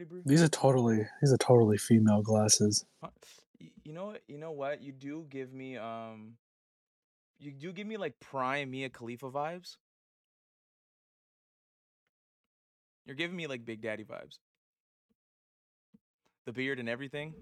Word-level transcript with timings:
already, 0.00 0.08
Brew? 0.08 0.22
These 0.24 0.42
are 0.42 0.48
totally 0.48 1.06
these 1.20 1.32
are 1.32 1.38
totally 1.38 1.78
female 1.78 2.22
glasses. 2.22 2.84
You 3.84 3.92
know 3.92 4.06
what? 4.06 4.22
You 4.28 4.38
know 4.38 4.52
what? 4.52 4.82
You 4.82 4.92
do 4.92 5.26
give 5.28 5.52
me 5.52 5.76
um, 5.76 6.34
you 7.38 7.52
do 7.52 7.72
give 7.72 7.86
me 7.86 7.96
like 7.96 8.18
prime 8.20 8.70
Mia 8.70 8.88
Khalifa 8.88 9.30
vibes. 9.30 9.76
You're 13.06 13.16
giving 13.16 13.36
me 13.36 13.46
like 13.46 13.64
Big 13.64 13.80
Daddy 13.80 14.04
vibes. 14.04 14.38
The 16.46 16.52
beard 16.52 16.78
and 16.78 16.88
everything. 16.88 17.34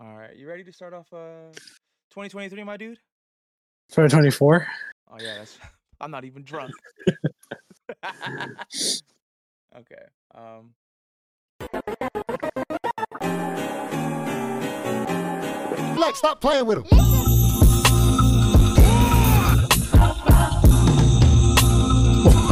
All 0.00 0.16
right, 0.16 0.34
you 0.34 0.48
ready 0.48 0.64
to 0.64 0.72
start 0.72 0.94
off 0.94 1.12
uh 1.12 1.52
2023, 2.10 2.64
my 2.64 2.76
dude? 2.76 2.98
2024. 3.90 4.66
Oh 5.10 5.16
yeah, 5.20 5.34
that's 5.38 5.58
I'm 6.00 6.10
not 6.10 6.24
even 6.24 6.42
drunk. 6.44 6.72
okay. 9.78 10.06
Um 10.34 10.74
Flex, 15.94 16.18
stop 16.18 16.40
playing 16.40 16.66
with 16.66 16.78
him. 16.78 16.84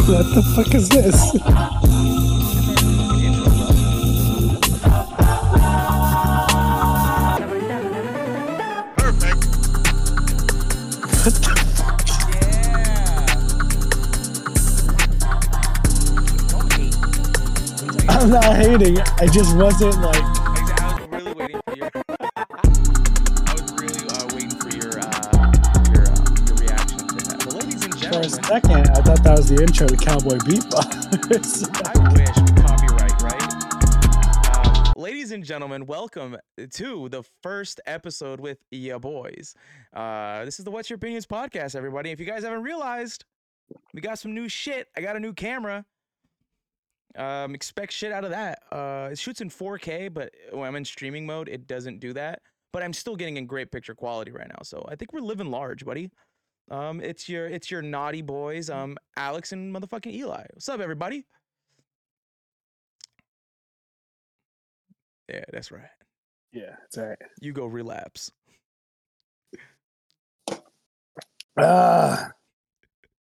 what 0.06 0.34
the 0.34 0.42
fuck 0.54 0.74
is 0.74 0.88
this? 0.88 2.29
I'm 18.20 18.28
not 18.28 18.54
hating. 18.54 18.98
I 18.98 19.26
just 19.28 19.56
wasn't 19.56 19.98
like. 20.02 20.22
I 20.22 20.94
was 21.00 21.08
really 21.08 21.32
waiting 21.32 21.60
for 21.66 21.74
your. 21.74 21.90
I 22.36 22.44
was 23.54 23.72
really 23.80 24.06
uh, 24.10 24.28
waiting 24.34 24.50
for 24.50 24.68
your 24.76 25.00
uh, 25.00 25.52
your 25.90 26.04
uh, 26.04 26.20
your 26.44 26.56
reaction 26.56 26.98
to 26.98 27.14
that. 27.16 27.42
But 27.46 27.54
ladies 27.54 27.82
and 27.82 27.94
For 27.98 28.20
a 28.20 28.28
second, 28.28 28.90
I 28.90 29.00
thought 29.00 29.24
that 29.24 29.38
was 29.38 29.48
the 29.48 29.62
intro 29.62 29.86
to 29.86 29.96
Cowboy 29.96 30.36
Bebop. 30.36 30.84
I 31.82 31.96
wish 32.12 32.36
copyright 32.60 33.22
right. 33.22 34.66
Um, 34.66 34.92
ladies 34.96 35.32
and 35.32 35.42
gentlemen, 35.42 35.86
welcome 35.86 36.36
to 36.72 37.08
the 37.08 37.22
first 37.42 37.80
episode 37.86 38.38
with 38.38 38.58
ya 38.70 38.98
boys. 38.98 39.54
Uh, 39.94 40.44
this 40.44 40.58
is 40.58 40.66
the 40.66 40.70
What's 40.70 40.90
Your 40.90 40.98
Opinions 40.98 41.26
podcast, 41.26 41.74
everybody. 41.74 42.10
If 42.10 42.20
you 42.20 42.26
guys 42.26 42.44
haven't 42.44 42.64
realized, 42.64 43.24
we 43.94 44.02
got 44.02 44.18
some 44.18 44.34
new 44.34 44.50
shit. 44.50 44.88
I 44.94 45.00
got 45.00 45.16
a 45.16 45.20
new 45.20 45.32
camera. 45.32 45.86
Um, 47.16 47.54
expect 47.54 47.92
shit 47.92 48.12
out 48.12 48.24
of 48.24 48.30
that. 48.30 48.62
Uh, 48.70 49.08
it 49.12 49.18
shoots 49.18 49.40
in 49.40 49.50
4K, 49.50 50.12
but 50.12 50.32
when 50.52 50.66
I'm 50.68 50.76
in 50.76 50.84
streaming 50.84 51.26
mode, 51.26 51.48
it 51.48 51.66
doesn't 51.66 51.98
do 52.00 52.12
that. 52.12 52.40
But 52.72 52.82
I'm 52.84 52.92
still 52.92 53.16
getting 53.16 53.36
in 53.36 53.46
great 53.46 53.72
picture 53.72 53.94
quality 53.94 54.30
right 54.30 54.46
now, 54.48 54.60
so 54.62 54.86
I 54.88 54.94
think 54.94 55.12
we're 55.12 55.20
living 55.20 55.50
large, 55.50 55.84
buddy. 55.84 56.10
Um, 56.70 57.00
it's 57.00 57.28
your 57.28 57.46
it's 57.48 57.68
your 57.68 57.82
naughty 57.82 58.22
boys, 58.22 58.70
um, 58.70 58.96
Alex 59.16 59.50
and 59.50 59.74
motherfucking 59.74 60.12
Eli. 60.14 60.44
What's 60.52 60.68
up, 60.68 60.78
everybody? 60.80 61.26
Yeah, 65.28 65.44
that's 65.52 65.70
right. 65.72 65.82
yeah, 66.52 66.76
it's 66.86 66.96
alright. 66.98 67.18
You 67.40 67.52
go 67.52 67.66
relapse. 67.66 68.30
Ah. 71.58 72.30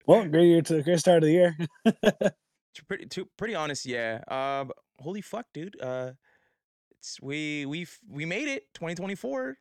well, 0.05 0.25
great 0.27 0.47
year 0.47 0.61
to 0.61 0.73
the 0.75 0.83
great 0.83 0.99
start 0.99 1.23
of 1.23 1.27
the 1.27 1.31
year. 1.31 1.57
To 2.75 2.85
pretty 2.85 3.05
to 3.07 3.27
pretty 3.37 3.55
honest, 3.55 3.85
yeah. 3.85 4.21
Uh, 4.27 4.65
holy 4.99 5.21
fuck, 5.21 5.45
dude. 5.53 5.79
Uh, 5.81 6.11
it's 6.91 7.19
we 7.21 7.65
we 7.65 7.87
we 8.09 8.25
made 8.25 8.47
it. 8.47 8.63
2024. 8.73 9.57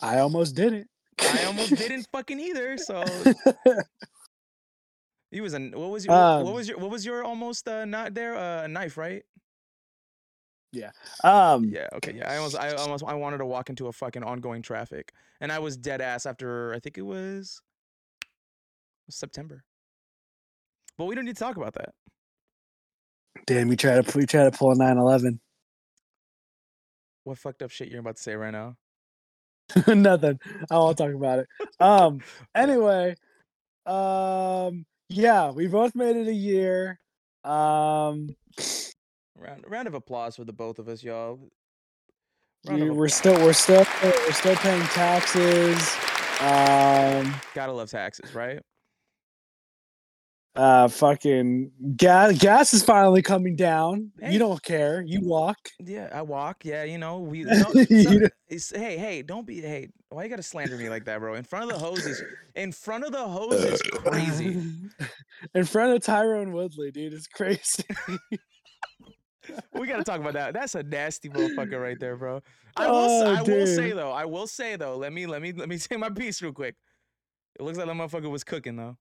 I 0.00 0.18
almost 0.18 0.54
didn't. 0.54 0.88
I 1.20 1.44
almost 1.44 1.70
didn't 1.76 2.06
fucking 2.12 2.38
either. 2.38 2.78
So 2.78 3.04
he 5.30 5.40
was 5.40 5.54
a 5.54 5.60
what 5.70 5.90
was 5.90 6.06
your 6.06 6.14
what 6.14 6.46
Um, 6.48 6.54
was 6.54 6.68
your 6.68 6.78
what 6.78 6.90
was 6.90 7.04
your 7.04 7.24
almost 7.24 7.68
uh 7.68 7.84
not 7.84 8.14
there 8.14 8.36
uh, 8.36 8.64
a 8.64 8.68
knife 8.68 8.96
right? 8.96 9.22
Yeah. 10.72 10.90
Um, 11.24 11.70
Yeah. 11.70 11.88
Okay. 11.94 12.12
Yeah. 12.14 12.30
I 12.30 12.36
almost 12.36 12.56
I 12.56 12.72
almost 12.74 13.04
I 13.04 13.14
wanted 13.14 13.38
to 13.38 13.46
walk 13.46 13.70
into 13.70 13.88
a 13.88 13.92
fucking 13.92 14.22
ongoing 14.22 14.62
traffic, 14.62 15.12
and 15.40 15.50
I 15.50 15.58
was 15.58 15.76
dead 15.76 16.00
ass 16.00 16.26
after 16.26 16.72
I 16.74 16.78
think 16.78 16.98
it 16.98 17.02
was 17.02 17.60
September. 19.10 19.64
But 20.98 21.04
we 21.04 21.14
don't 21.14 21.24
need 21.24 21.36
to 21.36 21.42
talk 21.42 21.56
about 21.56 21.74
that. 21.74 21.90
damn, 23.46 23.68
you 23.68 23.76
try 23.76 24.02
to 24.02 24.20
you 24.20 24.26
try 24.26 24.44
to 24.44 24.50
pull 24.50 24.72
a 24.72 24.74
911. 24.74 25.40
What 27.24 27.38
fucked 27.38 27.62
up 27.62 27.70
shit 27.70 27.88
you're 27.88 28.00
about 28.00 28.16
to 28.16 28.22
say 28.22 28.34
right 28.34 28.50
now? 28.50 28.74
Nothing. 29.86 30.40
I 30.70 30.76
won't 30.76 30.98
talk 30.98 31.12
about 31.12 31.40
it. 31.40 31.46
Um. 31.80 32.20
Anyway, 32.54 33.14
um. 33.86 34.84
Yeah, 35.08 35.52
we 35.52 35.68
both 35.68 35.94
made 35.94 36.16
it 36.16 36.26
a 36.26 36.34
year. 36.34 36.98
Um. 37.44 38.34
Round 39.36 39.64
round 39.68 39.86
of 39.86 39.94
applause 39.94 40.36
for 40.36 40.44
the 40.44 40.52
both 40.52 40.78
of 40.80 40.88
us, 40.88 41.02
y'all. 41.04 41.38
We, 42.68 42.90
we're 42.90 43.08
still 43.08 43.34
we're 43.34 43.52
still 43.52 43.86
we're 44.02 44.32
still 44.32 44.56
paying 44.56 44.82
taxes. 44.88 45.96
Um. 46.40 47.34
gotta 47.54 47.72
love 47.72 47.88
taxes, 47.90 48.34
right? 48.34 48.60
Uh. 50.58 50.88
Fucking 50.88 51.70
gas. 51.96 52.38
Gas 52.38 52.74
is 52.74 52.82
finally 52.82 53.22
coming 53.22 53.56
down. 53.56 54.10
Hey. 54.20 54.32
You 54.32 54.38
don't 54.38 54.62
care. 54.62 55.02
You 55.02 55.20
walk. 55.22 55.56
Yeah, 55.78 56.08
I 56.12 56.22
walk. 56.22 56.64
Yeah, 56.64 56.84
you 56.84 56.98
know 56.98 57.18
we. 57.20 57.44
No, 57.44 57.54
You 57.74 58.02
some- 58.02 58.18
don't- 58.20 58.32
it's, 58.48 58.74
hey, 58.74 58.96
hey, 58.96 59.22
don't 59.22 59.46
be. 59.46 59.60
Hey, 59.60 59.88
why 60.08 60.24
you 60.24 60.30
gotta 60.30 60.42
slander 60.42 60.76
me 60.76 60.88
like 60.88 61.04
that, 61.04 61.20
bro? 61.20 61.34
In 61.34 61.44
front 61.44 61.70
of 61.70 61.78
the 61.78 61.84
hoses. 61.84 62.22
in 62.54 62.72
front 62.72 63.04
of 63.04 63.12
the 63.12 63.18
hoses, 63.26 63.74
is 63.74 63.82
crazy. 63.82 64.62
In 65.54 65.64
front 65.64 65.92
of 65.94 66.02
Tyron 66.02 66.50
Woodley, 66.52 66.90
dude, 66.90 67.12
it's 67.12 67.28
crazy. 67.28 67.84
we 69.74 69.86
gotta 69.86 70.02
talk 70.02 70.20
about 70.20 70.32
that. 70.32 70.52
That's 70.54 70.74
a 70.74 70.82
nasty 70.82 71.28
motherfucker 71.28 71.80
right 71.80 71.98
there, 72.00 72.16
bro. 72.16 72.42
I 72.76 72.86
will. 72.88 72.96
Oh, 72.96 73.34
I 73.34 73.42
will 73.42 73.66
say 73.66 73.92
though. 73.92 74.10
I 74.10 74.24
will 74.24 74.46
say 74.46 74.76
though. 74.76 74.96
Let 74.96 75.12
me. 75.12 75.26
Let 75.26 75.42
me. 75.42 75.52
Let 75.52 75.68
me 75.68 75.78
say 75.78 75.96
my 75.96 76.10
piece 76.10 76.42
real 76.42 76.52
quick. 76.52 76.74
It 77.58 77.62
looks 77.62 77.78
like 77.78 77.86
that 77.86 77.94
motherfucker 77.94 78.30
was 78.30 78.44
cooking 78.44 78.76
though. 78.76 78.96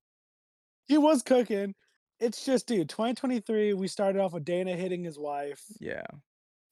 He 0.88 0.98
was 0.98 1.22
cooking. 1.22 1.75
It's 2.20 2.44
just, 2.46 2.68
dude, 2.68 2.90
2023, 2.90 3.74
we 3.74 3.88
started 3.88 4.20
off 4.20 4.34
with 4.34 4.44
Dana 4.46 4.75
hitting 4.75 5.03
his 5.03 5.20
wife. 5.20 5.62
Yeah. 5.80 6.02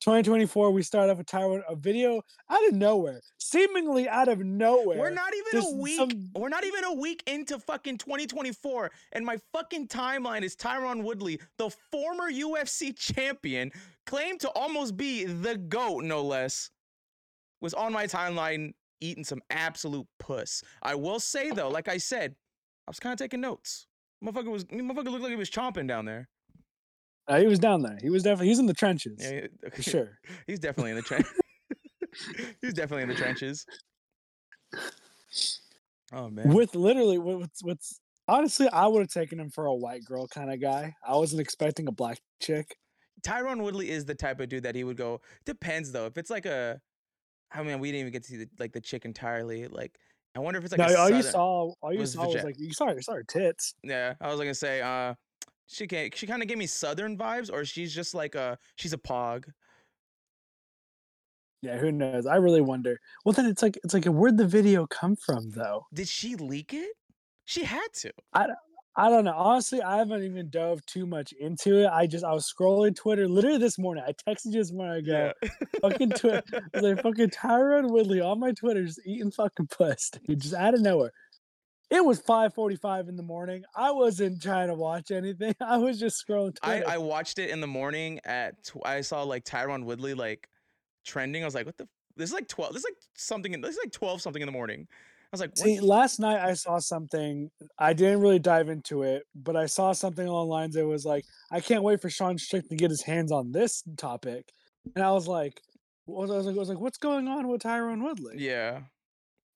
2024, 0.01 0.71
we 0.71 0.83
started 0.83 1.11
off 1.11 1.17
with 1.17 1.27
Tyron, 1.27 1.63
a 1.67 1.75
video 1.75 2.21
out 2.49 2.67
of 2.67 2.73
nowhere, 2.73 3.21
seemingly 3.39 4.07
out 4.07 4.27
of 4.27 4.39
nowhere. 4.39 4.97
We're 4.99 5.09
not 5.09 5.33
even 5.33 5.61
Just 5.61 5.73
a 5.73 5.77
week. 5.77 5.97
some- 5.97 6.29
We're 6.35 6.49
not 6.49 6.63
even 6.63 6.83
a 6.83 6.93
week 6.93 7.23
into 7.27 7.57
fucking 7.59 7.97
2024, 7.97 8.91
and 9.13 9.25
my 9.25 9.37
fucking 9.53 9.87
timeline 9.87 10.43
is 10.43 10.55
Tyron 10.55 11.03
Woodley, 11.03 11.39
the 11.57 11.69
former 11.91 12.29
UFC 12.31 12.91
champion, 12.95 13.71
claimed 14.05 14.41
to 14.41 14.49
almost 14.49 14.95
be 14.97 15.25
the 15.25 15.57
goat, 15.57 16.03
no 16.03 16.21
less, 16.21 16.69
was 17.61 17.73
on 17.73 17.91
my 17.93 18.05
timeline 18.05 18.73
eating 19.01 19.23
some 19.23 19.41
absolute 19.49 20.07
puss. 20.19 20.61
I 20.83 20.95
will 20.95 21.19
say 21.19 21.49
though, 21.51 21.69
like 21.69 21.87
I 21.87 21.97
said, 21.97 22.35
I 22.87 22.91
was 22.91 22.99
kind 22.99 23.13
of 23.13 23.17
taking 23.19 23.41
notes. 23.41 23.87
Motherfucker 24.23 24.51
was 24.51 24.63
motherfucker 24.65 25.11
looked 25.11 25.23
like 25.23 25.29
he 25.31 25.35
was 25.35 25.49
chomping 25.49 25.87
down 25.87 26.05
there. 26.05 26.27
Uh, 27.27 27.39
he 27.39 27.47
was 27.47 27.59
down 27.59 27.81
there. 27.81 27.97
He 28.01 28.09
was 28.09 28.23
definitely, 28.23 28.47
he's 28.49 28.59
in 28.59 28.67
the 28.67 28.73
trenches. 28.73 29.17
Yeah, 29.19 29.47
For 29.73 29.81
sure. 29.81 30.19
He's 30.47 30.59
definitely 30.59 30.91
in 30.91 30.97
the 30.97 31.01
trench. 31.01 31.25
He's 32.61 32.73
definitely 32.73 33.01
in 33.01 33.09
the 33.09 33.15
trenches. 33.15 33.65
Oh 36.13 36.29
man. 36.29 36.49
With 36.53 36.75
literally, 36.75 37.17
what- 37.17 37.39
what's, 37.39 37.63
what's, 37.63 37.99
honestly, 38.27 38.67
I 38.69 38.87
would 38.87 38.99
have 38.99 39.09
taken 39.09 39.39
him 39.39 39.49
for 39.49 39.65
a 39.65 39.73
white 39.73 40.05
girl 40.05 40.27
kind 40.27 40.51
of 40.53 40.61
guy. 40.61 40.93
I 41.07 41.15
wasn't 41.15 41.41
expecting 41.41 41.87
a 41.87 41.91
black 41.91 42.19
chick. 42.41 42.75
Tyron 43.25 43.61
Woodley 43.63 43.89
is 43.89 44.05
the 44.05 44.13
type 44.15 44.39
of 44.39 44.49
dude 44.49 44.63
that 44.63 44.75
he 44.75 44.83
would 44.83 44.97
go. 44.97 45.19
Depends 45.45 45.91
though. 45.91 46.05
If 46.05 46.17
it's 46.17 46.29
like 46.29 46.45
a, 46.45 46.79
I 47.51 47.63
mean, 47.63 47.79
we 47.79 47.89
didn't 47.91 48.01
even 48.01 48.13
get 48.13 48.23
to 48.23 48.29
see 48.29 48.37
the, 48.37 48.49
like 48.59 48.71
the 48.73 48.81
chick 48.81 49.03
entirely. 49.05 49.67
Like, 49.67 49.97
I 50.35 50.39
wonder 50.39 50.57
if 50.57 50.65
it's 50.65 50.77
like 50.77 50.89
no, 50.89 50.95
a 50.95 50.99
all 50.99 51.09
you 51.09 51.21
saw, 51.21 51.73
all 51.81 51.93
you 51.93 51.99
was 51.99 52.13
saw 52.13 52.27
was 52.27 52.43
like, 52.43 52.59
you 52.59 52.73
saw, 52.73 52.91
you 52.91 53.01
saw 53.01 53.13
her 53.13 53.23
tits. 53.23 53.75
Yeah, 53.83 54.15
I 54.19 54.27
was 54.27 54.37
gonna 54.37 54.53
say, 54.53 54.81
uh, 54.81 55.13
she 55.67 55.87
can't. 55.87 56.15
she 56.15 56.27
kind 56.27 56.41
of 56.41 56.47
gave 56.47 56.57
me 56.57 56.67
southern 56.67 57.17
vibes, 57.17 57.51
or 57.51 57.63
she's 57.63 57.93
just 57.93 58.13
like 58.13 58.35
a 58.35 58.57
she's 58.75 58.93
a 58.93 58.97
pog. 58.97 59.45
Yeah, 61.61 61.77
who 61.77 61.91
knows? 61.91 62.27
I 62.27 62.35
really 62.35 62.61
wonder. 62.61 62.99
Well, 63.23 63.33
then 63.33 63.47
it's 63.47 63.63
like, 63.63 63.79
it's 63.83 63.93
like, 63.93 64.05
where'd 64.05 64.37
the 64.37 64.45
video 64.45 64.85
come 64.85 65.15
from 65.15 65.49
though? 65.49 65.87
Did 65.93 66.07
she 66.07 66.35
leak 66.35 66.73
it? 66.73 66.91
She 67.45 67.63
had 67.63 67.87
to. 68.01 68.11
I 68.33 68.47
don't 69.09 69.25
know. 69.25 69.33
Honestly, 69.35 69.81
I 69.81 69.97
haven't 69.97 70.23
even 70.23 70.49
dove 70.49 70.85
too 70.85 71.05
much 71.05 71.33
into 71.33 71.83
it. 71.83 71.87
I 71.87 72.07
just 72.07 72.23
I 72.23 72.33
was 72.33 72.51
scrolling 72.51 72.95
Twitter 72.95 73.27
literally 73.27 73.57
this 73.57 73.77
morning. 73.77 74.03
I 74.07 74.13
texted 74.13 74.47
you 74.47 74.59
this 74.59 74.71
morning. 74.71 74.97
I 74.97 75.01
go, 75.01 75.33
fucking 75.81 76.11
Twitter. 76.11 76.43
I 76.53 76.61
was 76.73 76.83
like, 76.83 77.03
fucking 77.03 77.29
Tyron 77.29 77.89
Woodley 77.89 78.21
on 78.21 78.39
my 78.39 78.53
Twitter 78.53 78.85
just 78.85 79.01
eating 79.05 79.31
fucking 79.31 79.67
puss, 79.77 80.11
dude, 80.25 80.39
just 80.39 80.53
out 80.53 80.73
of 80.73 80.81
nowhere. 80.81 81.11
It 81.91 82.03
was 82.03 82.21
5:45 82.21 83.09
in 83.09 83.17
the 83.17 83.23
morning. 83.23 83.63
I 83.75 83.91
wasn't 83.91 84.41
trying 84.41 84.69
to 84.69 84.73
watch 84.73 85.11
anything. 85.11 85.53
I 85.61 85.77
was 85.77 85.99
just 85.99 86.25
scrolling 86.25 86.57
I, 86.63 86.81
I 86.81 86.97
watched 86.97 87.37
it 87.37 87.49
in 87.49 87.59
the 87.59 87.67
morning 87.67 88.19
at 88.23 88.63
tw- 88.63 88.85
I 88.85 89.01
saw 89.01 89.23
like 89.23 89.43
Tyron 89.43 89.83
Woodley 89.83 90.13
like 90.13 90.47
trending. 91.05 91.43
I 91.43 91.45
was 91.45 91.53
like, 91.53 91.65
what 91.65 91.77
the? 91.77 91.83
F-? 91.83 91.89
This 92.15 92.29
is 92.29 92.33
like 92.33 92.47
twelve. 92.47 92.73
This 92.73 92.79
is 92.79 92.85
like 92.85 92.97
something. 93.15 93.53
In, 93.53 93.61
this 93.61 93.71
is 93.71 93.79
like 93.83 93.91
twelve 93.91 94.21
something 94.21 94.41
in 94.41 94.45
the 94.45 94.53
morning. 94.53 94.87
I 95.25 95.27
was 95.31 95.41
like? 95.41 95.57
See, 95.57 95.79
last 95.79 96.19
night 96.19 96.39
I 96.39 96.53
saw 96.53 96.79
something. 96.79 97.49
I 97.77 97.93
didn't 97.93 98.21
really 98.21 98.39
dive 98.39 98.69
into 98.69 99.03
it, 99.03 99.23
but 99.35 99.55
I 99.55 99.65
saw 99.65 99.91
something 99.91 100.25
along 100.27 100.47
the 100.47 100.53
lines. 100.53 100.75
It 100.75 100.83
was 100.85 101.05
like, 101.05 101.25
I 101.51 101.59
can't 101.59 101.83
wait 101.83 102.01
for 102.01 102.09
Sean 102.09 102.37
Strick 102.37 102.69
to 102.69 102.75
get 102.75 102.89
his 102.89 103.01
hands 103.01 103.31
on 103.31 103.51
this 103.51 103.83
topic, 103.97 104.51
and 104.95 105.03
I 105.03 105.11
was 105.11 105.27
like, 105.27 105.59
what- 106.05 106.29
I 106.29 106.35
was 106.37 106.45
like, 106.45 106.55
I 106.55 106.59
was 106.59 106.69
like, 106.69 106.79
what's 106.79 106.97
going 106.97 107.27
on 107.27 107.47
with 107.47 107.61
Tyron 107.63 108.03
Woodley? 108.03 108.35
yeah. 108.37 108.81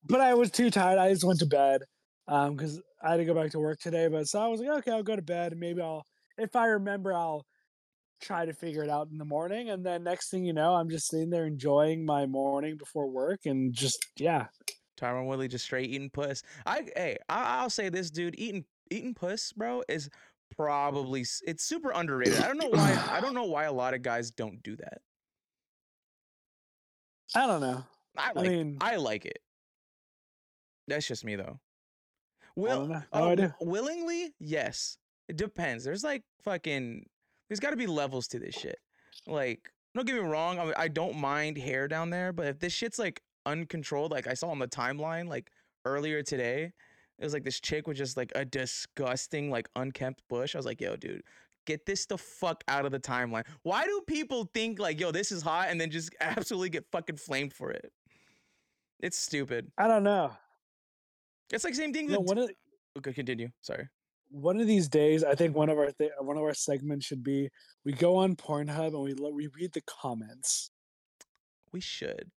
But 0.04 0.22
I 0.22 0.34
was 0.34 0.50
too 0.50 0.72
tired. 0.72 0.98
I 0.98 1.12
just 1.12 1.26
went 1.26 1.40
to 1.40 1.46
bed 1.46 1.82
um 2.28 2.56
because 2.56 2.82
I 3.04 3.12
had 3.12 3.18
to 3.18 3.26
go 3.26 3.34
back 3.34 3.52
to 3.52 3.60
work 3.60 3.80
today. 3.80 4.08
But 4.08 4.28
so 4.28 4.40
I 4.40 4.48
was 4.48 4.60
like, 4.62 4.70
okay, 4.80 4.92
I'll 4.92 5.04
go 5.04 5.16
to 5.16 5.22
bed. 5.22 5.52
and 5.52 5.60
Maybe 5.60 5.82
I'll, 5.82 6.06
if 6.38 6.56
I 6.56 6.68
remember, 6.68 7.14
I'll 7.14 7.46
try 8.22 8.46
to 8.46 8.54
figure 8.54 8.84
it 8.84 8.90
out 8.90 9.10
in 9.12 9.18
the 9.18 9.26
morning. 9.26 9.70
And 9.70 9.86
then 9.86 10.04
next 10.04 10.30
thing 10.30 10.46
you 10.46 10.54
know, 10.54 10.74
I'm 10.76 10.90
just 10.90 11.08
sitting 11.10 11.30
there 11.30 11.46
enjoying 11.46 12.06
my 12.06 12.26
morning 12.26 12.78
before 12.78 13.08
work, 13.10 13.42
and 13.46 13.74
just 13.74 14.00
yeah, 14.18 14.48
Tyron 15.00 15.26
Woodley 15.28 15.48
just 15.48 15.66
straight 15.66 15.90
eating 15.90 16.10
puss. 16.10 16.44
I 16.66 16.88
hey, 16.96 17.18
I, 17.30 17.60
I'll 17.62 17.70
say 17.70 17.90
this, 17.90 18.10
dude. 18.12 18.36
Eating 18.38 18.66
eating 18.92 19.14
puss, 19.14 19.54
bro, 19.54 19.84
is 19.88 20.10
probably 20.56 21.22
it's 21.46 21.64
super 21.64 21.92
underrated. 21.92 22.40
I 22.40 22.48
don't 22.48 22.58
know 22.58 22.70
why. 22.70 23.08
I 23.12 23.22
don't 23.22 23.34
know 23.36 23.46
why 23.46 23.66
a 23.66 23.72
lot 23.74 23.94
of 23.94 24.02
guys 24.02 24.32
don't 24.32 24.62
do 24.64 24.76
that. 24.78 25.02
I 27.36 27.46
don't 27.48 27.62
know. 27.62 27.84
I 28.18 28.30
I 28.30 28.32
like. 28.34 28.50
mean, 28.50 28.78
I 28.82 28.96
like 28.96 29.26
it. 29.26 29.40
That's 30.88 31.08
just 31.08 31.24
me 31.24 31.36
though. 31.36 31.60
Will 32.56 32.84
uh, 32.84 32.88
No 32.88 33.02
w- 33.14 33.32
idea. 33.34 33.56
willingly? 33.62 34.34
Yes. 34.40 34.98
It 35.28 35.38
depends. 35.38 35.84
There's 35.84 36.04
like 36.04 36.24
fucking. 36.44 37.06
There's 37.48 37.60
got 37.60 37.70
to 37.72 37.78
be 37.78 37.88
levels 37.88 38.28
to 38.30 38.40
this 38.40 38.56
shit. 38.56 38.78
Like, 39.28 39.72
don't 39.96 40.06
get 40.06 40.16
me 40.16 40.22
wrong. 40.22 40.60
I, 40.60 40.66
mean, 40.66 40.74
I 40.78 40.88
don't 40.88 41.16
mind 41.18 41.58
hair 41.58 41.88
down 41.88 42.10
there, 42.10 42.32
but 42.34 42.48
if 42.48 42.60
this 42.60 42.74
shit's 42.74 43.00
like 43.00 43.22
uncontrolled, 43.46 44.12
like 44.12 44.28
I 44.28 44.34
saw 44.34 44.50
on 44.50 44.60
the 44.60 44.68
timeline 44.68 45.28
like 45.28 45.50
earlier 45.86 46.22
today, 46.24 46.72
it 47.18 47.24
was 47.24 47.34
like 47.34 47.44
this 47.44 47.60
chick 47.60 47.88
with 47.88 47.98
just 47.98 48.16
like 48.18 48.32
a 48.36 48.46
disgusting 48.46 49.50
like 49.52 49.68
unkempt 49.76 50.22
bush. 50.30 50.56
I 50.56 50.58
was 50.60 50.66
like, 50.66 50.82
yo, 50.82 50.96
dude. 50.96 51.22
Get 51.66 51.86
this 51.86 52.06
the 52.08 52.18
fuck 52.18 52.64
out 52.68 52.86
of 52.86 52.92
the 52.92 53.00
timeline. 53.00 53.44
Why 53.62 53.86
do 53.86 54.02
people 54.08 54.50
think 54.56 54.80
like, 54.80 55.00
yo, 55.00 55.12
this 55.12 55.32
is 55.32 55.44
hot, 55.44 55.68
and 55.70 55.80
then 55.80 55.92
just 55.92 56.10
absolutely 56.22 56.70
get 56.70 56.86
fucking 56.92 57.18
flamed 57.18 57.54
for 57.54 57.70
it? 57.70 57.92
It's 59.02 59.18
stupid. 59.20 59.72
I 59.78 59.88
don't 59.88 60.04
know. 60.04 60.32
It's 61.52 61.64
like 61.64 61.76
same 61.76 61.94
thing. 61.94 62.08
That- 62.08 62.24
one 62.24 62.38
of 62.40 62.46
okay, 62.98 63.12
oh, 63.12 63.14
continue. 63.14 63.50
Sorry. 63.62 63.88
one 64.32 64.60
of 64.60 64.66
these 64.68 64.88
days, 64.88 65.24
I 65.24 65.36
think 65.36 65.56
one 65.56 65.70
of 65.70 65.78
our 65.78 65.92
th- 65.92 66.12
one 66.22 66.38
of 66.38 66.44
our 66.44 66.54
segments 66.56 67.06
should 67.06 67.24
be 67.24 67.50
we 67.86 67.92
go 67.94 68.16
on 68.16 68.36
Pornhub 68.36 68.88
and 68.96 69.02
we 69.04 69.14
lo- 69.14 69.32
we 69.32 69.48
read 69.48 69.74
the 69.74 69.82
comments. 69.82 70.72
We 71.72 71.82
should. 71.82 72.32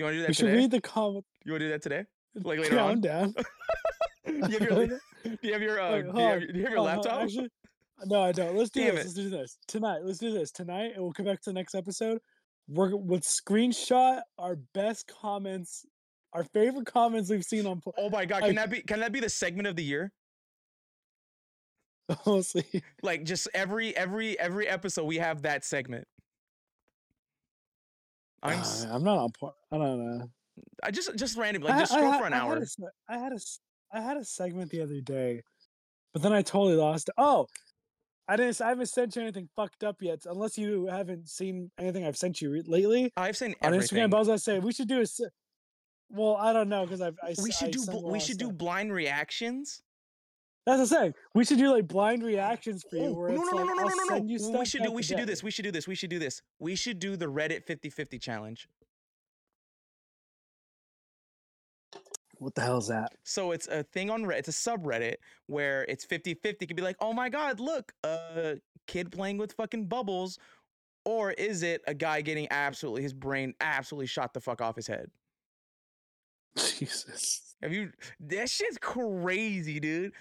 You 0.00 0.04
want 0.04 0.14
to 0.14 0.16
do 0.16 0.22
We 0.22 0.26
that 0.28 0.34
should 0.34 0.46
today? 0.46 0.56
read 0.56 0.70
the 0.70 0.80
comment. 0.80 1.24
You 1.44 1.52
want 1.52 1.60
to 1.60 1.66
do 1.66 1.70
that 1.72 1.82
today? 1.82 2.04
Like 2.36 2.58
later 2.58 2.76
yeah, 2.76 2.84
on? 2.84 2.90
I'm 2.90 3.00
down. 3.02 3.34
do 3.34 3.44
you 4.48 4.58
have 4.58 4.62
your, 4.62 4.86
do 4.86 4.98
you 5.42 5.52
have 5.52 5.60
your, 5.60 5.78
uh, 5.78 5.92
Wait, 5.92 6.02
do 6.02 6.18
you 6.18 6.24
have, 6.26 6.40
your- 6.40 6.52
do 6.52 6.58
you 6.58 6.64
have 6.64 6.72
your 6.72 6.80
laptop? 6.80 7.22
Actually, 7.24 7.50
no, 8.06 8.22
I 8.22 8.32
don't. 8.32 8.56
Let's 8.56 8.70
do 8.70 8.82
Damn 8.82 8.94
this. 8.94 9.04
it. 9.04 9.08
Let's 9.08 9.14
do 9.14 9.28
this 9.28 9.58
tonight. 9.68 9.98
Let's 10.02 10.16
do 10.16 10.32
this 10.32 10.52
tonight, 10.52 10.92
and 10.94 11.02
we'll 11.02 11.12
come 11.12 11.26
back 11.26 11.42
to 11.42 11.50
the 11.50 11.52
next 11.52 11.74
episode. 11.74 12.18
We're 12.66 12.96
we'll 12.96 13.20
screenshot 13.20 14.22
our 14.38 14.56
best 14.72 15.06
comments, 15.20 15.84
our 16.32 16.44
favorite 16.44 16.86
comments 16.86 17.28
we've 17.28 17.44
seen 17.44 17.66
on. 17.66 17.82
Oh 17.98 18.08
my 18.08 18.24
god, 18.24 18.44
can 18.44 18.54
that 18.54 18.70
be 18.70 18.80
can 18.80 19.00
that 19.00 19.12
be 19.12 19.20
the 19.20 19.28
segment 19.28 19.68
of 19.68 19.76
the 19.76 19.84
year? 19.84 20.12
we'll 22.24 22.42
see. 22.42 22.64
Like 23.02 23.24
just 23.24 23.48
every 23.52 23.94
every 23.94 24.38
every 24.40 24.66
episode 24.66 25.04
we 25.04 25.18
have 25.18 25.42
that 25.42 25.62
segment. 25.62 26.06
I'm 28.42 28.58
Uh, 28.60 28.86
I'm 28.94 29.04
not 29.04 29.18
on 29.18 29.30
porn. 29.38 29.52
I 29.72 29.78
don't 29.78 30.18
know. 30.18 30.30
I 30.82 30.90
just 30.90 31.14
just 31.16 31.36
randomly 31.36 31.68
like 31.68 31.76
I- 31.76 31.80
just 31.80 31.92
I 31.92 31.96
scroll 31.96 32.12
had- 32.12 32.20
for 32.20 32.26
an 32.26 32.32
I 32.32 32.38
hour. 32.38 32.56
a 32.56 32.66
se- 32.66 32.82
I 33.08 33.18
had 33.18 33.32
a 33.32 33.38
I 33.92 34.00
had 34.00 34.16
a 34.16 34.24
segment 34.24 34.70
the 34.70 34.82
other 34.82 35.00
day, 35.00 35.42
but 36.12 36.22
then 36.22 36.32
I 36.32 36.42
totally 36.42 36.76
lost. 36.76 37.08
it. 37.08 37.14
Oh, 37.18 37.46
I 38.28 38.36
didn't. 38.36 38.60
I 38.60 38.68
haven't 38.68 38.86
sent 38.86 39.16
you 39.16 39.22
anything 39.22 39.48
fucked 39.56 39.82
up 39.84 40.00
yet, 40.00 40.24
unless 40.26 40.56
you 40.56 40.86
haven't 40.86 41.28
seen 41.28 41.70
anything 41.78 42.04
I've 42.06 42.16
sent 42.16 42.40
you 42.40 42.50
re- 42.52 42.62
lately 42.66 43.12
I've 43.16 43.36
seen 43.36 43.54
on. 43.62 43.72
Instagram. 43.72 44.10
But 44.10 44.18
I 44.18 44.20
was 44.20 44.28
gonna 44.28 44.38
say 44.38 44.58
we 44.58 44.72
should 44.72 44.88
do 44.88 45.00
a. 45.02 45.06
Well, 46.12 46.36
I 46.36 46.52
don't 46.52 46.68
know 46.68 46.84
because 46.84 47.00
I've. 47.00 47.18
I, 47.22 47.34
we 47.42 47.50
should 47.52 47.68
I 47.68 47.70
do 47.72 48.00
we 48.04 48.20
should 48.20 48.38
do 48.38 48.50
blind 48.52 48.92
reactions. 48.92 49.82
That's 50.76 50.92
I'm 50.92 50.98
saying. 50.98 51.14
We 51.34 51.44
should 51.44 51.58
do 51.58 51.70
like 51.72 51.88
blind 51.88 52.22
reactions 52.22 52.84
for 52.88 52.96
you, 52.96 53.06
Oh, 53.06 53.12
where 53.14 53.30
no, 53.30 53.42
no, 53.42 53.50
no, 53.50 53.56
like 53.56 53.66
no, 53.66 53.74
no, 53.74 53.82
no, 53.82 54.04
no, 54.04 54.18
no. 54.18 54.58
We 54.58 54.64
should 54.64 54.82
do 54.82 54.92
we 54.92 55.02
should 55.02 55.16
do 55.16 55.24
this. 55.26 55.42
We 55.42 55.50
should 55.50 55.64
do 55.64 55.72
this. 55.72 55.88
We 55.88 55.94
should 55.94 56.10
do 56.10 56.18
this. 56.18 56.42
We 56.60 56.76
should 56.76 56.98
do 57.00 57.16
the 57.16 57.26
Reddit 57.26 57.66
50-50 57.66 58.20
challenge. 58.20 58.68
What 62.38 62.54
the 62.54 62.62
hell 62.62 62.78
is 62.78 62.86
that? 62.86 63.12
So 63.24 63.50
it's 63.50 63.66
a 63.66 63.82
thing 63.82 64.10
on 64.10 64.22
Reddit. 64.22 64.38
It's 64.38 64.66
a 64.66 64.70
subreddit 64.70 65.16
where 65.46 65.84
it's 65.88 66.06
50-50. 66.06 66.36
It 66.44 66.66
could 66.68 66.76
be 66.76 66.82
like, 66.82 66.96
oh 67.00 67.12
my 67.12 67.28
god, 67.28 67.58
look, 67.58 67.92
a 68.04 68.58
kid 68.86 69.10
playing 69.10 69.38
with 69.38 69.52
fucking 69.54 69.86
bubbles, 69.86 70.38
or 71.04 71.32
is 71.32 71.62
it 71.64 71.82
a 71.88 71.94
guy 71.94 72.20
getting 72.20 72.46
absolutely 72.50 73.02
his 73.02 73.12
brain 73.12 73.54
absolutely 73.60 74.06
shot 74.06 74.32
the 74.34 74.40
fuck 74.40 74.60
off 74.62 74.76
his 74.76 74.86
head? 74.86 75.10
Jesus. 76.56 77.56
Have 77.62 77.72
you? 77.72 77.90
That 78.20 78.48
shit's 78.48 78.78
crazy, 78.78 79.80
dude. 79.80 80.12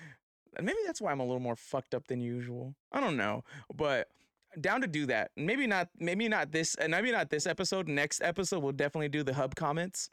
Maybe 0.62 0.78
that's 0.86 1.00
why 1.02 1.12
I'm 1.12 1.20
a 1.20 1.26
little 1.26 1.40
more 1.40 1.56
fucked 1.56 1.94
up 1.94 2.08
than 2.08 2.22
usual. 2.22 2.76
I 2.92 3.00
don't 3.00 3.18
know, 3.18 3.44
but 3.76 4.08
down 4.60 4.82
to 4.82 4.88
do 4.88 5.06
that. 5.08 5.32
Maybe 5.38 5.68
not. 5.68 5.90
Maybe 6.00 6.28
not 6.28 6.52
this. 6.52 6.76
And 6.76 6.92
maybe 6.92 7.12
not 7.12 7.30
this 7.30 7.46
episode. 7.46 7.88
Next 7.88 8.22
episode, 8.22 8.64
we'll 8.64 8.72
definitely 8.72 9.10
do 9.10 9.24
the 9.24 9.34
hub 9.34 9.56
comments. 9.56 10.10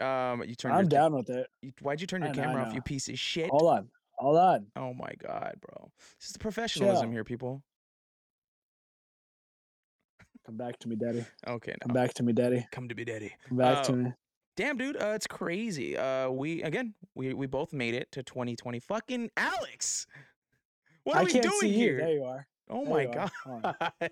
Um, 0.00 0.42
you 0.44 0.54
turned. 0.56 0.74
I'm 0.74 0.88
down 0.88 1.14
with 1.14 1.30
it. 1.30 1.46
you- 1.62 1.72
Why'd 1.80 2.00
you 2.00 2.06
turn 2.08 2.22
your 2.22 2.32
know, 2.34 2.42
camera 2.42 2.64
off? 2.64 2.74
You 2.74 2.82
piece 2.82 3.08
of 3.08 3.18
shit. 3.18 3.48
Hold 3.50 3.70
on. 3.70 3.88
Hold 4.18 4.36
on. 4.38 4.66
Oh 4.76 4.92
my 4.94 5.12
god, 5.18 5.54
bro. 5.60 5.90
This 6.18 6.28
is 6.28 6.32
the 6.32 6.38
professionalism 6.40 7.06
Chill. 7.06 7.12
here, 7.12 7.24
people. 7.24 7.62
Come 10.46 10.56
back 10.56 10.78
to 10.80 10.88
me, 10.88 10.96
daddy. 10.96 11.24
Okay, 11.46 11.74
Come 11.80 11.92
back 11.94 12.12
to 12.14 12.22
me, 12.22 12.32
daddy. 12.32 12.66
come 12.70 12.88
to 12.88 12.94
be 12.94 13.04
daddy. 13.04 13.34
Come 13.48 13.56
back 13.58 13.82
to 13.84 13.92
Uh, 13.92 13.96
me. 13.96 14.12
Damn, 14.56 14.76
dude, 14.78 14.96
uh, 15.02 15.08
it's 15.14 15.26
crazy. 15.26 15.96
Uh, 15.96 16.30
we 16.30 16.62
again, 16.62 16.94
we 17.14 17.34
we 17.34 17.46
both 17.46 17.72
made 17.72 17.94
it 17.94 18.10
to 18.12 18.22
2020. 18.22 18.78
Fucking 18.80 19.30
Alex, 19.36 20.06
what 21.02 21.16
are 21.16 21.20
I 21.22 21.24
we 21.24 21.32
doing 21.40 21.72
here? 21.72 21.92
you. 21.94 21.98
There 21.98 22.12
you 22.12 22.24
are. 22.24 22.46
Oh 22.70 22.84
There 22.84 22.94
my 22.94 23.06
are. 23.06 23.30
god, 24.00 24.10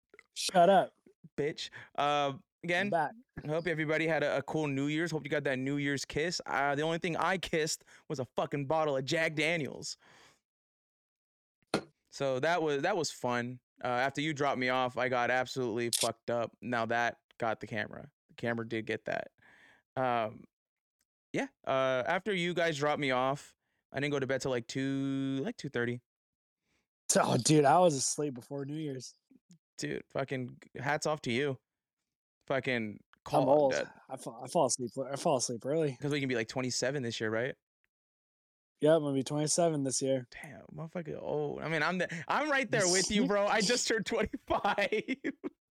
Shut 0.34 0.68
up. 0.68 0.92
bitch. 1.38 1.70
Uh, 1.96 2.32
again. 2.64 2.92
I 2.94 3.48
hope 3.48 3.66
everybody 3.66 4.06
had 4.06 4.22
a, 4.22 4.38
a 4.38 4.42
cool 4.42 4.66
New 4.68 4.86
Year's. 4.86 5.10
Hope 5.10 5.24
you 5.24 5.30
got 5.30 5.44
that 5.44 5.58
New 5.58 5.76
Year's 5.76 6.04
kiss. 6.04 6.40
Uh, 6.46 6.74
the 6.76 6.82
only 6.82 6.98
thing 6.98 7.16
I 7.16 7.36
kissed 7.36 7.84
was 8.08 8.20
a 8.20 8.24
fucking 8.36 8.66
bottle 8.66 8.96
of 8.96 9.04
Jack 9.04 9.34
Daniels. 9.34 9.96
So 12.10 12.38
that 12.40 12.62
was 12.62 12.82
that 12.82 12.96
was 12.96 13.10
fun. 13.10 13.58
Uh, 13.82 13.88
after 13.88 14.20
you 14.20 14.32
dropped 14.32 14.58
me 14.58 14.68
off, 14.70 14.96
I 14.96 15.08
got 15.08 15.30
absolutely 15.30 15.90
fucked 15.90 16.30
up. 16.30 16.52
Now 16.62 16.86
that 16.86 17.16
got 17.38 17.60
the 17.60 17.66
camera. 17.66 18.06
The 18.28 18.34
camera 18.36 18.66
did 18.68 18.86
get 18.86 19.04
that. 19.06 19.28
Um, 19.96 20.44
yeah. 21.32 21.46
Uh, 21.66 22.02
after 22.06 22.32
you 22.34 22.54
guys 22.54 22.78
dropped 22.78 23.00
me 23.00 23.10
off, 23.10 23.54
I 23.92 24.00
didn't 24.00 24.12
go 24.12 24.18
to 24.20 24.26
bed 24.26 24.40
till 24.40 24.50
like 24.50 24.66
two, 24.66 25.40
like 25.42 25.56
two 25.56 25.68
thirty. 25.68 26.00
Oh, 27.16 27.36
dude, 27.36 27.64
I 27.64 27.78
was 27.78 27.94
asleep 27.94 28.34
before 28.34 28.64
New 28.64 28.74
Year's. 28.74 29.14
Dude, 29.78 30.02
fucking 30.12 30.56
hats 30.80 31.06
off 31.06 31.20
to 31.22 31.30
you. 31.30 31.58
Fucking 32.48 32.98
I'm 32.98 32.98
call 33.24 33.48
old. 33.48 33.72
that 33.74 33.86
I 34.10 34.16
fall, 34.16 34.40
I 34.42 34.48
fall 34.48 34.66
asleep. 34.66 34.90
I 35.12 35.14
fall 35.14 35.36
asleep 35.36 35.64
early. 35.64 35.92
because 35.96 36.10
we 36.10 36.18
can 36.18 36.28
be 36.28 36.34
like 36.34 36.48
twenty 36.48 36.70
seven 36.70 37.04
this 37.04 37.20
year, 37.20 37.30
right? 37.30 37.54
Yeah, 38.84 38.96
I'm 38.96 39.02
gonna 39.02 39.14
be 39.14 39.22
27 39.22 39.82
this 39.82 40.02
year. 40.02 40.26
Damn, 40.30 40.60
motherfucker 40.76 41.18
old. 41.18 41.62
I 41.62 41.68
mean, 41.68 41.82
I'm 41.82 41.96
the, 41.96 42.08
I'm 42.28 42.50
right 42.50 42.70
there 42.70 42.86
with 42.86 43.10
you, 43.10 43.24
bro. 43.28 43.46
I 43.46 43.62
just 43.62 43.88
turned 43.88 44.04
25. 44.04 44.76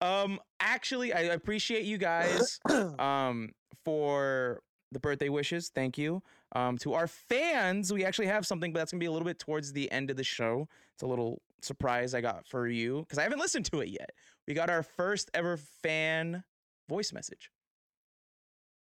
um, 0.00 0.38
actually, 0.60 1.12
I 1.12 1.20
appreciate 1.20 1.84
you 1.84 1.98
guys 1.98 2.58
um 2.98 3.50
for 3.84 4.60
the 4.92 5.00
birthday 5.00 5.28
wishes. 5.28 5.70
Thank 5.74 5.96
you. 5.98 6.22
Um, 6.52 6.76
to 6.78 6.94
our 6.94 7.06
fans, 7.06 7.92
we 7.92 8.04
actually 8.04 8.26
have 8.26 8.44
something, 8.46 8.72
but 8.72 8.80
that's 8.80 8.90
gonna 8.92 8.98
be 9.00 9.06
a 9.06 9.12
little 9.12 9.26
bit 9.26 9.38
towards 9.38 9.72
the 9.72 9.90
end 9.92 10.10
of 10.10 10.16
the 10.16 10.24
show. 10.24 10.68
It's 10.94 11.02
a 11.02 11.06
little 11.06 11.40
surprise 11.62 12.14
I 12.14 12.20
got 12.20 12.46
for 12.46 12.66
you 12.66 13.00
because 13.00 13.18
I 13.18 13.22
haven't 13.22 13.38
listened 13.38 13.66
to 13.66 13.80
it 13.80 13.88
yet. 13.88 14.10
We 14.48 14.54
got 14.54 14.68
our 14.70 14.82
first 14.82 15.30
ever 15.34 15.58
fan 15.82 16.42
voice 16.88 17.12
message. 17.12 17.50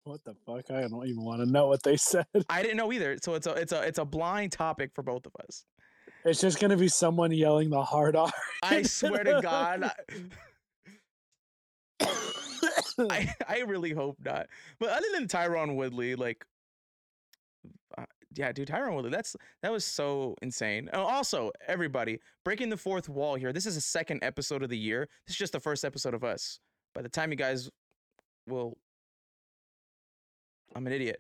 what 0.05 0.23
the 0.25 0.35
fuck? 0.45 0.71
I 0.71 0.83
don't 0.87 1.07
even 1.07 1.25
want 1.25 1.41
to 1.41 1.47
know 1.51 1.67
what 1.69 1.83
they 1.83 1.97
said. 2.13 2.27
I 2.51 2.63
didn't 2.63 2.77
know 2.77 2.93
either, 2.93 3.17
so 3.23 3.35
it's 3.35 3.47
a 3.47 3.53
it's 3.55 3.73
a 3.73 3.81
it's 3.83 3.99
a 3.99 4.05
blind 4.05 4.53
topic 4.53 4.91
for 4.95 5.03
both 5.03 5.25
of 5.27 5.33
us. 5.47 5.65
It's 6.25 6.41
just 6.41 6.61
gonna 6.61 6.77
be 6.77 6.89
someone 6.89 7.33
yelling 7.33 7.71
the 7.71 7.83
hard 7.83 8.17
R. 8.17 8.31
I 8.63 8.83
swear 8.83 9.25
to 9.25 9.41
God. 9.43 9.91
I- 12.99 13.33
I, 13.49 13.61
really 13.67 13.93
hope 13.93 14.17
not. 14.25 14.47
But 14.79 14.91
other 14.91 15.07
than 15.13 15.27
Tyron 15.29 15.77
Woodley, 15.77 16.15
like 16.15 16.45
uh, 17.97 18.05
yeah, 18.35 18.53
dude, 18.53 18.69
Tyron 18.69 18.95
Woodley. 18.95 19.11
That's 19.11 19.37
that 19.63 19.73
was 19.73 19.85
so 19.85 20.35
insane. 20.43 20.89
Also, 20.93 21.51
everybody 21.67 22.21
breaking 22.45 22.69
the 22.71 22.77
fourth 22.77 23.09
wall 23.09 23.35
here. 23.35 23.53
This 23.53 23.67
is 23.67 23.75
the 23.75 23.81
second 23.81 24.23
episode 24.23 24.63
of 24.63 24.69
the 24.71 24.79
year. 24.79 25.09
This 25.27 25.35
is 25.35 25.39
just 25.39 25.53
the 25.53 25.61
first 25.61 25.85
episode 25.85 26.15
of 26.15 26.25
us. 26.25 26.59
By 26.95 27.03
the 27.03 27.09
time 27.09 27.31
you 27.31 27.37
guys 27.37 27.71
will, 28.47 28.77
I'm 30.75 30.87
an 30.87 30.93
idiot. 30.93 31.19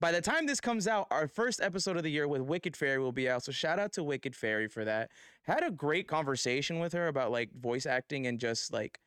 By 0.00 0.12
the 0.12 0.20
time 0.20 0.46
this 0.46 0.60
comes 0.60 0.86
out, 0.86 1.06
our 1.10 1.26
first 1.28 1.62
episode 1.62 1.96
of 1.96 2.02
the 2.02 2.10
year 2.10 2.28
with 2.28 2.42
Wicked 2.42 2.76
Fairy 2.76 2.98
will 2.98 3.12
be 3.12 3.28
out. 3.28 3.42
So 3.44 3.52
shout 3.52 3.78
out 3.78 3.92
to 3.94 4.04
Wicked 4.04 4.36
Fairy 4.36 4.68
for 4.68 4.84
that. 4.84 5.10
Had 5.44 5.64
a 5.64 5.70
great 5.70 6.08
conversation 6.08 6.78
with 6.78 6.92
her 6.92 7.08
about 7.08 7.30
like 7.30 7.50
voice 7.58 7.86
acting 7.86 8.26
and 8.26 8.38
just 8.38 8.72
like 8.72 8.98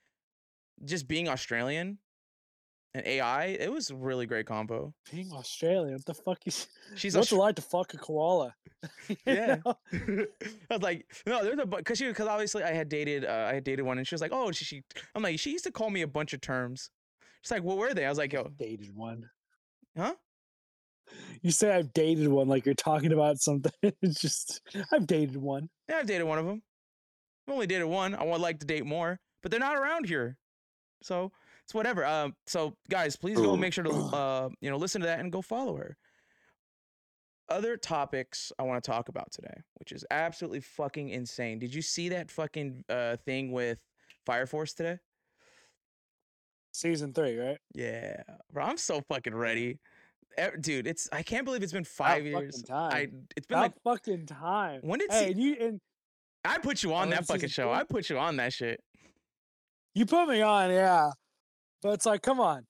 just 0.86 1.08
being 1.08 1.28
Australian 1.28 1.98
and 2.94 3.06
AI. 3.06 3.46
It 3.48 3.72
was 3.72 3.90
a 3.90 3.96
really 3.96 4.26
great 4.26 4.46
combo. 4.46 4.94
Being 5.12 5.32
Australian, 5.34 5.94
what 5.94 6.06
the 6.06 6.14
fuck 6.14 6.40
is? 6.46 6.68
She's 6.96 7.16
What's 7.16 7.32
Austra- 7.32 7.38
like 7.40 7.56
to 7.56 7.62
fuck 7.62 7.94
a 7.94 7.98
koala? 7.98 8.54
Yeah. 9.26 9.58
I 9.66 10.28
was 10.70 10.82
like, 10.82 11.06
no, 11.26 11.44
there's 11.44 11.58
a 11.60 11.66
because 11.66 11.98
she 11.98 12.08
because 12.08 12.28
obviously 12.28 12.64
I 12.64 12.72
had 12.72 12.90
dated 12.90 13.26
uh, 13.26 13.48
I 13.50 13.56
had 13.56 13.64
dated 13.64 13.84
one 13.86 13.98
and 13.98 14.08
she 14.08 14.14
was 14.14 14.22
like, 14.22 14.32
oh, 14.34 14.52
she, 14.52 14.66
she 14.66 14.84
I'm 15.16 15.24
like 15.24 15.40
she 15.40 15.52
used 15.52 15.64
to 15.66 15.72
call 15.72 15.90
me 15.90 16.02
a 16.04 16.08
bunch 16.08 16.34
of 16.34 16.42
terms. 16.42 16.90
She's 17.42 17.52
like, 17.52 17.64
what 17.64 17.78
were 17.78 17.94
they? 17.94 18.06
I 18.06 18.10
was 18.10 18.18
like, 18.18 18.34
yo, 18.34 18.48
dated 18.58 18.96
one. 18.96 19.30
huh? 19.98 20.14
You 21.42 21.52
say 21.52 21.72
I've 21.72 21.94
dated 21.94 22.28
one 22.28 22.48
like 22.48 22.66
you're 22.66 22.76
talking 22.76 23.14
about 23.14 23.40
something. 23.40 23.72
It's 24.02 24.20
just 24.22 24.62
I've 24.92 25.08
dated 25.08 25.38
one. 25.38 25.70
Yeah, 25.90 25.98
I've 25.98 26.08
dated 26.08 26.28
one 26.28 26.38
of 26.40 26.46
them. 26.46 26.62
I've 27.48 27.54
only 27.56 27.68
dated 27.68 27.88
one. 27.88 28.14
I 28.14 28.24
would 28.24 28.42
like 28.42 28.60
to 28.60 28.66
date 28.66 28.86
more, 28.86 29.20
but 29.42 29.50
they're 29.52 29.60
not 29.60 29.78
around 29.78 30.06
here, 30.08 30.38
so 31.02 31.32
it's 31.64 31.74
whatever. 31.74 32.06
Um, 32.06 32.36
so 32.46 32.76
guys, 32.90 33.16
please 33.16 33.38
go 33.38 33.56
make 33.58 33.74
sure 33.74 33.84
to 33.84 33.90
uh 34.14 34.50
you 34.62 34.70
know 34.70 34.78
listen 34.78 35.02
to 35.02 35.08
that 35.08 35.20
and 35.20 35.32
go 35.32 35.42
follow 35.42 35.76
her. 35.78 35.98
Other 37.50 37.78
topics 37.78 38.52
I 38.60 38.64
want 38.64 38.84
to 38.84 38.92
talk 38.92 39.08
about 39.10 39.32
today, 39.32 39.62
which 39.76 39.92
is 39.94 40.04
absolutely 40.12 40.60
fucking 40.60 41.10
insane. 41.10 41.60
Did 41.60 41.74
you 41.74 41.82
see 41.82 42.10
that 42.10 42.30
fucking 42.32 42.84
uh 42.90 43.18
thing 43.26 43.52
with 43.52 43.82
Fire 44.26 44.46
Force 44.46 44.74
today? 44.74 45.00
Season 46.74 47.14
three, 47.14 47.38
right? 47.38 47.58
Yeah, 47.74 48.22
bro, 48.52 48.66
I'm 48.66 48.78
so 48.78 49.02
fucking 49.02 49.34
ready, 49.34 49.80
dude. 50.60 50.86
It's 50.86 51.10
I 51.12 51.24
can't 51.24 51.46
believe 51.46 51.64
it's 51.64 51.74
been 51.74 51.84
five 51.86 52.26
years. 52.26 52.62
time. 52.64 52.92
I 52.94 53.08
it's 53.36 53.48
been 53.48 53.60
like 53.60 53.74
fucking 53.84 54.26
time. 54.28 54.82
when 54.84 55.00
did 55.00 55.12
Hey, 55.12 55.34
se- 55.34 55.40
you 55.42 55.56
and 55.60 55.82
I 56.46 56.60
put 56.60 56.84
you 56.84 56.94
on 56.94 57.08
Oh, 57.08 57.12
that 57.12 57.26
fucking 57.26 57.50
show. 57.50 57.72
I 57.72 57.84
put 57.84 58.10
you 58.10 58.20
on 58.20 58.36
that 58.38 58.54
shit. 58.54 58.80
You 59.98 60.06
put 60.06 60.30
me 60.30 60.42
on, 60.42 60.70
yeah. 60.70 61.12
But 61.82 61.94
it's 61.94 62.06
like, 62.06 62.22
come 62.22 62.40
on. 62.40 62.66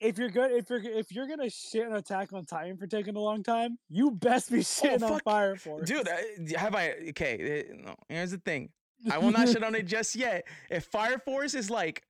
If 0.00 0.16
you're 0.16 0.30
good, 0.30 0.52
if 0.52 0.70
you're 0.70 0.80
if 0.80 1.10
you're 1.10 1.26
gonna 1.26 1.50
shit 1.50 1.84
on 1.84 1.94
Attack 1.94 2.32
on 2.32 2.46
Titan 2.46 2.76
for 2.76 2.86
taking 2.86 3.16
a 3.16 3.20
long 3.20 3.42
time, 3.42 3.78
you 3.88 4.12
best 4.12 4.50
be 4.52 4.58
shitting 4.58 5.02
on 5.02 5.04
Oh, 5.04 5.08
fuck, 5.14 5.24
Fire 5.24 5.56
Force, 5.56 5.88
Dude, 5.88 6.08
have 6.56 6.76
I? 6.76 6.92
Okay, 7.08 7.64
eh, 7.68 7.74
no. 7.74 7.96
Here's 8.08 8.30
the 8.30 8.38
thing. 8.38 8.70
I 9.10 9.18
will 9.18 9.32
not 9.32 9.48
shit 9.48 9.64
on 9.64 9.74
it 9.74 9.86
just 9.86 10.14
yet. 10.14 10.46
If 10.70 10.84
Fire 10.84 11.18
Force 11.18 11.54
is 11.54 11.68
like 11.68 12.04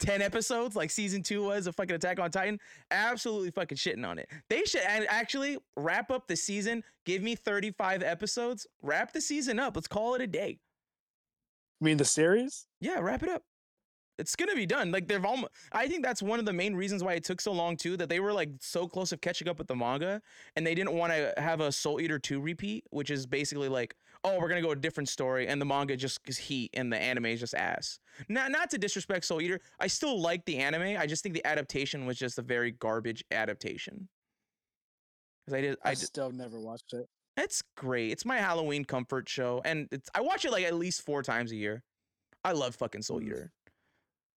ten 0.00 0.22
episodes, 0.22 0.74
like 0.74 0.90
season 0.90 1.22
two 1.22 1.44
was 1.44 1.68
of 1.68 1.76
fucking 1.76 1.94
Attack 1.94 2.18
on 2.18 2.32
Titan, 2.32 2.58
absolutely 2.90 3.52
fucking 3.52 3.78
shitting 3.78 4.04
on 4.04 4.18
it. 4.18 4.28
They 4.48 4.64
should 4.64 4.82
actually 4.84 5.58
wrap 5.76 6.10
up 6.10 6.26
the 6.26 6.34
season. 6.34 6.82
Give 7.06 7.22
me 7.22 7.36
thirty 7.36 7.70
five 7.70 8.02
episodes. 8.02 8.66
Wrap 8.82 9.12
the 9.12 9.20
season 9.20 9.60
up. 9.60 9.76
Let's 9.76 9.86
call 9.86 10.16
it 10.16 10.20
a 10.20 10.26
day. 10.26 10.58
I 11.80 11.84
mean 11.84 11.96
the 11.96 12.04
series. 12.04 12.66
Yeah, 12.80 12.98
wrap 12.98 13.22
it 13.22 13.28
up. 13.28 13.44
It's 14.20 14.36
gonna 14.36 14.54
be 14.54 14.66
done. 14.66 14.92
Like 14.92 15.08
they've 15.08 15.24
almost. 15.24 15.52
I 15.72 15.88
think 15.88 16.04
that's 16.04 16.22
one 16.22 16.38
of 16.38 16.44
the 16.44 16.52
main 16.52 16.74
reasons 16.74 17.02
why 17.02 17.14
it 17.14 17.24
took 17.24 17.40
so 17.40 17.52
long 17.52 17.76
too. 17.76 17.96
That 17.96 18.08
they 18.08 18.20
were 18.20 18.32
like 18.32 18.50
so 18.60 18.86
close 18.86 19.12
of 19.12 19.20
catching 19.20 19.48
up 19.48 19.58
with 19.58 19.66
the 19.66 19.74
manga, 19.74 20.20
and 20.56 20.66
they 20.66 20.74
didn't 20.74 20.92
want 20.92 21.12
to 21.12 21.32
have 21.38 21.60
a 21.60 21.72
Soul 21.72 22.00
Eater 22.00 22.18
two 22.18 22.40
repeat, 22.40 22.84
which 22.90 23.10
is 23.10 23.26
basically 23.26 23.68
like, 23.68 23.96
oh, 24.22 24.38
we're 24.38 24.48
gonna 24.48 24.62
go 24.62 24.72
a 24.72 24.76
different 24.76 25.08
story, 25.08 25.48
and 25.48 25.60
the 25.60 25.64
manga 25.64 25.96
just 25.96 26.20
is 26.26 26.36
heat, 26.38 26.70
and 26.74 26.92
the 26.92 26.98
anime 26.98 27.26
is 27.26 27.40
just 27.40 27.54
ass. 27.54 27.98
Not 28.28 28.50
not 28.50 28.70
to 28.70 28.78
disrespect 28.78 29.24
Soul 29.24 29.40
Eater, 29.40 29.60
I 29.80 29.86
still 29.86 30.20
like 30.20 30.44
the 30.44 30.58
anime. 30.58 30.96
I 30.98 31.06
just 31.06 31.22
think 31.22 31.34
the 31.34 31.46
adaptation 31.46 32.04
was 32.06 32.18
just 32.18 32.38
a 32.38 32.42
very 32.42 32.70
garbage 32.72 33.24
adaptation. 33.30 34.08
Because 35.46 35.58
I 35.58 35.60
did, 35.62 35.76
I, 35.84 35.90
I 35.90 35.94
did, 35.94 36.06
still 36.06 36.30
never 36.30 36.60
watched 36.60 36.92
it. 36.92 37.06
it's 37.36 37.62
great. 37.76 38.10
It's 38.12 38.24
my 38.26 38.36
Halloween 38.36 38.84
comfort 38.84 39.28
show, 39.28 39.62
and 39.64 39.88
it's 39.90 40.10
I 40.14 40.20
watch 40.20 40.44
it 40.44 40.52
like 40.52 40.64
at 40.64 40.74
least 40.74 41.06
four 41.06 41.22
times 41.22 41.52
a 41.52 41.56
year. 41.56 41.82
I 42.44 42.52
love 42.52 42.74
fucking 42.74 43.02
Soul 43.02 43.20
Mm. 43.20 43.26
Eater. 43.26 43.52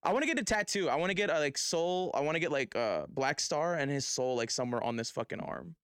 I 0.03 0.11
want 0.11 0.23
to 0.23 0.27
get 0.27 0.39
a 0.39 0.43
tattoo. 0.43 0.89
I 0.89 0.95
want 0.95 1.09
to 1.09 1.15
get 1.15 1.29
a, 1.29 1.39
like 1.39 1.57
soul. 1.57 2.11
I 2.13 2.21
want 2.21 2.35
to 2.35 2.39
get 2.39 2.51
like 2.51 2.75
uh 2.75 3.05
Black 3.09 3.39
Star 3.39 3.75
and 3.75 3.89
his 3.89 4.05
soul 4.05 4.35
like 4.35 4.51
somewhere 4.51 4.83
on 4.83 4.95
this 4.95 5.09
fucking 5.11 5.39
arm. 5.39 5.75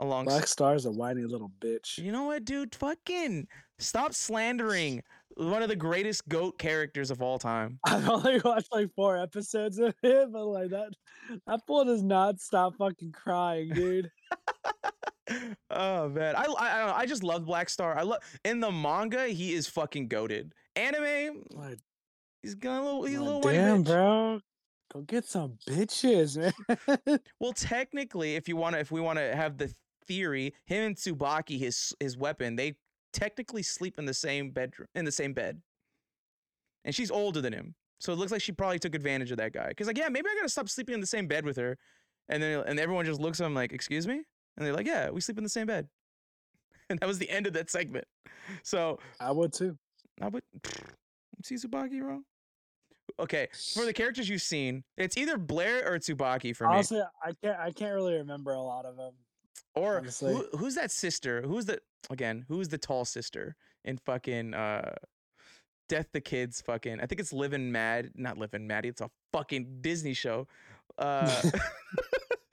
Along. 0.00 0.26
Black 0.26 0.46
Star's 0.46 0.86
a 0.86 0.92
whiny 0.92 1.24
little 1.24 1.50
bitch. 1.60 1.98
You 1.98 2.12
know 2.12 2.24
what, 2.24 2.44
dude? 2.44 2.74
Fucking 2.74 3.48
stop 3.78 4.14
slandering 4.14 5.02
one 5.38 5.62
of 5.62 5.68
the 5.68 5.76
greatest 5.76 6.28
goat 6.28 6.58
characters 6.58 7.10
of 7.10 7.22
all 7.22 7.38
time. 7.38 7.78
I've 7.84 8.08
only 8.08 8.40
watched 8.44 8.68
like 8.72 8.94
four 8.94 9.16
episodes 9.16 9.78
of 9.78 9.94
him, 10.02 10.32
but 10.32 10.44
like 10.46 10.70
that, 10.70 10.90
that 11.46 11.60
fool 11.66 11.84
does 11.84 12.02
not 12.02 12.40
stop 12.40 12.76
fucking 12.76 13.12
crying, 13.12 13.70
dude. 13.70 14.10
oh 15.70 16.08
man, 16.08 16.36
I, 16.36 16.42
I 16.42 16.44
I 16.44 16.78
don't 16.78 16.88
know. 16.88 16.94
I 16.94 17.06
just 17.06 17.22
love 17.22 17.44
Black 17.44 17.68
Star. 17.68 17.96
I 17.96 18.02
love 18.02 18.20
in 18.44 18.60
the 18.60 18.70
manga 18.70 19.26
he 19.26 19.52
is 19.52 19.66
fucking 19.66 20.08
goaded. 20.08 20.52
Anime, 20.76 21.42
Like, 21.50 21.78
he's 22.48 22.54
got 22.54 22.80
a 22.80 22.82
little 22.82 23.04
he's 23.04 23.18
a 23.18 23.22
little 23.22 23.40
white 23.42 23.52
damn, 23.52 23.84
bitch. 23.84 23.88
bro, 23.88 24.40
go 24.92 25.00
get 25.02 25.26
some 25.26 25.58
bitches, 25.68 26.38
man. 26.38 27.20
Well, 27.40 27.52
technically, 27.52 28.36
if 28.36 28.48
you 28.48 28.56
want 28.56 28.74
to, 28.74 28.80
if 28.80 28.90
we 28.90 29.00
want 29.00 29.18
to 29.18 29.36
have 29.36 29.58
the 29.58 29.72
theory, 30.06 30.54
him 30.64 30.84
and 30.84 30.96
Tsubaki, 30.96 31.58
his 31.58 31.94
his 32.00 32.16
weapon, 32.16 32.56
they 32.56 32.76
technically 33.12 33.62
sleep 33.62 33.98
in 33.98 34.06
the 34.06 34.14
same 34.14 34.50
bedroom, 34.50 34.88
in 34.94 35.04
the 35.04 35.12
same 35.12 35.34
bed. 35.34 35.60
And 36.84 36.94
she's 36.94 37.10
older 37.10 37.42
than 37.42 37.52
him, 37.52 37.74
so 37.98 38.12
it 38.12 38.16
looks 38.16 38.32
like 38.32 38.40
she 38.40 38.52
probably 38.52 38.78
took 38.78 38.94
advantage 38.94 39.30
of 39.30 39.36
that 39.38 39.52
guy. 39.52 39.72
Cause 39.76 39.86
like, 39.86 39.98
yeah, 39.98 40.08
maybe 40.08 40.28
I 40.30 40.34
gotta 40.36 40.48
stop 40.48 40.70
sleeping 40.70 40.94
in 40.94 41.00
the 41.00 41.06
same 41.06 41.26
bed 41.26 41.44
with 41.44 41.56
her. 41.58 41.76
And 42.30 42.42
then 42.42 42.64
and 42.66 42.80
everyone 42.80 43.04
just 43.04 43.20
looks 43.20 43.40
at 43.40 43.46
him 43.46 43.54
like, 43.54 43.72
excuse 43.72 44.06
me, 44.06 44.22
and 44.56 44.66
they're 44.66 44.74
like, 44.74 44.86
yeah, 44.86 45.10
we 45.10 45.20
sleep 45.20 45.36
in 45.38 45.44
the 45.44 45.50
same 45.50 45.66
bed. 45.66 45.88
And 46.90 46.98
that 47.00 47.06
was 47.06 47.18
the 47.18 47.28
end 47.28 47.46
of 47.46 47.52
that 47.52 47.68
segment. 47.68 48.06
So 48.62 48.98
I 49.20 49.30
would 49.30 49.52
too. 49.52 49.76
I 50.22 50.28
would 50.28 50.42
see 51.44 51.56
Tsubaki 51.56 52.00
wrong. 52.00 52.24
Okay, 53.20 53.48
for 53.74 53.84
the 53.84 53.92
characters 53.92 54.28
you've 54.28 54.42
seen, 54.42 54.84
it's 54.96 55.16
either 55.16 55.36
Blair 55.38 55.86
or 55.90 55.98
Tsubaki 55.98 56.54
for 56.54 56.64
me. 56.68 56.74
Honestly, 56.74 57.02
I 57.22 57.32
can't. 57.42 57.58
I 57.58 57.70
can't 57.72 57.94
really 57.94 58.14
remember 58.14 58.52
a 58.52 58.60
lot 58.60 58.84
of 58.84 58.96
them. 58.96 59.12
Or 59.74 60.02
who, 60.20 60.46
who's 60.56 60.74
that 60.74 60.90
sister? 60.90 61.42
Who's 61.42 61.66
the 61.66 61.80
again? 62.10 62.44
Who's 62.48 62.68
the 62.68 62.78
tall 62.78 63.04
sister 63.04 63.56
in 63.84 63.98
fucking 63.98 64.54
uh 64.54 64.94
Death 65.88 66.08
the 66.12 66.20
Kids? 66.20 66.60
Fucking 66.62 67.00
I 67.00 67.06
think 67.06 67.20
it's 67.20 67.32
Living 67.32 67.70
Mad, 67.70 68.10
not 68.14 68.38
Liv 68.38 68.54
and 68.54 68.66
Maddie. 68.66 68.88
It's 68.88 69.00
a 69.00 69.10
fucking 69.32 69.78
Disney 69.80 70.14
show. 70.14 70.46
Uh, 70.96 71.42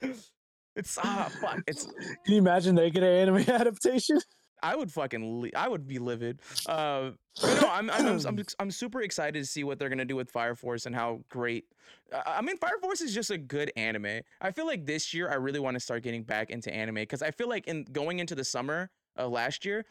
it's 0.76 0.98
ah 1.02 1.30
fuck. 1.40 1.60
It's 1.66 1.86
Can 1.86 2.34
you 2.34 2.38
imagine 2.38 2.74
they 2.74 2.90
get 2.90 3.02
an 3.02 3.08
anime 3.08 3.36
adaptation? 3.48 4.18
I 4.62 4.74
would 4.74 4.90
fucking 4.90 5.40
li- 5.40 5.54
I 5.54 5.68
would 5.68 5.86
be 5.86 5.98
livid. 5.98 6.40
Uh, 6.66 7.10
no, 7.42 7.68
I'm 7.70 7.90
I'm, 7.90 8.06
I'm 8.06 8.26
I'm 8.26 8.44
I'm 8.58 8.70
super 8.70 9.02
excited 9.02 9.38
to 9.38 9.46
see 9.46 9.64
what 9.64 9.78
they're 9.78 9.88
gonna 9.88 10.04
do 10.04 10.16
with 10.16 10.30
Fire 10.30 10.54
Force 10.54 10.86
and 10.86 10.94
how 10.94 11.20
great. 11.28 11.64
I 12.12 12.38
I 12.38 12.42
mean, 12.42 12.56
Fire 12.56 12.78
Force 12.80 13.00
is 13.00 13.14
just 13.14 13.30
a 13.30 13.38
good 13.38 13.72
anime. 13.76 14.20
I 14.40 14.50
feel 14.50 14.66
like 14.66 14.86
this 14.86 15.12
year 15.12 15.30
I 15.30 15.34
really 15.34 15.60
want 15.60 15.74
to 15.74 15.80
start 15.80 16.02
getting 16.02 16.22
back 16.22 16.50
into 16.50 16.72
anime 16.72 16.96
because 16.96 17.22
I 17.22 17.30
feel 17.30 17.48
like 17.48 17.66
in 17.66 17.84
going 17.84 18.18
into 18.18 18.34
the 18.34 18.44
summer 18.44 18.90
of 19.16 19.30
last 19.30 19.64
year, 19.64 19.84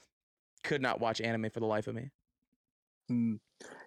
could 0.64 0.82
not 0.82 1.00
watch 1.00 1.22
anime 1.22 1.50
for 1.50 1.60
the 1.60 1.66
life 1.66 1.88
of 1.88 1.96
me. 1.96 2.12
Hmm. 3.08 3.36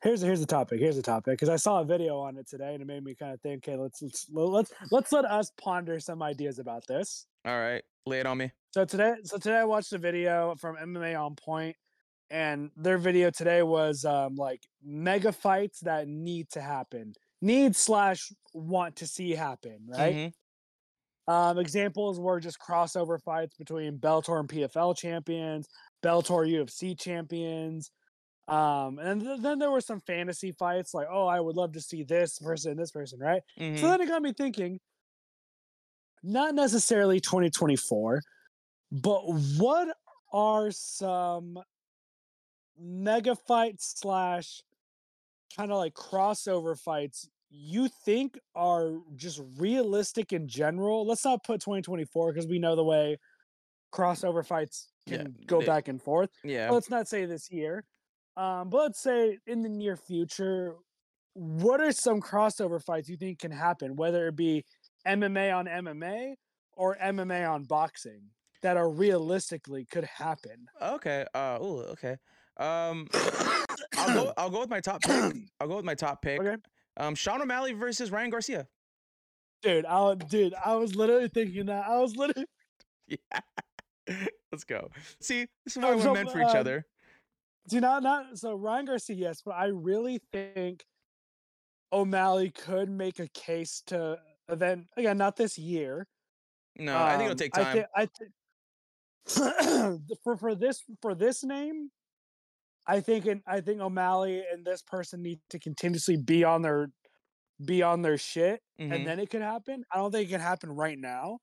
Here's 0.03 0.21
here's 0.21 0.41
the 0.41 0.47
topic. 0.47 0.81
Here's 0.81 0.97
the 0.97 1.03
topic 1.03 1.33
because 1.33 1.49
I 1.49 1.57
saw 1.57 1.81
a 1.81 1.85
video 1.85 2.19
on 2.19 2.37
it 2.37 2.49
today 2.49 2.73
and 2.75 2.83
it 2.83 2.87
made 2.87 3.05
me 3.05 3.15
kind 3.15 3.35
of 3.35 3.41
think. 3.41 3.67
Okay, 3.69 3.77
let's 3.77 4.01
let's 4.01 4.27
let's 4.31 4.73
let's 4.91 5.13
let 5.13 5.25
us 5.25 5.53
ponder 5.61 5.99
some 6.01 6.23
ideas 6.23 6.59
about 6.59 6.87
this. 6.87 7.27
All 7.45 7.59
right, 7.59 7.83
lay 8.07 8.21
it 8.21 8.27
on 8.27 8.39
me. 8.39 8.53
So 8.71 8.85
today, 8.85 9.15
so 9.25 9.39
today 9.39 9.57
I 9.57 9.65
watched 9.65 9.93
a 9.93 9.99
video 9.99 10.55
from 10.57 10.77
MMA 10.77 11.15
on 11.15 11.37
Point, 11.37 11.77
and 12.31 12.71
their 12.77 12.99
video 12.99 13.31
today 13.31 13.63
was 13.63 14.05
um, 14.05 14.37
like 14.37 14.63
mega 14.83 15.33
fights 15.33 15.81
that 15.81 16.09
need 16.09 16.51
to 16.51 16.61
happen, 16.61 17.15
need 17.41 17.77
slash 17.77 18.31
want 18.53 18.97
to 18.97 19.07
see 19.07 19.33
happen, 19.33 19.87
right? 19.89 20.21
Mhm. 20.29 20.33
Um, 21.27 21.59
examples 21.59 22.19
were 22.19 22.41
just 22.41 22.59
crossover 22.59 23.21
fights 23.23 23.55
between 23.57 23.99
Bellator 23.99 24.41
and 24.41 24.49
PFL 24.49 24.95
champions, 24.95 25.69
Bellator 26.03 26.49
UFC 26.49 26.95
champions. 26.95 27.91
Um, 28.49 28.99
and 28.99 29.23
th- 29.23 29.41
then 29.43 29.59
there 29.61 29.71
were 29.71 29.81
some 29.83 30.01
fantasy 30.01 30.53
fights 30.53 30.95
like, 30.95 31.09
oh, 31.11 31.27
I 31.27 31.41
would 31.41 31.57
love 31.57 31.73
to 31.75 31.81
see 31.83 32.05
this 32.05 32.39
person, 32.39 32.77
this 32.77 32.93
person, 32.93 33.21
right? 33.21 33.43
Mhm. 33.59 33.79
So 33.79 33.89
then 33.89 34.01
it 34.03 34.09
got 34.09 34.23
me 34.23 34.33
thinking, 34.35 34.81
not 36.23 36.55
necessarily 36.55 37.21
2024, 37.21 38.23
but 38.91 39.21
what 39.59 39.97
are 40.33 40.71
some 40.71 41.59
mega 42.79 43.35
fights 43.35 43.95
slash 43.99 44.63
kind 45.57 45.73
of 45.73 45.79
like 45.79 45.95
crossover 45.95 46.79
fights 46.79 47.29
you 47.51 47.89
think 48.05 48.39
are 48.55 48.99
just 49.17 49.41
realistic 49.57 50.33
in 50.33 50.47
general? 50.49 51.07
Let's 51.07 51.25
not 51.25 51.45
put 51.45 51.61
2024 51.61 52.33
because 52.33 52.47
we 52.47 52.59
know 52.59 52.77
the 52.77 52.85
way 52.85 53.19
crossover 53.93 54.45
fights 54.47 54.89
Yeah, 55.07 55.19
can 55.19 55.37
go 55.47 55.61
they- 55.61 55.67
back 55.67 55.89
and 55.89 56.01
forth. 56.03 56.31
Yeah. 56.45 56.71
Let's 56.71 56.91
not 56.91 57.09
say 57.09 57.25
this 57.25 57.51
year. 57.51 57.85
Um, 58.37 58.69
but 58.71 58.79
let's 58.79 59.01
say 59.01 59.39
in 59.47 59.63
the 59.63 59.69
near 59.69 59.97
future, 59.97 60.77
what 61.33 61.81
are 61.81 61.91
some 61.93 62.21
crossover 62.21 62.83
fights 62.83 63.09
you 63.09 63.17
think 63.17 63.39
can 63.41 63.51
happen, 63.51 63.97
whether 63.97 64.29
it 64.29 64.37
be 64.37 64.65
MMA 65.07 65.57
on 65.57 65.67
MMA 65.67 66.35
or 66.75 66.97
MMA 66.97 67.51
on 67.51 67.65
boxing 67.65 68.21
that 68.63 68.77
are 68.77 68.89
realistically 68.91 69.85
could 69.85 70.05
happen? 70.05 70.67
Okay. 70.81 71.25
Uh. 71.35 71.59
Ooh. 71.63 71.81
Okay. 71.93 72.17
Um. 72.59 73.09
I'll 73.97 74.15
go. 74.15 74.33
I'll 74.39 74.51
go 74.51 74.61
with 74.61 74.71
my 74.71 74.81
top 74.81 75.03
pick. 75.03 75.35
I'll 75.61 75.69
go 75.69 75.77
with 75.77 75.85
my 75.85 75.95
top 75.95 76.23
pick. 76.23 76.41
Okay. 76.41 76.57
Um. 76.97 77.15
Sean 77.15 77.41
O'Malley 77.43 77.73
versus 77.73 78.11
Ryan 78.11 78.31
Garcia. 78.31 78.67
Dude, 79.63 79.87
I 79.87 80.01
was, 80.01 80.19
dude, 80.29 80.55
I 80.65 80.77
was 80.77 80.95
literally 80.95 81.29
thinking 81.29 81.67
that. 81.67 81.85
I 81.89 81.99
was 81.99 82.15
literally 82.17 82.47
Yeah. 83.09 83.17
Let's 84.53 84.65
go. 84.65 84.91
See, 85.21 85.47
this 85.65 85.77
is 85.77 85.83
why 85.83 85.95
we're 85.95 86.03
so, 86.03 86.15
meant 86.15 86.31
for 86.31 86.39
each 86.41 86.47
uh, 86.55 86.59
other. 86.59 86.87
do 87.69 87.81
not 87.81 88.03
not 88.03 88.39
so 88.39 88.55
Ryan 88.55 88.87
Garcia, 88.87 89.17
yes, 89.17 89.43
but 89.45 89.55
I 89.57 89.67
really 89.67 90.21
think 90.33 90.85
O'Malley 91.93 92.51
could 92.51 92.89
make 92.89 93.19
a 93.19 93.29
case 93.29 93.83
to 93.87 94.19
event 94.49 94.87
again, 94.97 95.19
not 95.19 95.37
this 95.37 95.59
year. 95.59 96.07
No, 96.79 96.97
I 96.97 97.17
think 97.17 97.23
it'll 97.23 97.33
Um, 97.33 97.37
take 97.37 97.53
time. 97.53 97.67
I, 97.67 97.73
thi- 97.73 97.85
I 97.97 98.07
thi- 98.07 98.33
for 100.25 100.37
for 100.37 100.55
this 100.55 100.83
for 101.03 101.15
this 101.15 101.45
name, 101.45 101.91
I 102.87 103.01
think 103.01 103.27
and 103.27 103.43
I 103.47 103.61
think 103.61 103.81
O'Malley 103.81 104.45
and 104.51 104.65
this 104.65 104.83
person 104.83 105.23
need 105.23 105.41
to 105.51 105.59
continuously 105.59 106.17
be 106.17 106.45
on 106.45 106.63
their 106.63 106.91
be 107.65 107.83
on 107.83 108.03
their 108.03 108.19
shit, 108.19 108.63
Mhm. 108.81 108.95
and 108.95 109.07
then 109.07 109.19
it 109.21 109.31
could 109.31 109.43
happen. 109.43 109.85
I 109.93 109.97
don't 109.99 110.13
think 110.13 110.29
it 110.29 110.33
can 110.33 110.41
happen 110.41 110.71
right 110.71 110.99
now. 110.99 111.41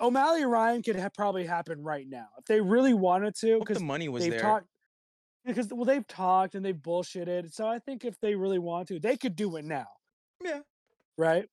O'Malley 0.00 0.44
Ryan 0.44 0.82
could 0.82 0.96
ha- 0.98 1.10
probably 1.14 1.46
happen 1.46 1.82
right 1.82 2.08
now 2.08 2.28
if 2.38 2.44
they 2.46 2.60
really 2.60 2.94
wanted 2.94 3.34
to, 3.36 3.58
Hope 3.58 3.68
the 3.70 3.74
because 3.74 3.82
money 3.82 4.08
was 4.08 4.26
there. 4.26 4.40
talked. 4.40 4.68
Because 5.44 5.68
well, 5.72 5.84
they've 5.84 6.06
talked 6.06 6.54
and 6.54 6.64
they've 6.64 6.76
bullshitted. 6.76 7.52
So 7.52 7.66
I 7.66 7.78
think 7.80 8.04
if 8.04 8.20
they 8.20 8.34
really 8.36 8.58
want 8.60 8.88
to, 8.88 9.00
they 9.00 9.16
could 9.16 9.36
do 9.36 9.56
it 9.56 9.64
now 9.64 9.88
Yeah. 10.40 10.62
right? 11.18 11.48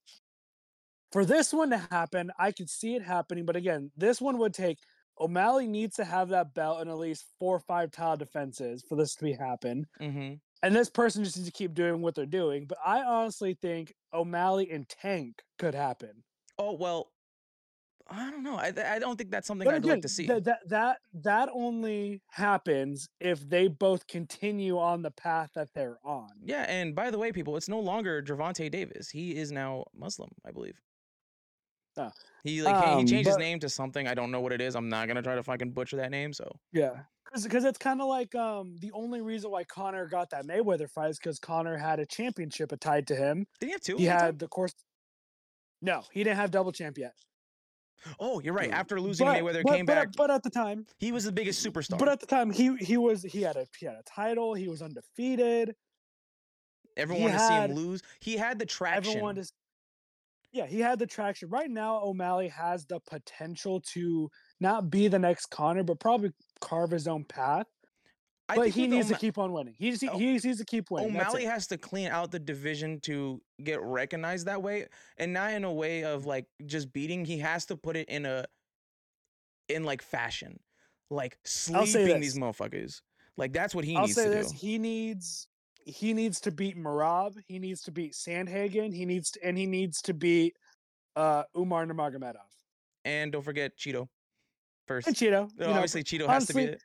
For 1.11 1.25
this 1.25 1.51
one 1.53 1.71
to 1.71 1.77
happen, 1.77 2.31
I 2.37 2.51
could 2.51 2.69
see 2.69 2.95
it 2.95 3.01
happening, 3.03 3.45
but 3.45 3.55
again, 3.55 3.91
this 3.95 4.21
one 4.21 4.37
would 4.39 4.53
take 4.53 4.77
O'Malley 5.19 5.67
needs 5.67 5.95
to 5.97 6.05
have 6.05 6.29
that 6.29 6.53
belt 6.53 6.81
in 6.81 6.87
at 6.89 6.97
least 6.97 7.25
four 7.39 7.55
or 7.55 7.59
five 7.59 7.91
title 7.91 8.17
defenses 8.17 8.83
for 8.87 8.95
this 8.95 9.15
to 9.15 9.25
be 9.25 9.33
happen. 9.33 9.85
Mm-hmm. 10.01 10.35
And 10.61 10.75
this 10.75 10.89
person 10.89 11.23
just 11.23 11.37
needs 11.37 11.47
to 11.47 11.53
keep 11.53 11.73
doing 11.73 12.01
what 12.01 12.15
they're 12.15 12.25
doing. 12.25 12.65
But 12.67 12.77
I 12.85 13.01
honestly 13.03 13.57
think 13.61 13.93
O'Malley 14.13 14.69
and 14.71 14.87
Tank 14.87 15.41
could 15.57 15.75
happen. 15.75 16.23
Oh 16.57 16.73
well. 16.73 17.11
I 18.11 18.31
don't 18.31 18.41
know. 18.41 18.55
I 18.55 18.73
I 18.95 18.97
don't 18.97 19.17
think 19.17 19.29
that's 19.29 19.45
something 19.45 19.65
But 19.65 19.75
I'd 19.75 19.83
again, 19.83 19.91
like 19.91 20.01
to 20.01 20.09
see. 20.09 20.25
that, 20.25 20.43
that 20.45 20.59
that 20.67 20.97
that 21.13 21.49
only 21.53 22.23
happens 22.31 23.07
if 23.19 23.47
they 23.47 23.67
both 23.67 24.07
continue 24.07 24.79
on 24.79 25.03
the 25.03 25.11
path 25.11 25.51
that 25.53 25.69
they're 25.75 25.99
on. 26.03 26.29
Yeah, 26.43 26.63
and 26.63 26.95
by 26.95 27.11
the 27.11 27.19
way, 27.19 27.31
people, 27.31 27.55
it's 27.55 27.69
no 27.69 27.79
longer 27.79 28.23
Gervonta 28.23 28.71
Davis. 28.71 29.09
He 29.11 29.35
is 29.37 29.51
now 29.51 29.85
Muslim, 29.95 30.31
I 30.43 30.49
believe. 30.51 30.81
Ah, 31.99 32.11
He 32.43 32.61
like 32.61 32.83
he- 32.83 32.89
he 32.91 32.97
um, 32.99 33.07
changed 33.07 33.27
his 33.27 33.37
name 33.37 33.59
to 33.59 33.69
something. 33.69 34.07
I 34.07 34.13
don't 34.13 34.31
know 34.31 34.41
what 34.41 34.51
it 34.53 34.61
is. 34.61 34.75
I'm 34.75 34.89
not 34.89 35.07
gonna 35.07 35.21
try 35.21 35.35
to 35.35 35.43
fucking 35.43 35.71
butcher 35.71 35.97
that 35.97 36.11
name. 36.11 36.33
So 36.33 36.49
Yeah, 36.71 37.01
because 37.33 37.65
it's 37.65 37.77
kind 37.77 38.01
of 38.01 38.07
like 38.07 38.33
um 38.35 38.75
the 38.79 38.91
only 38.91 39.21
reason 39.21 39.51
why 39.51 39.63
Conor 39.63 40.07
got 40.07 40.29
that 40.31 40.45
Mayweather 40.45 40.89
fight 40.89 41.11
is 41.11 41.19
because 41.19 41.39
Conor 41.39 41.77
had 41.77 41.99
a 41.99 42.05
championship 42.05 42.71
tied 42.79 43.07
to 43.07 43.15
him. 43.15 43.45
did 43.59 43.67
he 43.67 43.71
have 43.73 43.81
two? 43.81 43.97
He 43.97 44.05
the 44.05 44.11
time? 44.11 44.19
had 44.19 44.39
the 44.39 44.47
course. 44.47 44.73
No, 45.81 46.03
he 46.11 46.23
didn't 46.23 46.37
have 46.37 46.51
double 46.51 46.71
champ 46.71 46.97
yet. 46.97 47.13
Oh, 48.19 48.39
you're 48.39 48.53
right. 48.53 48.71
After 48.71 48.99
losing 48.99 49.25
but, 49.27 49.37
Mayweather, 49.37 49.63
but, 49.63 49.73
came 49.73 49.85
but, 49.85 49.95
back. 49.95 50.09
But 50.15 50.31
at 50.31 50.43
the 50.43 50.49
time, 50.49 50.85
he 50.99 51.11
was 51.11 51.25
the 51.25 51.31
biggest 51.31 51.65
superstar. 51.65 51.97
but 51.97 52.07
at 52.07 52.19
the 52.19 52.25
time, 52.25 52.49
he 52.51 52.75
he 52.77 52.97
was 52.97 53.23
he 53.23 53.41
had 53.41 53.57
a 53.57 53.65
he 53.77 53.85
had 53.85 53.95
a 53.95 54.03
title. 54.03 54.53
He 54.53 54.67
was 54.67 54.81
undefeated. 54.81 55.75
Everyone 56.97 57.21
he 57.21 57.25
wanted 57.27 57.37
to 57.37 57.47
see 57.47 57.53
him 57.53 57.73
lose. 57.73 58.01
He 58.19 58.37
had 58.37 58.59
the 58.59 58.65
traction. 58.65 59.11
Everyone 59.11 59.35
just. 59.35 59.53
Yeah, 60.51 60.65
he 60.65 60.79
had 60.79 60.97
the 60.97 61.05
traction. 61.05 61.49
Right 61.49 61.69
now, 61.69 62.01
O'Malley 62.03 62.47
has 62.47 62.85
the 62.85 62.99
potential 62.99 63.81
to 63.93 64.29
not 64.59 64.89
be 64.89 65.07
the 65.07 65.19
next 65.19 65.47
Conor, 65.47 65.83
but 65.83 65.99
probably 65.99 66.31
carve 66.59 66.91
his 66.91 67.07
own 67.07 67.23
path. 67.23 67.67
I 68.49 68.55
but 68.55 68.69
he 68.69 68.87
needs 68.87 69.07
O'Ma- 69.07 69.17
to 69.17 69.21
keep 69.21 69.37
on 69.37 69.53
winning. 69.53 69.75
He 69.77 69.91
just, 69.91 70.03
O- 70.03 70.17
he 70.17 70.29
oh, 70.29 70.31
needs 70.31 70.57
to 70.57 70.65
keep 70.65 70.89
winning. 70.89 71.15
O'Malley 71.15 71.45
has 71.45 71.67
to 71.67 71.77
clean 71.77 72.07
out 72.07 72.31
the 72.31 72.39
division 72.39 72.99
to 73.01 73.39
get 73.63 73.79
recognized 73.81 74.47
that 74.47 74.63
way, 74.63 74.87
and 75.17 75.33
not 75.33 75.53
in 75.53 75.63
a 75.63 75.71
way 75.71 76.03
of 76.03 76.25
like 76.25 76.45
just 76.65 76.91
beating. 76.91 77.25
He 77.25 77.37
has 77.37 77.67
to 77.67 77.77
put 77.77 77.95
it 77.95 78.09
in 78.09 78.25
a 78.25 78.45
in 79.67 79.83
like 79.83 80.01
fashion, 80.01 80.59
like 81.11 81.37
sleeping 81.45 82.19
these 82.19 82.39
motherfuckers. 82.39 83.01
Like 83.37 83.53
that's 83.53 83.75
what 83.75 83.85
he 83.85 83.95
I'll 83.95 84.07
needs 84.07 84.15
say 84.15 84.23
to 84.23 84.29
this: 84.31 84.51
do. 84.51 84.57
he 84.57 84.79
needs 84.79 85.47
he 85.85 86.13
needs 86.13 86.39
to 86.41 86.51
beat 86.51 86.77
Merab. 86.77 87.33
He 87.47 87.59
needs 87.59 87.81
to 87.83 87.91
beat 87.91 88.13
Sandhagen. 88.13 88.93
He 88.93 89.05
needs 89.05 89.31
to, 89.31 89.43
and 89.43 89.57
he 89.57 89.65
needs 89.65 90.01
to 90.03 90.13
beat 90.13 90.55
uh, 91.15 91.43
Umar 91.57 91.85
Nurmagomedov 91.85 92.35
And 93.05 93.31
don't 93.31 93.43
forget 93.43 93.77
Cheeto 93.77 94.07
first. 94.87 95.07
and 95.07 95.15
Cheeto. 95.15 95.49
No, 95.57 95.65
you 95.67 95.71
know, 95.71 95.73
obviously, 95.73 96.03
Cheeto 96.03 96.27
has 96.27 96.45
to 96.47 96.53
be 96.53 96.59
honestly, 96.61 96.73
it. 96.75 96.81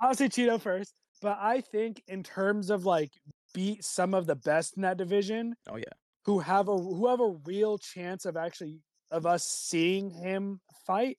I'll 0.00 0.14
say 0.14 0.28
Cheeto 0.28 0.60
first, 0.60 0.94
but 1.20 1.38
I 1.40 1.60
think 1.60 2.02
in 2.08 2.22
terms 2.22 2.70
of 2.70 2.84
like 2.84 3.12
beat 3.54 3.84
some 3.84 4.14
of 4.14 4.26
the 4.26 4.36
best 4.36 4.76
in 4.76 4.82
that 4.82 4.96
division, 4.96 5.54
Oh 5.68 5.76
yeah. 5.76 5.84
who 6.24 6.40
have 6.40 6.68
a 6.68 6.76
who 6.76 7.06
have 7.08 7.20
a 7.20 7.34
real 7.44 7.78
chance 7.78 8.24
of 8.24 8.36
actually 8.36 8.80
of 9.10 9.26
us 9.26 9.44
seeing 9.46 10.10
him 10.10 10.60
fight. 10.86 11.18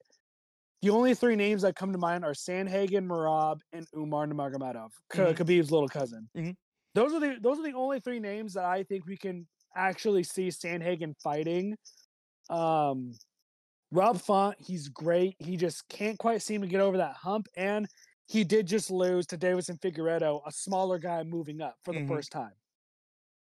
The 0.82 0.89
only 0.89 1.13
three 1.15 1.38
names 1.38 1.62
that 1.62 1.78
come 1.78 1.93
to 1.93 1.97
mind 1.97 2.26
are 2.26 2.34
Sandhagen, 2.34 3.06
Merab, 3.06 3.60
and 3.71 3.88
Umar 3.95 4.28
Nurmagomedov, 4.28 4.89
Mhm. 5.13 5.34
Khabib's 5.38 5.71
little 5.71 5.88
cousin. 5.88 6.28
Mhm. 6.36 6.56
Those 6.93 7.13
are 7.13 7.19
the 7.19 7.38
those 7.41 7.60
are 7.60 7.63
the 7.63 7.73
only 7.73 7.99
three 7.99 8.19
names 8.19 8.53
that 8.53 8.65
I 8.65 8.84
think 8.84 9.06
we 9.06 9.17
can 9.17 9.47
actually 9.75 10.23
see 10.23 10.49
Sandhagen 10.49 11.15
fighting. 11.21 11.77
Um, 12.49 13.13
Rob 13.91 14.19
Font, 14.19 14.58
he's 14.60 14.89
great. 14.89 15.36
He 15.39 15.58
just 15.58 15.88
can't 15.89 16.19
quite 16.19 16.41
seem 16.41 16.62
to 16.62 16.67
get 16.67 16.82
over 16.82 16.97
that 16.97 17.15
hump, 17.17 17.47
and 17.56 17.88
he 18.27 18.43
did 18.43 18.67
just 18.67 18.91
lose 18.91 19.27
to 19.27 19.38
Deiveson 19.38 19.79
Figueiredo, 19.79 20.41
a 20.45 20.51
smaller 20.51 20.99
guy 20.99 21.23
moving 21.23 21.62
up 21.62 21.77
for 21.84 21.93
the 21.93 22.01
Mhm. 22.01 22.08
first 22.08 22.32
time. 22.32 22.53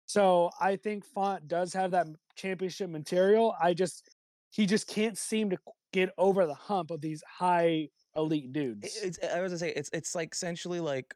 So 0.06 0.52
I 0.60 0.76
think 0.76 1.06
Font 1.06 1.48
does 1.48 1.74
have 1.74 1.92
that 1.92 2.08
championship 2.36 2.90
material. 2.90 3.56
I 3.60 3.74
just 3.74 4.10
he 4.50 4.66
just 4.66 4.88
can't 4.88 5.18
seem 5.18 5.50
to 5.52 5.58
get 5.94 6.10
over 6.18 6.46
the 6.46 6.54
hump 6.54 6.92
of 6.92 7.02
these 7.02 7.24
high 7.28 7.90
elite 8.16 8.52
dudes. 8.52 9.02
It's 9.04 9.20
I 9.24 9.42
was 9.42 9.52
gonna 9.52 9.60
say 9.60 9.70
it's 9.74 9.90
it's 9.94 10.16
like 10.16 10.34
essentially 10.34 10.80
like 10.80 11.14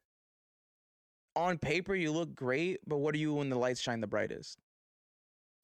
on 1.36 1.58
paper 1.58 1.96
you 1.96 2.12
look 2.12 2.34
great, 2.36 2.80
but 2.88 2.98
what 2.98 3.16
are 3.16 3.18
you 3.18 3.34
when 3.34 3.50
the 3.50 3.58
lights 3.58 3.82
shine 3.82 4.02
the 4.02 4.08
brightest? 4.08 4.60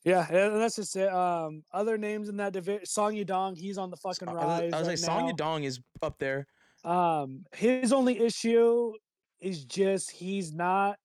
yeah, 0.03 0.27
and 0.29 0.60
that's 0.60 0.77
just 0.77 0.95
it. 0.95 1.12
Um, 1.13 1.63
other 1.71 1.97
names 1.97 2.27
in 2.27 2.38
that 2.38 2.53
division, 2.53 2.86
Song 2.86 3.13
Yadong, 3.13 3.55
he's 3.55 3.77
on 3.77 3.91
the 3.91 3.97
fucking 3.97 4.27
I 4.27 4.34
was, 4.34 4.43
rise. 4.43 4.62
I 4.62 4.65
was 4.65 4.73
right 4.73 4.88
like, 4.88 4.97
Song 4.97 5.27
now. 5.27 5.34
Yadong 5.34 5.63
is 5.63 5.79
up 6.01 6.17
there. 6.17 6.47
Um, 6.84 7.45
his 7.53 7.93
only 7.93 8.19
issue 8.19 8.93
is 9.39 9.63
just 9.65 10.10
he's 10.10 10.51
not. 10.53 10.97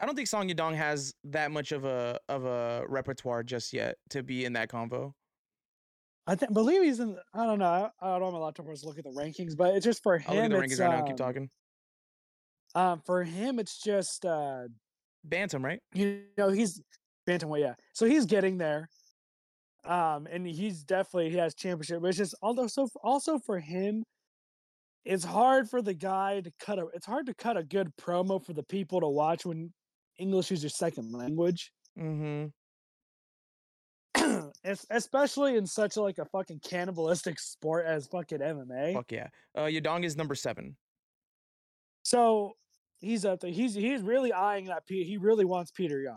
I 0.00 0.06
don't 0.06 0.16
think 0.16 0.26
Song 0.26 0.48
Yadong 0.48 0.74
has 0.74 1.14
that 1.24 1.52
much 1.52 1.70
of 1.70 1.84
a 1.84 2.18
of 2.28 2.44
a 2.44 2.84
repertoire 2.88 3.44
just 3.44 3.72
yet 3.72 3.96
to 4.10 4.24
be 4.24 4.44
in 4.44 4.54
that 4.54 4.68
combo. 4.68 5.14
I 6.26 6.34
think 6.34 6.52
believe 6.52 6.82
he's 6.82 6.98
in. 6.98 7.16
I 7.34 7.46
don't 7.46 7.60
know. 7.60 7.66
I, 7.66 7.90
I 8.00 8.18
don't 8.18 8.32
have 8.32 8.34
a 8.34 8.38
laptop 8.38 8.66
to 8.66 8.86
look 8.86 8.98
at 8.98 9.04
the 9.04 9.10
rankings, 9.10 9.56
but 9.56 9.76
it's 9.76 9.84
just 9.84 10.02
for 10.02 10.18
him. 10.18 10.24
I'll 10.28 10.34
look 10.36 10.44
at 10.44 10.50
the 10.50 10.56
rankings 10.56 10.80
right 10.80 10.90
now. 10.90 11.02
Keep 11.02 11.12
um, 11.12 11.16
talking. 11.16 11.50
Um, 12.74 13.00
for 13.06 13.22
him, 13.22 13.58
it's 13.58 13.80
just 13.80 14.24
uh, 14.26 14.64
Bantam, 15.24 15.64
right? 15.64 15.80
you 15.94 16.22
know 16.36 16.50
he's 16.50 16.82
bantamweight 17.26 17.60
yeah 17.60 17.72
so 17.94 18.04
he's 18.04 18.26
getting 18.26 18.58
there 18.58 18.86
um 19.84 20.26
and 20.30 20.46
he's 20.46 20.82
definitely 20.84 21.30
he 21.30 21.38
has 21.38 21.54
championship 21.54 22.02
but 22.02 22.08
it's 22.08 22.18
just 22.18 22.34
also 22.42 22.86
also 23.02 23.38
for 23.38 23.58
him 23.58 24.02
it's 25.06 25.24
hard 25.24 25.66
for 25.70 25.80
the 25.80 25.94
guy 25.94 26.42
to 26.42 26.52
cut 26.60 26.78
a 26.78 26.86
it's 26.92 27.06
hard 27.06 27.24
to 27.24 27.32
cut 27.32 27.56
a 27.56 27.62
good 27.62 27.88
promo 27.96 28.44
for 28.44 28.52
the 28.52 28.62
people 28.64 29.00
to 29.00 29.08
watch 29.08 29.46
when 29.46 29.72
english 30.18 30.52
is 30.52 30.62
your 30.62 30.68
second 30.68 31.10
language 31.12 31.72
Mm-hmm. 31.98 32.48
es- 34.64 34.86
especially 34.90 35.56
in 35.56 35.66
such 35.66 35.96
a, 35.96 36.02
like 36.02 36.18
a 36.18 36.26
fucking 36.26 36.60
cannibalistic 36.60 37.38
sport 37.38 37.86
as 37.86 38.06
fucking 38.08 38.38
mma 38.40 38.92
Fuck 38.92 39.12
yeah. 39.12 39.28
Uh, 39.54 39.62
Yadong 39.62 40.04
is 40.04 40.14
number 40.14 40.34
seven. 40.34 40.76
so 42.02 42.52
he's 43.04 43.24
up 43.24 43.40
there 43.40 43.50
he's 43.50 43.74
he's 43.74 44.00
really 44.02 44.32
eyeing 44.32 44.66
that 44.66 44.86
Pe- 44.86 45.04
he 45.04 45.16
really 45.16 45.44
wants 45.44 45.70
peter 45.70 46.00
yan 46.02 46.16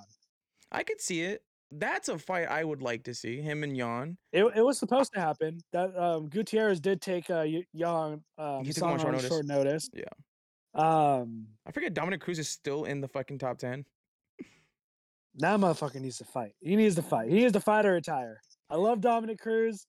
I 0.72 0.84
could 0.84 1.00
see 1.00 1.22
it. 1.22 1.44
That's 1.72 2.10
a 2.10 2.18
fight 2.18 2.48
I 2.50 2.64
would 2.64 2.82
like 2.82 3.04
to 3.06 3.14
see. 3.14 3.40
Him 3.42 3.64
and 3.64 3.76
Yan. 3.78 4.18
It, 4.34 4.44
it 4.56 4.62
was 4.62 4.78
supposed 4.78 5.14
to 5.14 5.20
happen. 5.22 5.60
That 5.72 5.98
um, 5.98 6.28
Gutierrez 6.28 6.82
did 6.82 7.02
take 7.02 7.30
uh, 7.30 7.44
y- 7.46 7.64
Young 7.72 8.22
um, 8.38 8.66
He 8.66 8.74
took 8.74 8.84
on 8.84 9.00
short 9.00 9.14
notice. 9.14 9.28
short 9.30 9.46
notice. 9.46 9.90
Yeah. 9.94 10.04
Um. 10.74 11.48
I 11.66 11.72
forget 11.72 11.94
Dominick 11.94 12.20
Cruz 12.20 12.38
is 12.38 12.50
still 12.50 12.84
in 12.84 13.00
the 13.00 13.08
fucking 13.08 13.38
top 13.40 13.58
ten. 13.60 13.86
That 15.36 15.60
motherfucker 15.60 16.02
needs 16.02 16.18
to 16.18 16.26
fight. 16.26 16.52
He 16.60 16.76
needs 16.76 16.96
to 16.96 17.02
fight. 17.02 17.30
He 17.30 17.36
needs 17.36 17.54
to 17.54 17.60
fight 17.62 17.86
or 17.86 17.94
retire. 17.94 18.42
I 18.70 18.76
love 18.76 19.00
Dominick 19.02 19.40
Cruz. 19.40 19.86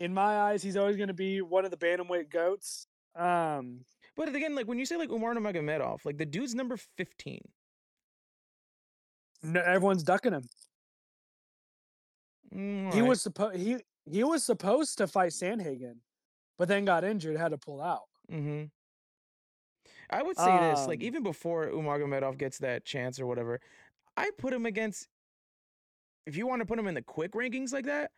In 0.00 0.14
my 0.14 0.38
eyes, 0.38 0.62
he's 0.62 0.76
always 0.76 0.96
going 0.96 1.08
to 1.08 1.14
be 1.14 1.42
one 1.42 1.64
of 1.64 1.70
the 1.70 1.76
bantamweight 1.76 2.30
goats. 2.30 2.86
Um, 3.16 3.80
But 4.18 4.34
again, 4.34 4.56
like 4.56 4.66
when 4.66 4.80
you 4.80 4.84
say 4.84 4.96
like 4.96 5.10
Umar 5.10 5.32
Nurmagomedov, 5.32 6.04
like 6.04 6.18
the 6.18 6.26
dude's 6.26 6.54
number 6.54 6.76
fifteen. 6.76 7.40
no, 9.44 9.60
everyone's 9.60 10.02
ducking 10.02 10.32
him. 10.32 10.48
Mm, 12.52 12.92
He 12.92 13.00
was 13.00 13.22
supposed 13.22 13.56
he 13.56 13.76
he 14.10 14.24
was 14.24 14.42
supposed 14.44 14.98
to 14.98 15.06
fight 15.06 15.30
Sandhagen, 15.30 15.98
but 16.58 16.66
then 16.66 16.84
got 16.84 17.04
injured, 17.04 17.36
had 17.36 17.50
to 17.52 17.58
pull 17.58 17.80
out. 17.80 18.08
Mm-hmm. 18.30 18.64
I 20.10 20.22
would 20.22 20.36
say 20.36 20.58
this, 20.58 20.86
like 20.88 20.98
Um, 21.00 21.06
even 21.06 21.22
before 21.22 21.68
Umar 21.68 22.00
Magomedov 22.00 22.38
gets 22.38 22.58
that 22.58 22.84
chance 22.84 23.20
or 23.20 23.26
whatever, 23.26 23.60
I 24.16 24.30
put 24.36 24.52
him 24.52 24.66
against. 24.66 25.06
If 26.26 26.36
you 26.36 26.46
want 26.48 26.60
to 26.60 26.66
put 26.66 26.78
him 26.78 26.88
in 26.88 26.94
the 26.94 27.02
quick 27.02 27.32
rankings 27.32 27.72
like 27.72 27.84
that, 27.86 28.10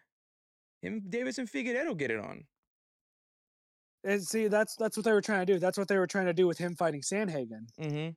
him, 0.81 1.03
Davis, 1.11 1.37
and 1.37 1.47
Figueiredo 1.49 1.95
get 1.97 2.11
it 2.11 2.19
on. 2.19 2.45
And 4.05 4.23
see, 4.23 4.49
that's 4.49 4.77
that's 4.77 4.97
what 4.97 5.05
they 5.05 5.13
were 5.13 5.21
trying 5.21 5.47
to 5.47 5.53
do. 5.53 5.59
That's 5.59 5.77
what 5.77 5.89
they 5.89 5.99
were 5.99 6.07
trying 6.07 6.27
to 6.27 6.33
do 6.33 6.47
with 6.47 6.59
him 6.59 6.75
fighting 6.75 7.03
Sandhagen. 7.03 7.67
Mm-hmm. 7.79 8.11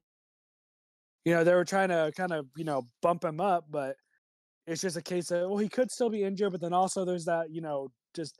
You 1.25 1.33
know, 1.33 1.43
they 1.43 1.53
were 1.53 1.65
trying 1.65 1.89
to 1.89 2.11
kind 2.15 2.31
of 2.31 2.45
you 2.55 2.63
know 2.63 2.83
bump 3.01 3.23
him 3.23 3.41
up, 3.41 3.65
but 3.69 3.95
it's 4.65 4.81
just 4.81 4.97
a 4.97 5.01
case 5.01 5.31
of 5.31 5.49
well, 5.49 5.57
he 5.57 5.69
could 5.69 5.91
still 5.91 6.09
be 6.09 6.23
injured, 6.23 6.51
but 6.51 6.61
then 6.61 6.73
also 6.73 7.03
there's 7.03 7.25
that 7.25 7.51
you 7.51 7.61
know 7.61 7.89
just 8.15 8.39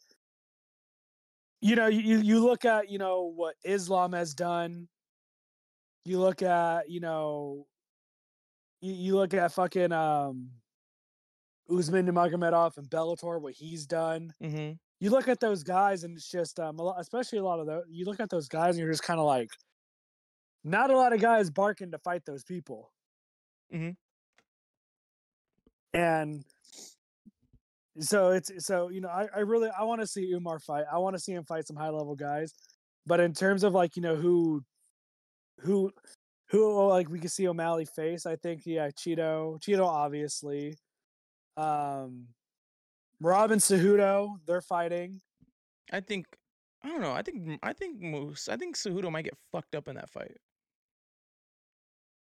you 1.61 1.75
know 1.75 1.87
you 1.87 2.19
you 2.19 2.39
look 2.39 2.63
at 2.65 2.89
you 2.89 2.97
know 2.97 3.31
what 3.35 3.55
Islam 3.65 4.13
has 4.13 4.33
done. 4.33 4.87
You 6.05 6.19
look 6.19 6.41
at 6.41 6.89
you 6.89 7.01
know 7.01 7.65
you, 8.81 8.93
you 8.93 9.15
look 9.15 9.33
at 9.33 9.51
fucking 9.51 9.91
um 9.91 10.49
Usman 11.69 12.07
Nurmagomedov 12.07 12.77
and 12.77 12.89
Bellator, 12.89 13.41
what 13.41 13.53
he's 13.53 13.85
done. 13.85 14.33
Mm-hmm. 14.41 14.73
You 15.03 15.09
look 15.09 15.27
at 15.27 15.41
those 15.41 15.63
guys 15.63 16.05
and 16.05 16.15
it's 16.15 16.31
just 16.31 16.61
um 16.61 16.79
a 16.79 16.83
lot, 16.83 16.95
especially 16.97 17.37
a 17.37 17.43
lot 17.43 17.59
of 17.59 17.67
those 17.67 17.83
you 17.89 18.05
look 18.05 18.21
at 18.21 18.29
those 18.29 18.47
guys 18.47 18.75
and 18.75 18.79
you're 18.79 18.91
just 18.91 19.03
kind 19.03 19.19
of 19.19 19.25
like 19.25 19.49
not 20.63 20.89
a 20.91 20.95
lot 20.95 21.11
of 21.11 21.19
guys 21.19 21.49
barking 21.49 21.91
to 21.91 21.97
fight 21.97 22.23
those 22.25 22.43
people 22.45 22.89
Mm-hmm. 23.73 23.89
and 25.93 26.45
so 27.99 28.29
it's 28.29 28.51
so 28.65 28.89
you 28.89 29.01
know 29.01 29.09
i, 29.09 29.27
I 29.35 29.39
really 29.39 29.69
i 29.77 29.83
want 29.83 29.99
to 30.01 30.07
see 30.07 30.31
umar 30.31 30.59
fight 30.59 30.85
i 30.91 30.97
want 30.99 31.15
to 31.15 31.19
see 31.19 31.33
him 31.33 31.43
fight 31.43 31.65
some 31.67 31.75
high 31.75 31.89
level 31.89 32.15
guys 32.15 32.53
but 33.07 33.19
in 33.19 33.33
terms 33.33 33.63
of 33.63 33.73
like 33.73 33.95
you 33.95 34.03
know 34.03 34.15
who 34.15 34.63
who 35.59 35.91
who 36.49 36.87
like 36.87 37.09
we 37.09 37.19
can 37.19 37.29
see 37.29 37.47
o'malley 37.47 37.85
face 37.85 38.27
i 38.27 38.35
think 38.35 38.61
yeah 38.65 38.89
cheeto 38.89 39.59
cheeto 39.59 39.85
obviously 39.87 40.77
um 41.57 42.27
Robin 43.23 43.57
Cejudo, 43.59 44.35
they're 44.45 44.61
fighting. 44.61 45.21
I 45.91 45.99
think 46.01 46.25
I 46.83 46.89
don't 46.89 47.01
know. 47.01 47.13
I 47.13 47.21
think 47.21 47.59
I 47.63 47.71
think 47.73 48.01
Moose. 48.01 48.49
I 48.49 48.57
think 48.57 48.75
Cejudo 48.75 49.09
might 49.11 49.23
get 49.23 49.37
fucked 49.51 49.73
up 49.75 49.87
in 49.87 49.95
that 49.95 50.09
fight. 50.09 50.35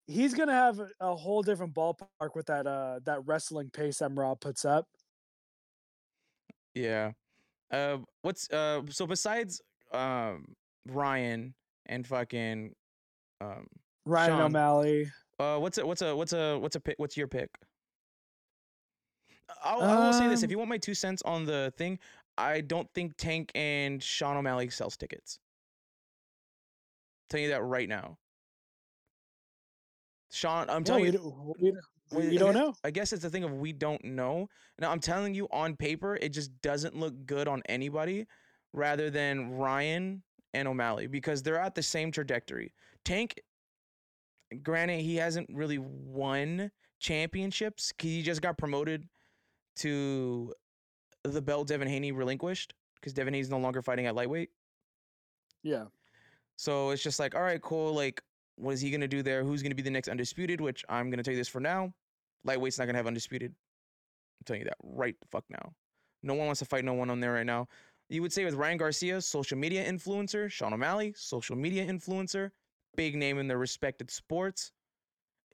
He's 0.08 0.34
gonna 0.34 0.54
have 0.54 0.80
a- 0.80 0.92
a 1.00 1.16
whole 1.16 1.42
different 1.42 1.74
ballpark 1.74 2.36
with 2.36 2.46
that 2.48 2.68
uh 2.68 3.00
that 3.06 3.26
wrestling 3.26 3.70
pace 3.72 4.00
that 4.00 4.12
Rob 4.14 4.40
puts 4.40 4.66
up. 4.66 4.88
Yeah. 6.76 7.12
Uh, 7.72 8.00
what's 8.22 8.50
uh? 8.52 8.82
So 8.90 9.08
besides 9.08 9.62
um 9.92 10.56
Ryan 10.88 11.56
and 11.88 12.06
fucking 12.06 12.76
um 13.42 13.68
Ryan 14.06 14.32
Sean. 14.32 14.42
O'Malley. 14.42 15.12
Uh, 15.40 15.58
what's 15.58 15.78
a 15.78 15.86
what's 15.86 16.02
a 16.02 16.16
what's 16.16 16.34
a 16.34 16.58
what's 16.60 16.76
a 16.76 16.80
pick? 16.80 16.96
What's 17.00 17.18
your 17.18 17.28
pick? 17.28 17.50
I'll, 19.64 19.82
I 19.82 20.06
will 20.06 20.14
say 20.14 20.28
this: 20.28 20.42
if 20.44 20.48
Um, 20.48 20.52
you 20.52 20.58
want 20.58 20.70
my 20.70 20.78
two 20.78 20.94
cents 20.94 21.22
on 21.24 21.46
the 21.46 21.74
thing, 21.78 22.00
I 22.38 22.62
don't 22.62 22.92
think 22.94 23.16
Tank 23.18 23.52
and 23.56 24.02
Sean 24.02 24.38
O'Malley 24.38 24.70
sells 24.70 24.98
tickets. 24.98 25.40
telling 27.30 27.46
you 27.46 27.50
that 27.52 27.64
right 27.64 27.90
now. 27.90 28.18
Sean, 30.32 30.70
I'm 30.70 30.84
telling 30.84 31.04
we, 31.04 31.08
you, 31.12 31.18
don't, 31.18 31.60
we, 31.60 31.72
don't- 31.72 31.84
we- 32.12 32.30
we 32.30 32.38
don't 32.38 32.54
know. 32.54 32.74
I 32.84 32.92
guess 32.92 33.12
it's 33.14 33.24
the 33.24 33.30
thing 33.30 33.44
of 33.44 33.54
we 33.54 33.72
don't 33.74 34.04
know. 34.04 34.48
Now 34.80 34.92
I'm 34.92 35.00
telling 35.00 35.34
you 35.34 35.48
on 35.52 35.76
paper, 35.76 36.16
it 36.16 36.30
just 36.30 36.52
doesn't 36.62 36.96
look 36.96 37.14
good 37.26 37.48
on 37.48 37.62
anybody, 37.68 38.26
rather 38.74 39.10
than 39.10 39.52
Ryan 39.52 40.22
and 40.54 40.68
O'Malley 40.68 41.08
because 41.08 41.42
they're 41.42 41.60
at 41.60 41.74
the 41.76 41.82
same 41.84 42.12
trajectory. 42.12 42.74
Tank, 43.04 43.40
granted, 44.62 45.02
he 45.02 45.16
hasn't 45.16 45.50
really 45.52 45.80
won 45.80 46.70
championships. 47.00 47.92
He 48.00 48.22
just 48.22 48.42
got 48.42 48.58
promoted 48.58 49.08
to 49.78 50.54
the 51.24 51.42
belt 51.42 51.68
Devin 51.68 51.88
Haney 51.88 52.12
relinquished 52.12 52.74
because 52.96 53.14
Devin 53.14 53.34
Haney's 53.34 53.50
no 53.50 53.58
longer 53.58 53.82
fighting 53.82 54.06
at 54.06 54.16
lightweight. 54.16 54.50
Yeah. 55.64 55.86
So 56.56 56.92
it's 56.92 57.02
just 57.04 57.20
like, 57.20 57.36
all 57.36 57.42
right, 57.42 57.62
cool. 57.62 57.94
Like, 57.94 58.22
what 58.56 58.74
is 58.74 58.82
he 58.82 58.92
gonna 58.92 59.08
do 59.08 59.24
there? 59.24 59.44
Who's 59.44 59.64
gonna 59.64 59.76
be 59.76 59.82
the 59.82 59.90
next 59.90 60.08
undisputed? 60.10 60.62
Which 60.62 60.84
I'm 60.90 61.10
gonna 61.10 61.24
tell 61.24 61.34
you 61.34 61.40
this 61.40 61.48
for 61.48 61.60
now. 61.60 61.94
Lightweight's 62.46 62.78
not 62.78 62.86
gonna 62.86 62.98
have 63.00 63.08
undisputed. 63.08 63.52
I'm 63.52 64.46
telling 64.46 64.62
you 64.62 64.66
that 64.66 64.78
right 64.84 65.16
the 65.20 65.28
fuck 65.28 65.46
now. 65.50 65.74
No 66.22 66.34
one 66.36 66.46
wants 66.46 66.60
to 66.60 66.66
fight 66.66 66.86
no 66.86 66.94
one 66.94 67.10
on 67.10 67.20
there 67.20 67.34
right 67.34 67.46
now. 67.46 67.68
You 68.10 68.22
would 68.22 68.34
say 68.34 68.46
with 68.46 68.54
Ryan 68.54 68.78
Garcia, 68.78 69.22
social 69.22 69.58
media 69.58 69.90
influencer, 69.90 70.50
Sean 70.52 70.74
O'Malley, 70.74 71.14
social 71.18 71.56
media 71.56 71.86
influencer, 71.88 72.52
big 72.96 73.16
name 73.16 73.40
in 73.40 73.48
their 73.48 73.58
respected 73.58 74.12
sports. 74.12 74.72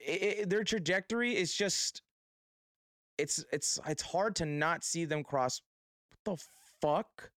I- 0.06 0.36
I- 0.40 0.44
their 0.44 0.64
trajectory 0.64 1.36
is 1.36 1.54
just, 1.54 2.02
it's 3.20 3.44
it's 3.52 3.78
it's 3.86 4.02
hard 4.02 4.36
to 4.36 4.46
not 4.46 4.84
see 4.84 5.04
them 5.04 5.22
cross. 5.22 5.60
What 6.24 6.38
the 6.38 6.44
fuck? 6.80 7.30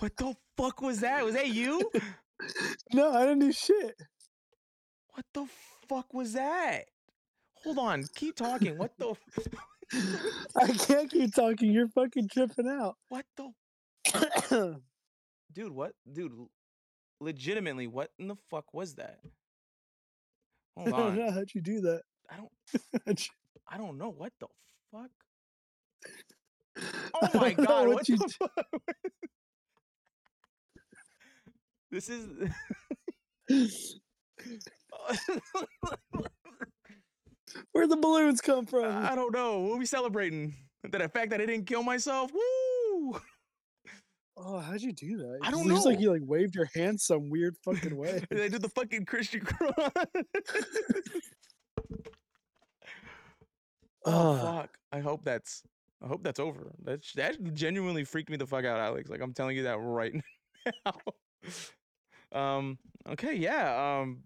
what 0.00 0.16
the 0.16 0.34
fuck 0.56 0.80
was 0.82 1.00
that? 1.00 1.24
Was 1.24 1.34
that 1.34 1.48
you? 1.48 1.90
No, 2.94 3.12
I 3.12 3.20
didn't 3.26 3.40
do 3.40 3.52
shit. 3.52 3.94
What 5.12 5.26
the 5.34 5.46
fuck 5.88 6.14
was 6.14 6.32
that? 6.32 6.84
Hold 7.64 7.78
on, 7.78 8.04
keep 8.14 8.36
talking. 8.36 8.78
What 8.78 8.92
the 8.98 9.14
I 10.56 10.68
can't 10.68 11.10
keep 11.10 11.34
talking. 11.34 11.70
You're 11.70 11.88
fucking 11.88 12.28
tripping 12.28 12.68
out. 12.68 12.96
what 13.08 13.26
the 13.36 13.52
dude? 15.52 15.72
What 15.72 15.92
dude? 16.10 16.32
Legitimately, 17.20 17.86
what 17.86 18.10
in 18.18 18.28
the 18.28 18.36
fuck 18.50 18.72
was 18.72 18.94
that? 18.94 19.18
I 20.78 20.82
Hold 20.82 20.90
don't 20.92 21.02
on, 21.02 21.16
know 21.16 21.30
how'd 21.30 21.50
you 21.54 21.60
do 21.60 21.80
that. 21.82 22.02
I 22.30 22.36
don't 22.36 23.28
I 23.68 23.76
don't 23.78 23.98
know 23.98 24.10
what 24.10 24.32
the 24.40 24.46
fuck. 24.92 25.10
Oh 27.14 27.28
my 27.34 27.52
god, 27.52 27.88
what 27.88 27.96
what 27.96 28.08
you 28.08 28.16
the 28.16 28.28
fuck? 28.28 28.66
This 31.90 32.08
is 32.08 32.28
Where'd 37.72 37.90
the 37.90 37.96
balloons 37.96 38.40
come 38.40 38.64
from? 38.64 38.84
I 38.84 39.16
don't 39.16 39.34
know. 39.34 39.58
What 39.58 39.80
we 39.80 39.86
celebrating? 39.86 40.54
The 40.84 41.08
fact 41.08 41.30
that 41.30 41.40
I 41.40 41.46
didn't 41.46 41.66
kill 41.66 41.82
myself? 41.82 42.30
Woo! 42.32 43.20
Oh, 44.36 44.58
how'd 44.60 44.80
you 44.80 44.92
do 44.92 45.16
that? 45.18 45.40
I 45.42 45.48
It 45.48 45.50
don't 45.50 45.66
Looks 45.66 45.84
like 45.84 46.00
you 46.00 46.12
like 46.12 46.22
waved 46.24 46.54
your 46.54 46.68
hand 46.74 47.00
some 47.00 47.28
weird 47.28 47.56
fucking 47.64 47.96
way. 47.96 48.24
I 48.30 48.48
did 48.48 48.62
the 48.62 48.70
fucking 48.70 49.04
Christian 49.04 49.40
cross. 49.40 49.90
Oh 54.04 54.36
fuck! 54.36 54.70
I 54.92 55.00
hope 55.00 55.24
that's. 55.24 55.62
I 56.02 56.06
hope 56.06 56.22
that's 56.22 56.40
over. 56.40 56.72
That 56.84 57.02
that 57.16 57.54
genuinely 57.54 58.04
freaked 58.04 58.30
me 58.30 58.36
the 58.36 58.46
fuck 58.46 58.64
out, 58.64 58.78
Alex. 58.80 59.10
Like 59.10 59.20
I'm 59.20 59.34
telling 59.34 59.56
you 59.56 59.64
that 59.64 59.78
right 59.78 60.14
now. 60.84 60.92
um. 62.32 62.78
Okay. 63.08 63.34
Yeah. 63.34 63.98
Um. 64.00 64.22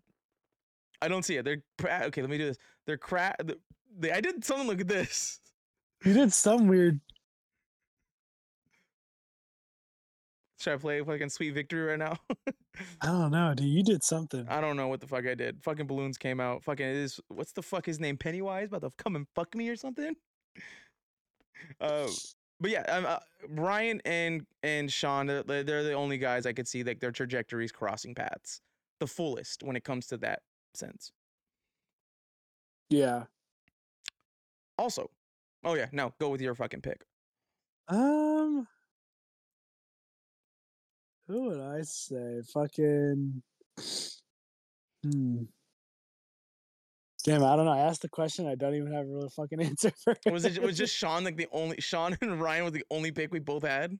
I 1.02 1.08
don't 1.08 1.24
see 1.24 1.36
it. 1.36 1.44
They're 1.44 1.62
okay. 1.82 2.20
Let 2.22 2.30
me 2.30 2.38
do 2.38 2.46
this. 2.46 2.58
They're 2.86 2.96
cra- 2.98 3.36
the- 3.42 3.58
They, 3.98 4.10
I 4.12 4.20
did 4.20 4.44
something. 4.44 4.66
Look 4.66 4.80
at 4.80 4.88
this. 4.88 5.40
You 6.04 6.12
did 6.14 6.32
some 6.32 6.68
weird. 6.68 7.00
Should 10.64 10.72
I 10.72 10.76
play 10.78 11.02
fucking 11.02 11.28
Sweet 11.28 11.50
Victory 11.50 11.82
right 11.82 11.98
now? 11.98 12.16
I 13.02 13.08
don't 13.08 13.32
know, 13.32 13.52
dude. 13.54 13.66
You 13.66 13.82
did 13.82 14.02
something. 14.02 14.46
I 14.48 14.62
don't 14.62 14.78
know 14.78 14.88
what 14.88 15.00
the 15.02 15.06
fuck 15.06 15.26
I 15.26 15.34
did. 15.34 15.62
Fucking 15.62 15.86
balloons 15.86 16.16
came 16.16 16.40
out. 16.40 16.64
Fucking 16.64 16.86
is 16.86 17.20
what's 17.28 17.52
the 17.52 17.60
fuck 17.60 17.84
his 17.84 18.00
name? 18.00 18.16
Pennywise 18.16 18.68
about 18.68 18.80
to 18.80 18.90
come 18.96 19.14
and 19.14 19.26
fuck 19.34 19.54
me 19.54 19.68
or 19.68 19.76
something. 19.76 20.14
Uh, 21.80 22.08
but 22.60 22.70
yeah, 22.70 22.82
um, 22.82 23.06
uh, 23.06 23.18
Brian 23.48 24.02
and 24.04 24.44
and 24.62 24.92
Sean, 24.92 25.26
they're, 25.26 25.42
they're 25.42 25.62
they're 25.62 25.82
the 25.82 25.92
only 25.92 26.18
guys 26.18 26.44
I 26.44 26.52
could 26.52 26.68
see 26.68 26.82
like 26.82 27.00
their 27.00 27.12
trajectories 27.12 27.72
crossing 27.72 28.14
paths 28.14 28.60
the 29.00 29.06
fullest 29.06 29.62
when 29.62 29.74
it 29.74 29.82
comes 29.82 30.08
to 30.08 30.18
that 30.18 30.40
sense. 30.74 31.10
Yeah. 32.90 33.24
Also, 34.76 35.10
oh 35.64 35.74
yeah, 35.74 35.86
no, 35.92 36.12
go 36.20 36.28
with 36.28 36.42
your 36.42 36.54
fucking 36.54 36.82
pick. 36.82 37.06
Um. 37.88 38.66
Who 41.28 41.48
would 41.48 41.60
I 41.60 41.82
say? 41.82 42.42
Fucking. 42.52 43.42
Hmm. 45.04 45.42
Damn, 47.24 47.42
I 47.42 47.56
don't 47.56 47.64
know. 47.64 47.72
I 47.72 47.78
asked 47.78 48.02
the 48.02 48.08
question. 48.10 48.46
I 48.46 48.54
don't 48.54 48.74
even 48.74 48.92
have 48.92 49.06
a 49.06 49.08
real 49.08 49.30
fucking 49.30 49.60
answer 49.62 49.90
for 50.02 50.14
it. 50.26 50.32
Was 50.32 50.44
it 50.44 50.60
was 50.62 50.76
just 50.76 50.94
Sean 50.94 51.24
like 51.24 51.36
the 51.36 51.48
only 51.52 51.80
Sean 51.80 52.16
and 52.20 52.40
Ryan 52.40 52.64
were 52.64 52.70
the 52.70 52.84
only 52.90 53.10
pick 53.12 53.32
we 53.32 53.38
both 53.38 53.62
had? 53.62 53.98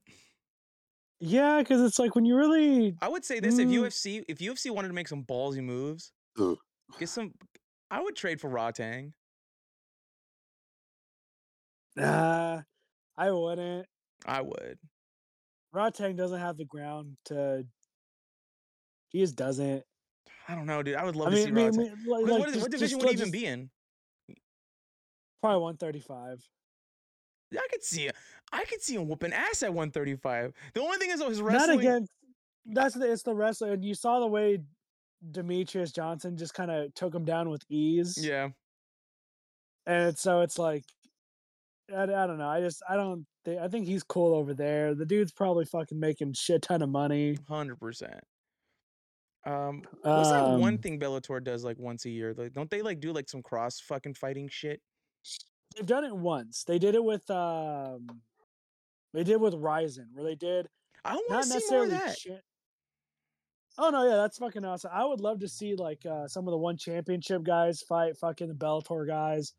Yeah, 1.19 1.59
because 1.59 1.81
it's 1.81 1.97
like 1.97 2.13
when 2.13 2.25
you 2.25 2.35
really 2.35 2.95
I 3.01 3.07
would 3.07 3.25
say 3.25 3.39
this: 3.39 3.57
if 3.57 3.67
Mm. 3.67 3.73
UFC 3.81 4.23
if 4.27 4.37
UFC 4.39 4.69
wanted 4.69 4.89
to 4.89 4.93
make 4.93 5.07
some 5.07 5.23
ballsy 5.23 5.63
moves, 5.63 6.11
Ugh. 6.39 6.57
get 6.99 7.09
some. 7.09 7.33
I 7.89 8.01
would 8.01 8.15
trade 8.15 8.39
for 8.39 8.49
Rodtang. 8.49 9.13
Nah, 11.95 12.61
I 13.17 13.31
wouldn't. 13.31 13.87
I 14.25 14.41
would. 14.41 14.77
Rodtang 15.75 16.15
doesn't 16.15 16.39
have 16.39 16.57
the 16.57 16.65
ground 16.65 17.17
to. 17.25 17.65
He 19.09 19.19
just 19.19 19.35
doesn't. 19.35 19.83
I 20.47 20.55
don't 20.55 20.65
know, 20.65 20.81
dude. 20.83 20.95
I 20.95 21.03
would 21.03 21.15
love 21.15 21.27
I 21.29 21.31
to 21.31 21.37
see 21.37 21.47
I 21.47 21.51
mean, 21.51 21.71
Rodtang. 21.71 21.77
mean, 21.77 21.87
like, 22.07 22.21
What- 22.21 22.21
like, 22.23 22.39
what, 22.39 22.49
is, 22.49 22.55
what 22.57 22.71
just- 22.71 22.71
division 22.71 22.87
just 22.87 22.95
would 23.01 23.09
he 23.09 23.13
even 23.13 23.19
just- 23.25 23.31
be 23.33 23.45
in? 23.45 23.69
Probably 25.41 25.61
135. 25.61 26.41
Yeah, 27.51 27.59
I 27.61 27.67
could 27.71 27.83
see 27.83 28.07
it. 28.07 28.15
I 28.51 28.65
could 28.65 28.81
see 28.81 28.95
him 28.95 29.07
whooping 29.07 29.33
ass 29.33 29.61
at 29.63 29.73
135. 29.73 30.53
The 30.73 30.81
only 30.81 30.97
thing 30.97 31.11
is, 31.11 31.19
though, 31.19 31.29
his 31.29 31.39
Not 31.39 31.47
wrestling. 31.51 31.79
against. 31.79 32.11
That's 32.65 32.95
the. 32.95 33.11
It's 33.11 33.21
the 33.23 33.35
wrestler, 33.35 33.73
and 33.73 33.85
you 33.85 33.93
saw 33.93 34.19
the 34.19 34.27
way 34.27 34.59
Demetrious 35.31 35.93
Johnson 35.93 36.35
just 36.37 36.53
kind 36.55 36.71
of 36.71 36.93
took 36.95 37.13
him 37.13 37.23
down 37.25 37.49
with 37.49 37.63
ease. 37.69 38.17
Yeah, 38.19 38.49
And 39.85 40.17
so 40.17 40.41
it's 40.41 40.57
like, 40.57 40.83
I, 41.95 42.03
I 42.03 42.05
don't 42.05 42.39
know. 42.39 42.49
I 42.49 42.61
just 42.61 42.81
I 42.89 42.95
don't 42.95 43.25
think 43.45 43.61
I 43.61 43.67
think 43.67 43.85
he's 43.87 44.03
cool 44.03 44.33
over 44.35 44.53
there. 44.53 44.93
The 44.95 45.05
dude's 45.05 45.31
probably 45.31 45.65
fucking 45.65 45.99
making 45.99 46.33
shit 46.33 46.63
ton 46.63 46.81
of 46.81 46.89
money. 46.89 47.37
hundred 47.47 47.79
percent. 47.79 48.19
Um, 49.45 49.83
what's 50.01 50.31
that 50.31 50.57
one 50.57 50.73
Um, 50.73 50.77
thing 50.79 50.99
Bellator 50.99 51.43
does 51.43 51.63
like 51.63 51.77
once 51.77 52.05
a 52.05 52.09
year? 52.09 52.33
Like, 52.35 52.53
don't 52.53 52.69
they 52.69 52.81
like 52.81 52.99
do 52.99 53.13
like 53.13 53.29
some 53.29 53.43
cross 53.43 53.79
fucking 53.79 54.15
fighting 54.15 54.49
shit? 54.49 54.81
They've 55.75 55.85
done 55.85 56.03
it 56.03 56.15
once. 56.15 56.63
They 56.63 56.79
did 56.79 56.95
it 56.95 57.03
with 57.03 57.29
um, 57.29 58.07
they 59.13 59.23
did 59.23 59.39
with 59.39 59.53
Rizin, 59.53 60.09
where 60.13 60.25
they 60.25 60.35
did 60.35 60.67
I 61.03 61.15
want 61.29 61.43
to 61.43 61.59
see 61.59 61.75
more 61.75 61.83
of 61.83 61.89
that. 61.91 62.17
cha- 62.17 62.31
oh 63.77 63.89
no, 63.91 64.09
yeah, 64.09 64.15
that's 64.15 64.39
fucking 64.39 64.65
awesome. 64.65 64.89
I 64.93 65.05
would 65.05 65.21
love 65.21 65.39
to 65.41 65.47
see 65.47 65.75
like 65.75 66.03
uh, 66.05 66.27
some 66.27 66.47
of 66.47 66.51
the 66.51 66.57
one 66.57 66.77
championship 66.77 67.43
guys 67.43 67.81
fight 67.81 68.17
fucking 68.17 68.47
the 68.47 68.55
Bellator 68.55 69.05
guys. 69.07 69.53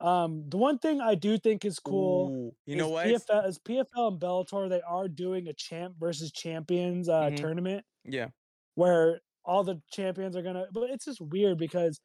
Um, 0.00 0.44
the 0.48 0.56
one 0.56 0.78
thing 0.78 1.00
I 1.00 1.14
do 1.14 1.38
think 1.38 1.64
is 1.64 1.78
cool. 1.78 2.30
Ooh, 2.30 2.56
you 2.66 2.76
know 2.76 2.88
what? 2.90 3.06
PFL, 3.06 3.46
is 3.46 3.58
PFL 3.58 4.08
and 4.12 4.20
Bellator 4.20 4.68
they 4.68 4.82
are 4.82 5.08
doing 5.08 5.48
a 5.48 5.52
champ 5.52 5.94
versus 5.98 6.32
champions 6.32 7.08
uh, 7.08 7.30
Mhm. 7.30 7.36
tournament 7.36 7.84
Yeah, 8.04 8.28
where 8.74 9.20
all 9.44 9.62
the 9.64 9.80
champions 9.90 10.36
are 10.36 10.42
gonna. 10.42 10.66
But 10.72 10.90
it's 10.90 11.04
just 11.04 11.20
weird 11.20 11.58
because 11.58 12.00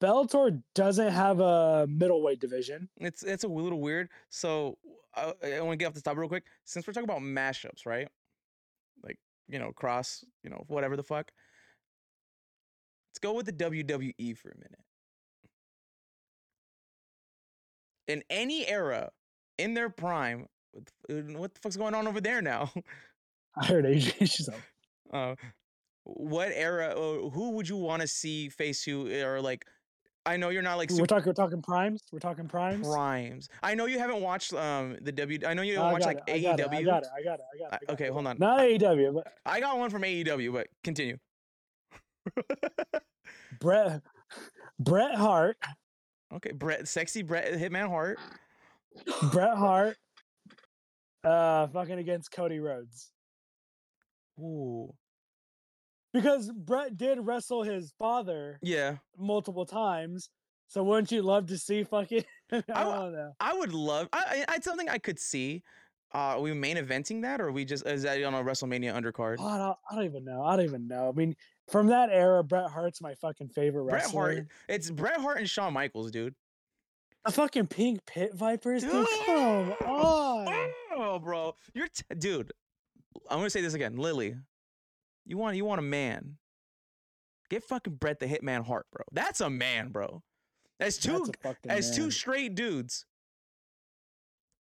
Bellator 0.00 0.62
doesn't 0.74 1.12
have 1.12 1.40
a 1.40 1.86
middleweight 1.88 2.40
division. 2.40 2.88
it's 2.98 3.22
it's 3.22 3.44
a 3.44 3.48
little 3.48 3.80
weird. 3.80 4.08
So 4.30 4.78
I, 5.14 5.34
I 5.42 5.60
want 5.60 5.72
to 5.72 5.76
get 5.76 5.86
off 5.88 5.94
the 5.94 6.00
top 6.02 6.16
real 6.16 6.28
quick. 6.28 6.44
Since 6.64 6.86
we're 6.86 6.92
talking 6.92 7.08
about 7.10 7.20
mashups, 7.20 7.84
right? 7.84 8.08
Like 9.02 9.18
you 9.48 9.58
know, 9.58 9.72
cross, 9.72 10.24
you 10.44 10.50
know, 10.50 10.64
whatever 10.68 10.96
the 10.96 11.02
fuck. 11.02 11.30
Let's 13.10 13.18
go 13.20 13.32
with 13.34 13.46
the 13.46 13.52
WWE 13.52 14.36
for 14.36 14.50
a 14.50 14.56
minute. 14.56 14.80
In 18.08 18.22
any 18.30 18.66
era, 18.66 19.10
in 19.58 19.74
their 19.74 19.88
prime, 19.88 20.46
what 20.72 20.84
the 21.08 21.44
uh, 21.44 21.48
fuck's 21.62 21.76
going 21.76 21.94
on 21.94 22.06
over 22.06 22.20
there 22.20 22.42
now? 22.42 22.70
I 23.56 23.66
heard 23.66 23.84
AJ. 23.84 24.18
She's 24.30 24.48
like, 24.48 24.60
uh, 25.12 25.34
what 26.04 26.50
era? 26.54 26.88
Uh, 26.88 27.30
who 27.30 27.52
would 27.52 27.68
you 27.68 27.76
want 27.76 28.02
to 28.02 28.08
see 28.08 28.48
face 28.48 28.82
who? 28.82 29.10
Or 29.24 29.40
like, 29.40 29.64
I 30.26 30.36
know 30.36 30.50
you're 30.50 30.62
not 30.62 30.76
like 30.76 30.90
we're 30.90 31.06
talking. 31.06 31.26
We're 31.26 31.32
talking 31.32 31.62
primes. 31.62 32.02
We're 32.12 32.18
talking 32.18 32.48
primes. 32.48 32.86
primes. 32.86 33.48
I 33.62 33.74
know 33.74 33.86
you 33.86 33.98
haven't 33.98 34.20
watched 34.20 34.52
um 34.52 34.96
the 35.00 35.12
W. 35.12 35.38
I 35.46 35.54
know 35.54 35.62
you 35.62 35.74
No, 35.74 35.82
don't 35.82 35.88
I 35.88 35.92
watch 35.92 36.02
like 36.02 36.18
it, 36.26 36.34
I 36.34 36.38
got 36.40 36.60
it. 36.60 36.66
AEW. 36.66 36.74
I 36.74 36.82
got 36.82 37.02
it. 37.04 37.08
I 37.16 37.22
got 37.22 37.38
it. 37.38 37.44
I 37.54 37.58
got 37.58 37.66
it. 37.66 37.72
Uh, 37.72 37.76
I 37.82 37.84
got 37.86 37.90
okay, 37.90 38.04
it, 38.06 38.10
I 38.10 38.12
hold 38.12 38.26
on. 38.26 38.36
Not 38.38 38.58
AEW, 38.60 39.14
but 39.14 39.32
I 39.46 39.60
got 39.60 39.78
one 39.78 39.90
from 39.90 40.02
AEW, 40.02 40.52
but 40.52 40.68
continue. 40.84 41.16
Brett 43.60 44.02
Bret 44.78 45.14
Hart. 45.14 45.56
Okay, 46.34 46.52
Bret, 46.52 46.88
sexy 46.88 47.22
Bret, 47.22 47.52
Hitman 47.52 47.88
Hart. 47.88 48.18
Bret 49.30 49.56
Hart. 49.56 49.96
Uh, 51.24 51.66
fucking 51.68 51.98
against 51.98 52.30
Cody 52.30 52.60
Rhodes 52.60 53.10
Ooh, 54.38 54.94
because 56.12 56.52
Bret 56.52 56.96
did 56.96 57.18
wrestle 57.20 57.62
his 57.62 57.92
father 57.98 58.58
yeah. 58.62 58.96
multiple 59.18 59.66
times. 59.66 60.30
So 60.68 60.82
wouldn't 60.82 61.10
you 61.10 61.22
love 61.22 61.46
to 61.46 61.58
see 61.58 61.84
fucking? 61.84 62.24
I 62.52 62.62
I 62.72 62.84
don't 62.84 63.12
know. 63.12 63.32
I 63.40 63.54
would 63.54 63.72
love. 63.72 64.08
I, 64.12 64.44
I, 64.48 64.56
it's 64.56 64.64
something 64.64 64.88
I 64.88 64.98
could 64.98 65.18
see. 65.18 65.62
Uh, 66.14 66.36
are 66.36 66.40
we 66.40 66.52
main 66.54 66.76
eventing 66.76 67.22
that, 67.22 67.40
or 67.40 67.48
are 67.48 67.52
we 67.52 67.64
just 67.64 67.86
is 67.86 68.02
that 68.02 68.22
on 68.22 68.34
a 68.34 68.42
WrestleMania 68.42 68.94
undercard? 68.94 69.36
Oh, 69.38 69.46
I 69.46 69.58
don't, 69.58 69.76
I 69.90 69.94
don't 69.94 70.04
even 70.04 70.24
know. 70.24 70.42
I 70.42 70.56
don't 70.56 70.64
even 70.64 70.86
know. 70.86 71.08
I 71.08 71.12
mean, 71.12 71.34
from 71.68 71.88
that 71.88 72.10
era, 72.10 72.42
Bret 72.44 72.70
Hart's 72.70 73.00
my 73.00 73.14
fucking 73.14 73.48
favorite 73.48 73.84
Bret 73.84 74.02
wrestler. 74.02 74.32
Hart. 74.34 74.46
It's 74.68 74.90
Bret 74.90 75.20
Hart 75.20 75.38
and 75.38 75.48
Shawn 75.48 75.72
Michaels, 75.72 76.10
dude. 76.10 76.34
The 77.24 77.32
fucking 77.32 77.66
pink 77.66 78.06
pit 78.06 78.34
vipers, 78.34 78.82
dude. 78.82 79.06
Come 79.26 79.72
on. 79.86 80.70
Oh, 80.94 81.18
bro, 81.18 81.54
you're 81.74 81.88
t- 81.88 82.04
dude. 82.18 82.52
I'm 83.28 83.38
gonna 83.38 83.50
say 83.50 83.60
this 83.62 83.74
again, 83.74 83.96
Lily. 83.96 84.36
You 85.24 85.36
want 85.36 85.56
you 85.56 85.64
want 85.64 85.80
a 85.80 85.82
man? 85.82 86.36
Get 87.50 87.64
fucking 87.64 87.94
Bret 87.94 88.20
the 88.20 88.26
Hitman 88.26 88.64
Hart, 88.64 88.86
bro. 88.92 89.04
That's 89.12 89.40
a 89.40 89.50
man, 89.50 89.88
bro. 89.88 90.22
That's 90.78 90.98
two 90.98 91.26
That's 91.42 91.66
as 91.68 91.96
two 91.96 92.10
straight 92.10 92.54
dudes. 92.54 93.06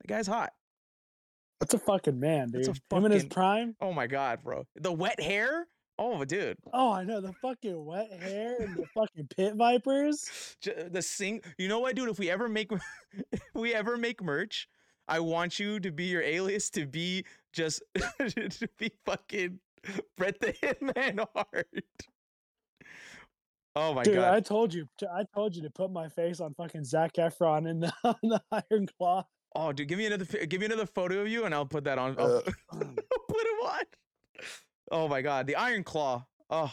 The 0.01 0.07
guy's 0.07 0.27
hot. 0.27 0.51
That's 1.59 1.73
a 1.75 1.79
fucking 1.79 2.19
man, 2.19 2.49
dude. 2.49 2.65
That's 2.65 2.79
a 2.91 2.95
Him 2.95 3.05
in 3.05 3.11
his 3.11 3.25
prime. 3.25 3.75
Oh 3.79 3.93
my 3.93 4.07
god, 4.07 4.39
bro. 4.43 4.65
The 4.75 4.91
wet 4.91 5.19
hair. 5.19 5.67
Oh, 6.03 6.25
dude. 6.25 6.57
Oh, 6.73 6.91
I 6.91 7.03
know 7.03 7.21
the 7.21 7.31
fucking 7.31 7.85
wet 7.85 8.11
hair 8.11 8.55
and 8.59 8.75
the 8.75 8.87
fucking 8.87 9.27
pit 9.37 9.53
vipers. 9.53 10.57
The 10.63 10.99
sing. 10.99 11.41
You 11.59 11.67
know 11.67 11.77
what, 11.79 11.95
dude? 11.95 12.09
If 12.09 12.17
we 12.17 12.31
ever 12.31 12.49
make, 12.49 12.71
if 13.31 13.41
we 13.53 13.75
ever 13.75 13.97
make 13.97 14.19
merch, 14.23 14.67
I 15.07 15.19
want 15.19 15.59
you 15.59 15.79
to 15.79 15.91
be 15.91 16.05
your 16.05 16.23
alias 16.23 16.71
to 16.71 16.87
be 16.87 17.23
just 17.53 17.83
to 18.19 18.67
be 18.79 18.91
fucking 19.05 19.59
Bret 20.17 20.39
the 20.39 20.53
Hitman 20.53 21.23
Hart. 21.35 21.67
Oh 23.75 23.93
my 23.93 24.03
god. 24.03 24.05
Dude, 24.05 24.15
god. 24.15 24.33
I 24.33 24.39
told 24.39 24.73
you, 24.73 24.87
I 25.13 25.23
told 25.35 25.55
you 25.55 25.61
to 25.61 25.69
put 25.69 25.91
my 25.91 26.09
face 26.09 26.39
on 26.39 26.55
fucking 26.55 26.83
Zac 26.83 27.13
Efron 27.13 27.69
in 27.69 27.81
the, 27.81 27.93
on 28.03 28.15
the 28.23 28.41
Iron 28.51 28.87
Claw. 28.97 29.23
Oh, 29.55 29.71
dude, 29.71 29.87
give 29.87 29.99
me 29.99 30.07
another 30.07 30.25
give 30.25 30.59
me 30.59 30.65
another 30.65 30.87
photo 30.87 31.19
of 31.19 31.27
you, 31.27 31.45
and 31.45 31.53
I'll 31.53 31.67
put 31.67 31.83
that 31.83 31.99
on. 31.99 32.15
I'll, 32.17 32.37
Uh, 32.37 32.41
I'll 32.71 32.79
put 32.79 33.41
it 33.41 33.65
on. 33.65 33.83
Oh 34.91 35.07
my 35.07 35.21
god, 35.21 35.47
the 35.47 35.55
Iron 35.55 35.83
Claw. 35.83 36.25
Oh, 36.49 36.71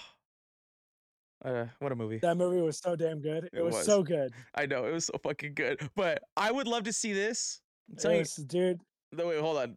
uh, 1.44 1.66
what 1.78 1.92
a 1.92 1.96
movie. 1.96 2.18
That 2.18 2.36
movie 2.36 2.60
was 2.60 2.78
so 2.78 2.96
damn 2.96 3.20
good. 3.20 3.44
It, 3.44 3.50
It 3.54 3.62
was, 3.62 3.74
was. 3.76 3.86
so 3.86 4.02
good. 4.02 4.32
I 4.54 4.66
know 4.66 4.84
it 4.86 4.92
was 4.92 5.04
so 5.06 5.14
fucking 5.22 5.54
good, 5.54 5.88
but 5.94 6.20
I 6.36 6.50
would 6.50 6.66
love 6.66 6.82
to 6.84 6.92
see 6.92 7.12
this. 7.12 7.60
I'm 7.88 7.94
It 7.96 8.00
telling 8.00 8.16
you, 8.16 8.20
was- 8.22 8.34
dude, 8.34 8.80
No, 9.12 9.28
wait, 9.28 9.40
hold 9.40 9.58
on. 9.58 9.76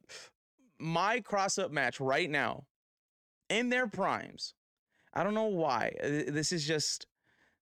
My 0.79 1.19
cross 1.19 1.59
up 1.59 1.71
match 1.71 1.99
right 1.99 2.29
now, 2.29 2.65
in 3.49 3.69
their 3.69 3.85
primes. 3.87 4.55
I 5.13 5.23
don't 5.23 5.35
know 5.35 5.45
why. 5.45 5.93
uh, 6.03 6.07
This 6.31 6.51
is 6.51 6.65
just. 6.65 7.05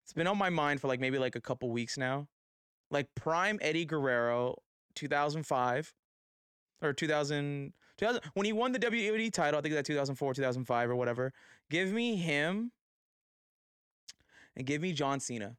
It's 0.06 0.14
been 0.14 0.28
on 0.28 0.38
my 0.38 0.50
mind 0.50 0.80
for 0.82 0.88
like 0.88 1.00
maybe 1.00 1.20
like 1.20 1.36
a 1.36 1.42
couple 1.42 1.70
weeks 1.70 1.98
now. 1.98 2.28
Like 2.90 3.08
prime 3.16 3.60
Eddie 3.62 3.86
Guerrero, 3.86 4.56
2005, 4.96 5.94
or 6.82 6.94
2000, 6.94 7.74
2000 8.00 8.22
when 8.34 8.46
he 8.46 8.54
won 8.54 8.72
the 8.72 8.80
WWE 8.80 9.32
title. 9.32 9.60
I 9.60 9.62
think 9.62 9.76
that 9.76 9.86
2004, 9.86 10.34
2005, 10.34 10.90
or 10.90 10.96
whatever. 10.96 11.34
Give 11.70 11.92
me 11.92 12.16
him, 12.16 12.72
and 14.56 14.66
give 14.66 14.82
me 14.82 14.94
John 14.94 15.20
Cena. 15.20 15.56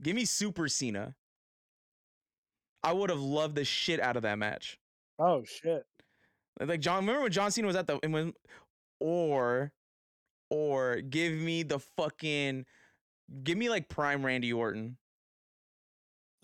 Give 0.00 0.16
me 0.16 0.24
Super 0.24 0.68
Cena. 0.68 1.14
I 2.82 2.92
would 2.94 3.10
have 3.10 3.20
loved 3.20 3.56
the 3.56 3.64
shit 3.64 4.00
out 4.00 4.16
of 4.16 4.22
that 4.22 4.38
match. 4.38 4.78
oh 5.18 5.44
shit. 5.44 5.84
Like 6.60 6.80
John, 6.80 7.00
remember 7.04 7.22
when 7.22 7.32
John 7.32 7.50
Cena 7.50 7.66
was 7.66 7.76
at 7.76 7.86
the 7.86 7.98
and 8.02 8.12
when, 8.12 8.32
or, 9.00 9.72
or 10.50 11.00
give 11.00 11.32
me 11.32 11.62
the 11.62 11.78
fucking, 11.78 12.64
give 13.42 13.58
me 13.58 13.68
like 13.68 13.88
prime 13.88 14.24
Randy 14.24 14.52
Orton. 14.52 14.96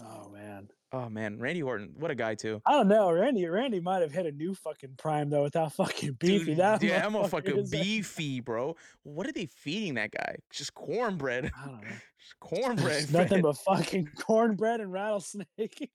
Oh 0.00 0.28
man. 0.30 0.68
Oh 0.92 1.08
man, 1.08 1.38
Randy 1.40 1.62
Orton, 1.62 1.94
what 1.98 2.10
a 2.10 2.14
guy 2.14 2.36
too. 2.36 2.62
I 2.64 2.72
don't 2.72 2.88
know. 2.88 3.10
Randy 3.10 3.44
Randy 3.46 3.80
might 3.80 4.02
have 4.02 4.12
hit 4.12 4.24
a 4.24 4.30
new 4.32 4.54
fucking 4.54 4.94
prime 4.96 5.30
though 5.30 5.42
without 5.42 5.72
fucking 5.74 6.14
beefy. 6.14 6.44
Dude, 6.46 6.58
that 6.58 6.82
yeah, 6.82 7.04
I'm 7.04 7.16
a 7.16 7.28
fucking 7.28 7.68
beefy, 7.70 8.40
bro. 8.40 8.76
What 9.02 9.26
are 9.26 9.32
they 9.32 9.46
feeding 9.46 9.94
that 9.94 10.12
guy? 10.12 10.36
Just 10.50 10.74
cornbread. 10.74 11.50
I 11.56 11.66
don't 11.66 11.80
know. 11.82 11.88
Just 12.18 12.40
cornbread. 12.40 13.00
Just 13.00 13.12
Nothing 13.12 13.42
but 13.42 13.56
fucking 13.58 14.10
cornbread 14.16 14.80
and 14.80 14.92
rattlesnake. 14.92 15.90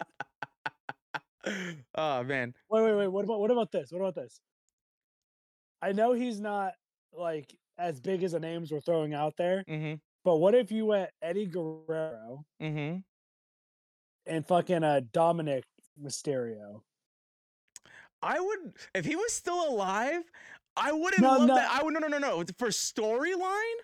oh 1.95 2.23
man, 2.23 2.53
wait, 2.69 2.83
wait, 2.83 2.95
wait. 2.95 3.07
What 3.07 3.25
about 3.25 3.39
what 3.39 3.51
about 3.51 3.71
this? 3.71 3.91
What 3.91 3.99
about 3.99 4.15
this? 4.15 4.39
I 5.81 5.93
know 5.93 6.13
he's 6.13 6.39
not 6.39 6.73
like 7.13 7.55
as 7.77 7.99
big 7.99 8.23
as 8.23 8.33
the 8.33 8.39
names 8.39 8.71
we're 8.71 8.81
throwing 8.81 9.13
out 9.13 9.35
there, 9.37 9.63
hmm 9.67 9.95
But 10.23 10.37
what 10.37 10.53
if 10.53 10.71
you 10.71 10.85
went 10.85 11.09
Eddie 11.21 11.47
Guerrero 11.47 12.45
Mm-hmm. 12.61 12.99
And 14.31 14.47
fucking 14.47 14.83
uh, 14.83 15.01
Dominik 15.13 15.63
Mysterio? 16.01 16.81
I 18.21 18.39
would 18.39 18.73
if 18.95 19.03
he 19.03 19.15
was 19.15 19.33
still 19.33 19.67
alive. 19.67 20.23
I 20.77 20.93
wouldn't 20.93 21.21
No, 21.21 21.29
love 21.31 21.47
no. 21.47 21.55
that. 21.55 21.69
I 21.69 21.83
would 21.83 21.93
no 21.93 21.99
no 21.99 22.07
no 22.07 22.17
no 22.17 22.43
for 22.57 22.69
storyline. 22.69 23.79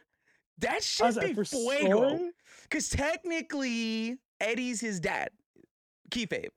That 0.59 0.81
should 0.83 1.17
like, 1.17 1.27
be 1.27 1.33
for 1.33 1.43
fuego. 1.43 2.31
Because 2.63 2.87
technically, 2.89 4.17
Eddie's 4.39 4.79
his 4.79 4.99
dad, 4.99 5.29
kayfabe. 6.11 6.49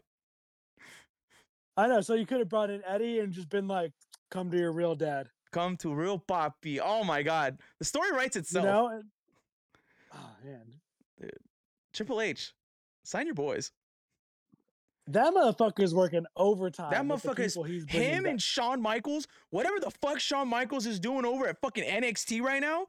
I 1.76 1.88
know. 1.88 2.00
So 2.00 2.14
you 2.14 2.26
could 2.26 2.38
have 2.38 2.48
brought 2.48 2.70
in 2.70 2.82
Eddie 2.86 3.18
and 3.18 3.32
just 3.32 3.48
been 3.48 3.66
like, 3.66 3.92
"Come 4.30 4.50
to 4.52 4.56
your 4.56 4.72
real 4.72 4.94
dad," 4.94 5.28
Come 5.50 5.76
to 5.78 5.92
real 5.92 6.18
poppy. 6.18 6.80
Oh 6.80 7.02
my 7.02 7.22
god, 7.22 7.58
the 7.80 7.84
story 7.84 8.12
writes 8.12 8.36
you 8.36 8.40
itself. 8.40 8.64
know? 8.64 8.88
And, 8.88 9.04
oh 10.14 10.30
man, 10.44 11.30
Triple 11.92 12.20
H, 12.20 12.52
sign 13.04 13.26
your 13.26 13.34
boys. 13.34 13.72
That 15.12 15.34
motherfucker's 15.34 15.94
working 15.94 16.24
overtime. 16.36 16.90
That 16.90 17.04
motherfucker 17.04 17.40
is 17.40 17.54
him 17.56 18.24
back. 18.24 18.30
and 18.30 18.42
Shawn 18.42 18.80
Michaels, 18.80 19.26
whatever 19.50 19.78
the 19.80 19.90
fuck 19.90 20.20
Shawn 20.20 20.48
Michaels 20.48 20.86
is 20.86 21.00
doing 21.00 21.24
over 21.24 21.46
at 21.46 21.60
fucking 21.60 21.84
NXT 21.84 22.42
right 22.42 22.60
now, 22.60 22.86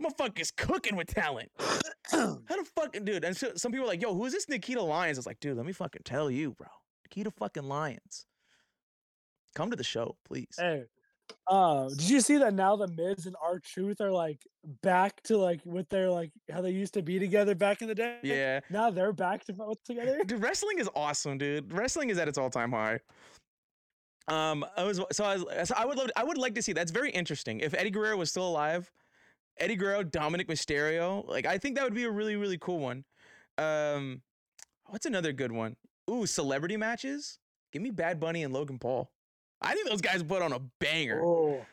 motherfucker's 0.00 0.50
cooking 0.50 0.96
with 0.96 1.08
talent. 1.08 1.50
How 2.10 2.38
the 2.48 2.66
fucking 2.76 3.04
dude? 3.04 3.24
And 3.24 3.36
so, 3.36 3.52
some 3.56 3.72
people 3.72 3.86
are 3.86 3.88
like, 3.88 4.02
"Yo, 4.02 4.14
who 4.14 4.24
is 4.24 4.32
this 4.32 4.48
Nikita 4.48 4.82
Lyons?" 4.82 5.18
It's 5.18 5.26
like, 5.26 5.40
dude, 5.40 5.56
let 5.56 5.66
me 5.66 5.72
fucking 5.72 6.02
tell 6.04 6.30
you, 6.30 6.52
bro. 6.52 6.68
Nikita 7.04 7.30
fucking 7.30 7.64
Lyons. 7.64 8.26
Come 9.54 9.70
to 9.70 9.76
the 9.76 9.84
show, 9.84 10.16
please. 10.24 10.54
Hey, 10.58 10.84
uh, 11.46 11.88
did 11.88 12.08
you 12.10 12.20
see 12.20 12.38
that 12.38 12.54
now 12.54 12.76
the 12.76 12.88
Miz 12.88 13.26
and 13.26 13.36
R 13.42 13.58
Truth 13.58 14.00
are 14.00 14.10
like 14.12 14.40
back 14.82 15.22
to 15.24 15.36
like 15.36 15.60
what 15.64 15.88
they're 15.90 16.10
like 16.10 16.30
how 16.50 16.60
they 16.60 16.70
used 16.70 16.94
to 16.94 17.02
be 17.02 17.18
together 17.18 17.54
back 17.54 17.82
in 17.82 17.88
the 17.88 17.94
day? 17.94 18.18
Yeah, 18.22 18.60
Now 18.70 18.90
they're 18.90 19.12
back 19.12 19.44
to 19.46 19.52
both 19.52 19.82
together. 19.84 20.20
dude, 20.26 20.42
wrestling 20.42 20.78
is 20.78 20.88
awesome, 20.94 21.38
dude. 21.38 21.72
Wrestling 21.72 22.10
is 22.10 22.18
at 22.18 22.28
its 22.28 22.38
all-time 22.38 22.72
high. 22.72 23.00
Um, 24.28 24.64
I 24.76 24.84
was 24.84 25.00
so 25.12 25.24
I 25.24 25.36
was 25.36 25.68
so 25.68 25.74
I 25.76 25.84
would 25.84 25.98
love 25.98 26.10
I 26.16 26.24
would 26.24 26.38
like 26.38 26.54
to 26.54 26.62
see. 26.62 26.72
That's 26.72 26.92
very 26.92 27.10
interesting. 27.10 27.60
If 27.60 27.74
Eddie 27.74 27.90
Guerrero 27.90 28.16
was 28.16 28.30
still 28.30 28.48
alive, 28.48 28.90
Eddie 29.58 29.76
Guerrero, 29.76 30.04
Dominik 30.04 30.46
Mysterio, 30.46 31.26
like 31.28 31.44
I 31.46 31.58
think 31.58 31.74
that 31.76 31.84
would 31.84 31.94
be 31.94 32.04
a 32.04 32.10
really 32.10 32.36
really 32.36 32.58
cool 32.58 32.78
one. 32.78 33.04
Um, 33.58 34.22
what's 34.86 35.06
another 35.06 35.32
good 35.32 35.50
one? 35.52 35.76
Ooh, 36.10 36.24
celebrity 36.26 36.76
matches. 36.76 37.38
Give 37.72 37.82
me 37.82 37.90
Bad 37.90 38.20
Bunny 38.20 38.42
and 38.44 38.52
Logan 38.54 38.78
Paul. 38.78 39.10
I 39.64 39.74
think 39.74 39.88
those 39.88 40.00
guys 40.00 40.22
put 40.22 40.42
on 40.42 40.52
a 40.52 40.58
banger. 40.80 41.20
Oh, 41.24 41.64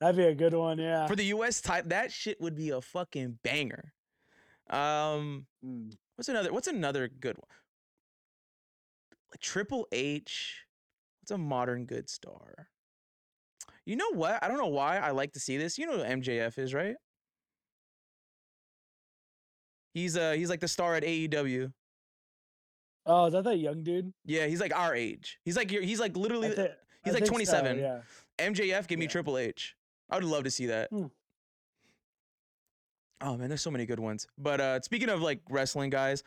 that'd 0.00 0.16
be 0.16 0.24
a 0.24 0.34
good 0.34 0.54
one. 0.54 0.78
Yeah. 0.78 1.06
For 1.06 1.16
the 1.16 1.24
US 1.26 1.60
type, 1.60 1.88
that 1.88 2.12
shit 2.12 2.40
would 2.40 2.54
be 2.54 2.70
a 2.70 2.80
fucking 2.80 3.38
banger. 3.42 3.92
Um, 4.70 5.46
Mm. 5.64 5.92
what's 6.16 6.28
another 6.28 6.52
what's 6.52 6.68
another 6.68 7.08
good 7.08 7.36
one? 7.36 7.56
Like 9.32 9.40
Triple 9.40 9.86
H. 9.92 10.64
What's 11.20 11.30
a 11.32 11.38
modern 11.38 11.84
good 11.86 12.08
star? 12.08 12.68
You 13.84 13.96
know 13.96 14.10
what? 14.12 14.42
I 14.42 14.48
don't 14.48 14.58
know 14.58 14.66
why 14.66 14.98
I 14.98 15.10
like 15.12 15.32
to 15.32 15.40
see 15.40 15.56
this. 15.56 15.78
You 15.78 15.86
know 15.86 15.98
who 15.98 16.04
MJF 16.04 16.58
is, 16.58 16.74
right? 16.74 16.96
He's 19.94 20.16
uh 20.16 20.32
he's 20.32 20.50
like 20.50 20.60
the 20.60 20.68
star 20.68 20.94
at 20.94 21.02
AEW. 21.02 21.72
Oh, 23.06 23.26
is 23.26 23.32
that 23.32 23.44
that 23.44 23.56
young 23.58 23.82
dude? 23.82 24.12
Yeah, 24.24 24.46
he's 24.46 24.60
like 24.60 24.74
our 24.76 24.94
age. 24.94 25.38
He's 25.44 25.56
like 25.56 25.72
your- 25.72 25.82
he's 25.82 25.98
like 25.98 26.14
literally 26.16 26.54
he's 27.04 27.12
I 27.12 27.18
like 27.18 27.26
think 27.28 27.46
so, 27.46 27.60
27. 27.60 27.78
yeah. 27.78 28.00
MJF, 28.38 28.86
give 28.86 28.98
me 28.98 29.06
Triple 29.06 29.38
H. 29.38 29.74
I 30.10 30.16
would 30.16 30.24
love 30.24 30.44
to 30.44 30.50
see 30.50 30.66
that. 30.66 30.88
Hmm. 30.90 31.06
Oh 33.20 33.36
man, 33.36 33.48
there's 33.48 33.62
so 33.62 33.70
many 33.70 33.84
good 33.84 33.98
ones. 34.00 34.26
But 34.38 34.60
uh 34.60 34.80
speaking 34.82 35.08
of 35.08 35.20
like 35.20 35.40
wrestling 35.50 35.90
guys, 35.90 36.22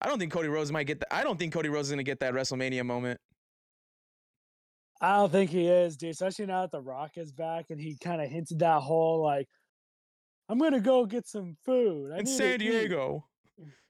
I 0.00 0.08
don't 0.08 0.18
think 0.18 0.32
Cody 0.32 0.48
Rhodes 0.48 0.72
might 0.72 0.84
get 0.86 1.00
that. 1.00 1.12
I 1.14 1.22
don't 1.22 1.38
think 1.38 1.52
Cody 1.52 1.68
Rhodes 1.68 1.88
is 1.88 1.92
gonna 1.92 2.02
get 2.02 2.20
that 2.20 2.32
WrestleMania 2.32 2.84
moment. 2.86 3.20
I 5.02 5.16
don't 5.16 5.32
think 5.32 5.50
he 5.50 5.66
is, 5.66 5.96
dude. 5.96 6.10
Especially 6.10 6.46
now 6.46 6.62
that 6.62 6.70
The 6.72 6.80
Rock 6.80 7.12
is 7.16 7.32
back 7.32 7.66
and 7.70 7.80
he 7.80 7.96
kind 8.02 8.20
of 8.20 8.28
hinted 8.30 8.58
that 8.60 8.80
whole 8.80 9.22
like, 9.22 9.48
I'm 10.48 10.58
gonna 10.58 10.80
go 10.80 11.04
get 11.06 11.26
some 11.28 11.56
food 11.64 12.12
I 12.12 12.18
In 12.18 12.26
San 12.26 12.54
eat." 12.54 12.58
Diego. 12.58 13.26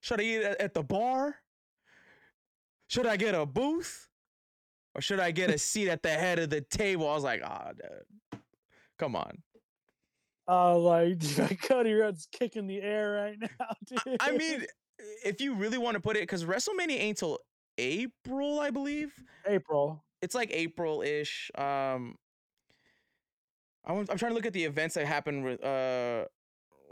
Should 0.01 0.21
I 0.21 0.25
eat 0.25 0.43
at, 0.43 0.61
at 0.61 0.75
the 0.75 0.83
bar? 0.83 1.37
Should 2.89 3.07
I 3.07 3.17
get 3.17 3.35
a 3.37 3.47
booth? 3.47 4.09
Or 4.95 5.01
should 5.01 5.21
I 5.21 5.31
get 5.31 5.51
a 5.51 5.59
seat 5.59 5.89
at 5.89 6.03
the 6.03 6.11
head 6.11 6.39
of 6.39 6.51
the 6.51 6.61
table? 6.63 7.09
I 7.09 7.15
was 7.15 7.25
like, 7.25 7.43
ah, 7.45 7.71
dude. 7.73 8.41
Come 8.99 9.15
on. 9.17 9.39
Oh, 10.49 10.81
like 10.81 11.63
Cody 11.63 11.93
Rhodes 11.93 12.27
kicking 12.33 12.67
the 12.67 12.83
air 12.83 13.13
right 13.13 13.37
now, 13.41 13.75
dude. 13.87 14.17
I 14.21 14.33
mean, 14.33 14.65
if 15.25 15.41
you 15.41 15.55
really 15.55 15.79
want 15.79 15.95
to 15.95 16.01
put 16.01 16.17
it, 16.17 16.23
because 16.23 16.45
WrestleMania 16.45 16.99
ain't 16.99 17.19
till 17.19 17.39
April, 17.79 18.59
I 18.59 18.71
believe. 18.71 19.13
April. 19.47 20.05
it's 20.23 20.35
like 20.35 20.51
April-ish. 20.53 21.51
Um, 21.57 22.17
I 23.85 23.93
want, 23.93 24.11
I'm 24.11 24.19
trying 24.19 24.33
to 24.33 24.35
look 24.35 24.47
at 24.47 24.53
the 24.53 24.65
events 24.65 24.97
that 24.97 25.07
happened 25.07 25.45
with 25.45 25.65
uh, 25.65 26.25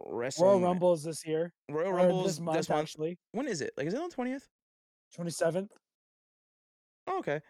Wrestle 0.07 0.47
Royal 0.47 0.61
Rumbles 0.61 1.03
this 1.03 1.27
year. 1.27 1.53
Royal 1.69 1.93
Rumbles 1.93 2.07
Rumble 2.07 2.23
this 2.23 2.41
month, 2.41 2.57
this 2.59 2.69
month. 2.69 2.83
actually. 2.83 3.19
When 3.33 3.49
is 3.49 3.61
it? 3.61 3.73
Like, 3.77 3.89
is 3.89 3.95
it 3.95 4.01
on 4.01 4.09
the 4.09 4.15
twentieth? 4.15 4.47
27th. 5.19 5.69
Oh, 7.07 7.19
okay. 7.19 7.41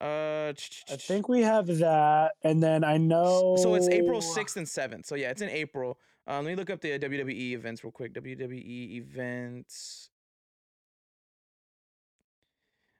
Uh, 0.00 0.52
I 0.90 0.96
think 0.96 1.28
we 1.28 1.42
have 1.42 1.66
that. 1.78 2.32
And 2.42 2.62
then 2.62 2.84
I 2.84 2.96
know. 2.98 3.56
so. 3.58 3.74
It's 3.74 3.88
April 3.88 4.20
sixth 4.20 4.56
and 4.56 4.68
seventh. 4.68 5.06
So 5.06 5.14
yeah, 5.14 5.30
it's 5.30 5.42
in 5.42 5.48
April. 5.50 5.98
Um, 6.26 6.44
let 6.44 6.50
me 6.52 6.56
look 6.56 6.70
up 6.70 6.80
the 6.80 6.98
WWE 6.98 7.52
events 7.52 7.82
real 7.82 7.90
quick. 7.90 8.12
WWE 8.14 8.96
events. 8.96 10.10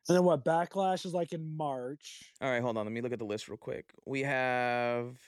And 0.09 0.17
then 0.17 0.25
what? 0.25 0.45
Backlash 0.45 1.05
is 1.05 1.13
like 1.13 1.33
in 1.35 1.57
March. 1.57 2.33
All 2.41 2.51
right, 2.51 2.63
hold 2.63 2.79
on. 2.79 2.87
Let 2.87 2.93
me 2.93 3.03
look 3.03 3.13
at 3.13 3.19
the 3.19 3.27
list 3.27 3.49
real 3.49 3.59
quick. 3.59 3.93
We 4.07 4.23
have. 4.23 5.19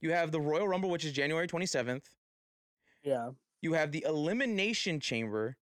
You 0.00 0.12
have 0.12 0.30
the 0.32 0.40
Royal 0.40 0.66
Rumble, 0.68 0.90
which 0.90 1.04
is 1.04 1.12
January 1.12 1.46
twenty 1.46 1.66
seventh. 1.66 2.08
Yeah. 3.02 3.30
you 3.60 3.72
have 3.72 3.90
the 3.90 4.04
elimination 4.06 5.00
chamber 5.00 5.56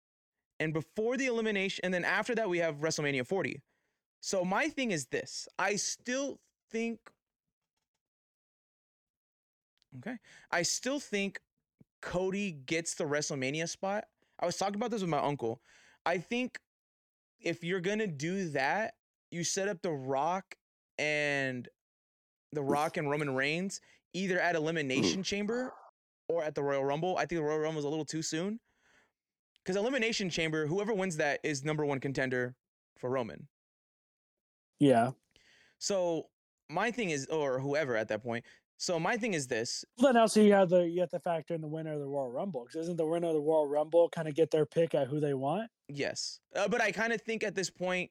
and 0.60 0.72
before 0.72 1.16
the 1.16 1.26
elimination 1.26 1.80
and 1.84 1.92
then 1.92 2.04
after 2.04 2.34
that 2.34 2.48
we 2.48 2.58
have 2.58 2.76
wrestlemania 2.76 3.26
40 3.26 3.60
so 4.20 4.44
my 4.44 4.68
thing 4.68 4.90
is 4.90 5.06
this. 5.06 5.48
I 5.58 5.76
still 5.76 6.38
think 6.70 7.00
okay. 9.98 10.18
I 10.50 10.62
still 10.62 11.00
think 11.00 11.40
cody 12.02 12.52
gets 12.52 12.94
the 12.94 13.04
wrestlemania 13.04 13.68
spot. 13.68 14.04
I 14.38 14.46
was 14.46 14.56
talking 14.56 14.76
about 14.76 14.90
this 14.90 15.00
with 15.00 15.10
my 15.10 15.18
uncle. 15.18 15.60
I 16.06 16.18
think 16.18 16.58
if 17.40 17.64
you're 17.64 17.80
gonna 17.80 18.06
do 18.06 18.50
that 18.50 18.94
you 19.30 19.44
set 19.44 19.68
up 19.68 19.80
the 19.80 19.90
rock 19.90 20.56
and 20.98 21.68
the 22.52 22.62
rock 22.62 22.96
and 22.96 23.08
roman 23.08 23.34
reigns 23.34 23.80
either 24.12 24.38
at 24.38 24.56
elimination 24.56 25.22
chamber 25.22 25.72
or 26.28 26.44
at 26.44 26.54
the 26.54 26.62
Royal 26.62 26.84
Rumble. 26.84 27.16
I 27.16 27.20
think 27.20 27.40
the 27.40 27.42
Royal 27.42 27.60
Rumble 27.60 27.78
is 27.78 27.84
a 27.84 27.88
little 27.88 28.04
too 28.04 28.22
soon. 28.22 28.60
Because 29.70 29.80
Elimination 29.80 30.28
Chamber, 30.28 30.66
whoever 30.66 30.92
wins 30.92 31.16
that 31.18 31.38
is 31.44 31.64
number 31.64 31.85
one 31.85 32.00
contender 32.00 32.56
for 32.98 33.09
Roman. 33.09 33.46
Yeah. 34.80 35.12
So 35.78 36.24
my 36.68 36.90
thing 36.90 37.11
is, 37.11 37.26
or 37.26 37.61
whoever 37.61 37.94
at 37.94 38.09
that 38.09 38.20
point. 38.20 38.44
So 38.78 38.98
my 38.98 39.16
thing 39.16 39.33
is 39.33 39.46
this. 39.46 39.85
Well, 39.96 40.12
then 40.12 40.20
also 40.20 40.42
you 40.42 40.54
have 40.54 40.70
the 40.70 40.88
you 40.88 41.00
have 41.02 41.11
to 41.11 41.20
factor 41.20 41.54
in 41.54 41.61
the 41.61 41.68
winner 41.68 41.92
of 41.92 42.00
the 42.00 42.09
Royal 42.09 42.33
Rumble 42.33 42.64
because 42.64 42.80
isn't 42.87 42.96
the 42.96 43.06
winner 43.06 43.28
of 43.28 43.35
the 43.35 43.40
Royal 43.40 43.68
Rumble 43.68 44.09
kind 44.09 44.26
of 44.26 44.35
get 44.35 44.50
their 44.50 44.66
pick 44.66 44.92
at 44.92 45.06
who 45.06 45.20
they 45.20 45.35
want? 45.35 45.70
Yes, 45.87 46.40
uh, 46.56 46.66
but 46.66 46.80
I 46.80 46.90
kind 46.90 47.12
of 47.12 47.22
think 47.22 47.44
at 47.44 47.54
this 47.54 47.70
point, 47.70 48.11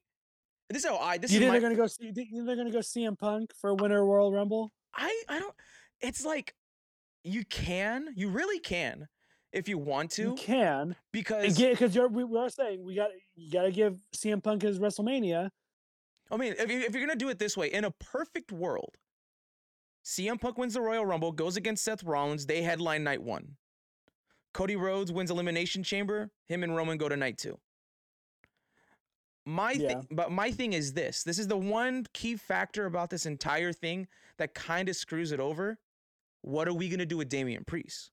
this 0.70 0.86
is 0.86 0.90
how 0.90 0.96
I. 0.96 1.18
This 1.18 1.30
you 1.30 1.40
is 1.40 1.42
think 1.42 1.50
my. 1.50 1.60
they're 1.60 1.70
gonna 1.70 1.76
go 1.76 1.88
see? 1.88 2.06
You 2.06 2.14
think 2.14 2.30
they're 2.46 2.56
gonna 2.56 2.72
go 2.72 2.80
CM 2.80 3.20
Punk 3.20 3.52
for 3.60 3.76
winner 3.76 4.02
of 4.02 4.08
Royal 4.08 4.32
Rumble? 4.32 4.72
I 4.96 5.24
I 5.28 5.40
don't. 5.40 5.56
It's 6.00 6.24
like 6.24 6.56
you 7.26 7.44
can, 7.44 8.08
you 8.16 8.30
really 8.30 8.60
can, 8.60 9.10
if 9.52 9.68
you 9.68 9.78
want 9.78 10.12
to. 10.12 10.22
You 10.22 10.36
can 10.36 10.96
because 11.12 11.58
because 11.58 11.96
you're 11.96 12.08
we, 12.08 12.24
we 12.24 12.38
are 12.38 12.50
saying 12.50 12.84
we 12.84 12.96
got 12.96 13.10
you 13.36 13.52
got 13.52 13.64
to 13.64 13.72
give 13.72 14.00
CM 14.16 14.44
Punk 14.44 14.62
his 14.62 14.80
WrestleMania. 14.80 15.50
I 16.32 16.38
mean, 16.38 16.54
if, 16.60 16.70
you, 16.70 16.82
if 16.82 16.94
you're 16.94 17.06
gonna 17.06 17.18
do 17.18 17.30
it 17.30 17.40
this 17.40 17.58
way, 17.58 17.68
in 17.72 17.84
a 17.86 17.92
perfect 17.92 18.52
world, 18.52 18.96
CM 20.06 20.40
Punk 20.40 20.58
wins 20.58 20.76
the 20.76 20.82
Royal 20.82 21.06
Rumble, 21.06 21.32
goes 21.32 21.58
against 21.58 21.84
Seth 21.84 22.04
Rollins, 22.04 22.46
they 22.46 22.62
headline 22.62 23.04
night 23.04 23.24
one. 23.24 23.56
Cody 24.54 24.76
Rhodes 24.76 25.12
wins 25.12 25.32
Elimination 25.32 25.84
Chamber, 25.84 26.32
him 26.48 26.64
and 26.64 26.76
Roman 26.76 26.98
go 26.98 27.10
to 27.10 27.18
night 27.18 27.38
two. 27.38 27.60
My 29.46 29.72
Yeah. 29.72 30.02
thi- 30.02 30.08
but 30.12 30.32
my 30.32 30.52
thing 30.52 30.74
is 30.74 30.94
this: 30.94 31.24
this 31.24 31.40
is 31.40 31.48
the 31.48 31.58
one 31.58 32.06
key 32.14 32.36
factor 32.36 32.86
about 32.86 33.10
this 33.10 33.26
entire 33.26 33.74
thing 33.74 34.08
that 34.38 34.54
kind 34.54 34.90
of 34.90 34.96
screws 34.96 35.32
it 35.32 35.40
over. 35.40 35.80
What 36.42 36.68
are 36.68 36.74
we 36.74 36.90
gonna 36.90 37.06
do 37.06 37.18
with 37.18 37.30
Damian 37.30 37.64
Priest? 37.66 38.12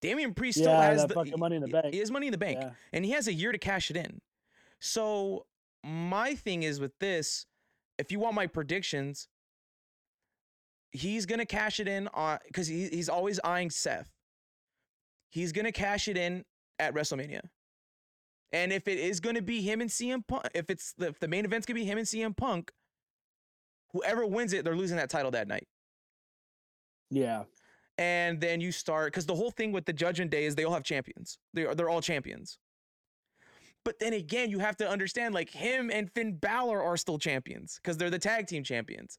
Damian 0.00 0.34
Priest 0.34 0.58
still 0.58 0.72
has 0.74 1.06
the 1.06 1.14
fucking 1.14 1.38
Money 1.38 1.56
in 1.56 1.62
the 1.62 1.68
Bank. 1.68 1.92
He 1.92 1.98
has 1.98 2.10
money 2.10 2.26
in 2.28 2.32
the 2.32 2.38
bank 2.38 2.58
Yeah. 2.60 2.70
and 2.92 3.04
he 3.04 3.10
has 3.12 3.26
a 3.26 3.32
year 3.32 3.52
to 3.52 3.58
cash 3.58 3.90
it 3.90 3.96
in. 3.96 4.20
So 4.80 5.46
my 5.84 6.34
thing 6.34 6.62
is 6.62 6.78
with 6.80 6.96
this, 7.00 7.46
if 7.98 8.12
you 8.12 8.18
want 8.20 8.34
my 8.34 8.46
predictions, 8.46 9.28
he's 10.92 11.26
gonna 11.26 11.46
cash 11.46 11.80
it 11.80 11.88
in 11.88 12.08
on 12.14 12.38
because 12.46 12.68
he, 12.68 12.88
he's 12.88 13.08
always 13.08 13.40
eyeing 13.42 13.70
Seth. 13.70 14.10
He's 15.30 15.52
gonna 15.52 15.72
cash 15.72 16.06
it 16.08 16.16
in 16.16 16.44
at 16.78 16.94
WrestleMania. 16.94 17.40
And 18.52 18.72
if 18.72 18.86
it 18.88 18.98
is 18.98 19.20
gonna 19.20 19.42
be 19.42 19.60
him 19.62 19.80
and 19.80 19.90
CM 19.90 20.24
Punk, 20.26 20.46
if 20.54 20.70
it's 20.70 20.92
the, 20.92 21.08
if 21.08 21.18
the 21.18 21.28
main 21.28 21.44
event's 21.44 21.66
gonna 21.66 21.78
be 21.80 21.84
him 21.84 21.98
and 21.98 22.06
CM 22.06 22.36
Punk, 22.36 22.70
whoever 23.92 24.24
wins 24.24 24.52
it, 24.52 24.64
they're 24.64 24.76
losing 24.76 24.96
that 24.96 25.10
title 25.10 25.32
that 25.32 25.48
night. 25.48 25.66
Yeah. 27.10 27.44
And 27.98 28.40
then 28.40 28.60
you 28.60 28.70
start 28.70 29.12
because 29.12 29.26
the 29.26 29.34
whole 29.34 29.50
thing 29.50 29.72
with 29.72 29.84
the 29.84 29.92
Judgment 29.92 30.30
Day 30.30 30.44
is 30.44 30.54
they 30.54 30.64
all 30.64 30.72
have 30.72 30.84
champions. 30.84 31.38
They 31.52 31.66
are 31.66 31.74
they're 31.74 31.90
all 31.90 32.00
champions. 32.00 32.58
But 33.84 33.98
then 33.98 34.12
again, 34.12 34.50
you 34.50 34.60
have 34.60 34.76
to 34.78 34.88
understand 34.88 35.34
like 35.34 35.50
him 35.50 35.90
and 35.92 36.10
Finn 36.12 36.36
Balor 36.36 36.80
are 36.82 36.96
still 36.96 37.18
champions 37.18 37.80
because 37.82 37.96
they're 37.96 38.10
the 38.10 38.18
tag 38.18 38.46
team 38.46 38.62
champions. 38.62 39.18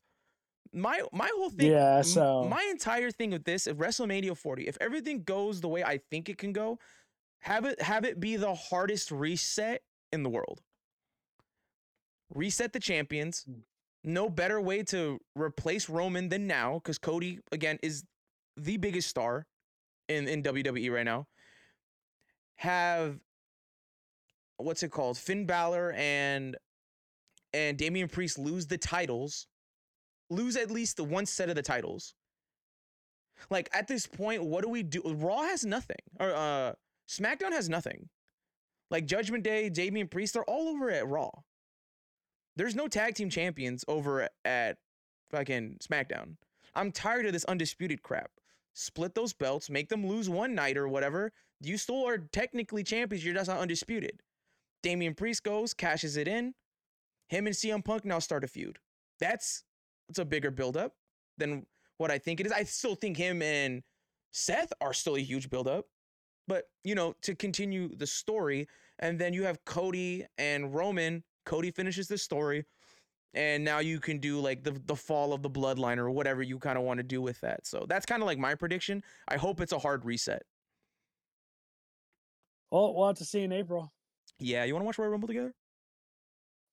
My 0.72 1.02
my 1.12 1.30
whole 1.36 1.50
thing, 1.50 1.72
Yeah, 1.72 2.02
so- 2.02 2.46
my 2.46 2.66
entire 2.72 3.12
thing 3.12 3.32
with 3.32 3.44
this, 3.44 3.68
if 3.68 3.78
WrestleMania 3.78 4.38
40, 4.38 4.68
if 4.68 4.78
everything 4.80 5.24
goes 5.24 5.60
the 5.60 5.68
way 5.68 5.84
I 5.84 6.00
think 6.10 6.30
it 6.30 6.38
can 6.38 6.54
go, 6.54 6.80
have 7.40 7.66
it 7.66 7.82
have 7.82 8.06
it 8.06 8.20
be 8.20 8.38
the 8.38 8.56
hardest 8.56 9.12
reset 9.12 9.82
in 10.14 10.24
the 10.24 10.30
world. 10.30 10.62
Reset 12.34 12.72
the 12.72 12.80
champions. 12.80 13.46
Mm. 13.50 13.62
No 14.06 14.30
better 14.30 14.62
way 14.62 14.84
to 14.84 15.20
replace 15.36 15.90
Roman 15.90 16.30
than 16.30 16.48
now, 16.48 16.76
because 16.76 16.98
Cody 16.98 17.40
again 17.52 17.80
is 17.84 18.04
the 18.64 18.78
biggest 18.78 19.10
star 19.10 19.46
in 20.08 20.28
in 20.28 20.44
WWE 20.44 20.92
right 20.92 21.06
now. 21.06 21.28
Have 22.58 23.20
what's 24.58 24.84
it 24.84 24.92
called? 24.92 25.18
Finn 25.18 25.46
Balor 25.46 25.94
and 25.94 26.58
and 27.54 27.78
Damian 27.78 28.08
Priest 28.08 28.38
lose 28.38 28.68
the 28.68 28.78
titles, 28.78 29.48
lose 30.30 30.56
at 30.56 30.70
least 30.70 30.98
the 30.98 31.04
one 31.04 31.26
set 31.26 31.50
of 31.50 31.56
the 31.56 31.62
titles. 31.62 32.14
Like 33.50 33.70
at 33.74 33.88
this 33.88 34.06
point, 34.06 34.44
what 34.44 34.64
do 34.64 34.70
we 34.70 34.84
do? 34.84 35.02
Raw 35.06 35.44
has 35.44 35.66
nothing, 35.66 35.96
or 36.20 36.34
uh, 36.34 36.74
SmackDown 37.08 37.52
has 37.52 37.70
nothing. 37.70 38.10
Like 38.92 39.06
Judgment 39.06 39.44
Day, 39.44 39.70
Damian 39.70 40.08
Priest, 40.08 40.34
they're 40.34 40.44
all 40.44 40.68
over 40.68 40.90
at 40.90 41.08
Raw. 41.08 41.30
There's 42.56 42.76
no 42.76 42.88
tag 42.88 43.16
team 43.16 43.30
champions 43.30 43.86
over 43.88 44.28
at 44.44 44.78
fucking 45.32 45.78
SmackDown. 45.82 46.36
I'm 46.76 46.92
tired 46.92 47.26
of 47.26 47.34
this 47.34 47.46
undisputed 47.46 48.04
crap. 48.04 48.32
Split 48.74 49.16
those 49.16 49.34
belts, 49.34 49.70
make 49.70 49.90
them 49.90 50.06
lose 50.06 50.30
one 50.30 50.56
night 50.56 50.78
or 50.78 50.88
whatever. 50.88 51.32
You 51.62 51.78
still 51.78 52.08
are 52.08 52.18
technically 52.18 52.84
champions. 52.84 53.26
You're 53.26 53.34
just 53.34 53.50
not 53.50 53.60
undisputed. 53.60 54.22
Damian 54.84 55.14
Priest 55.14 55.44
goes, 55.44 55.74
cashes 55.74 56.16
it 56.16 56.28
in. 56.28 56.54
Him 57.28 57.48
and 57.48 57.56
CM 57.56 57.84
Punk 57.84 58.06
now 58.06 58.20
start 58.20 58.44
a 58.44 58.48
feud. 58.48 58.80
That's 59.20 59.64
it's 60.08 60.20
a 60.20 60.26
bigger 60.26 60.52
buildup 60.52 60.94
than 61.38 61.66
what 61.98 62.12
I 62.12 62.18
think 62.18 62.40
it 62.40 62.46
is. 62.46 62.52
I 62.52 62.64
still 62.64 62.96
think 62.96 63.18
him 63.18 63.42
and 63.42 63.84
Seth 64.32 64.72
are 64.82 64.94
still 64.94 65.16
a 65.16 65.20
huge 65.20 65.50
buildup. 65.50 65.86
But, 66.48 66.66
you 66.84 66.96
know, 66.96 67.14
to 67.22 67.36
continue 67.36 67.96
the 67.96 68.08
story, 68.08 68.68
and 68.98 69.20
then 69.20 69.34
you 69.34 69.44
have 69.44 69.64
Cody 69.66 70.26
and 70.40 70.74
Roman. 70.74 71.24
Cody 71.46 71.70
finishes 71.70 72.08
the 72.08 72.18
story, 72.18 72.66
and 73.34 73.64
now 73.64 73.80
you 73.80 74.00
can 74.00 74.20
do 74.20 74.40
like 74.40 74.64
the 74.64 74.72
the 74.86 74.96
fall 74.96 75.34
of 75.34 75.42
the 75.42 75.50
bloodline 75.50 75.98
or 75.98 76.10
whatever 76.10 76.42
you 76.42 76.60
kind 76.60 76.78
of 76.78 76.84
want 76.84 76.98
to 77.00 77.04
do 77.04 77.22
with 77.22 77.40
that. 77.42 77.66
So 77.68 77.86
that's 77.88 78.06
kind 78.06 78.22
of 78.22 78.28
like 78.28 78.38
my 78.40 78.56
prediction. 78.56 79.04
I 79.28 79.38
hope 79.38 79.62
it's 79.62 79.72
a 79.74 79.80
hard 79.80 80.06
reset. 80.06 80.44
Well, 82.72 82.94
we'll 82.94 83.08
have 83.08 83.18
to 83.18 83.26
see 83.26 83.42
in 83.42 83.52
April. 83.52 83.92
Yeah, 84.40 84.64
you 84.64 84.74
want 84.74 84.84
to 84.84 84.86
watch 84.86 84.98
Royal 85.00 85.10
Rumble 85.12 85.28
together? 85.28 85.54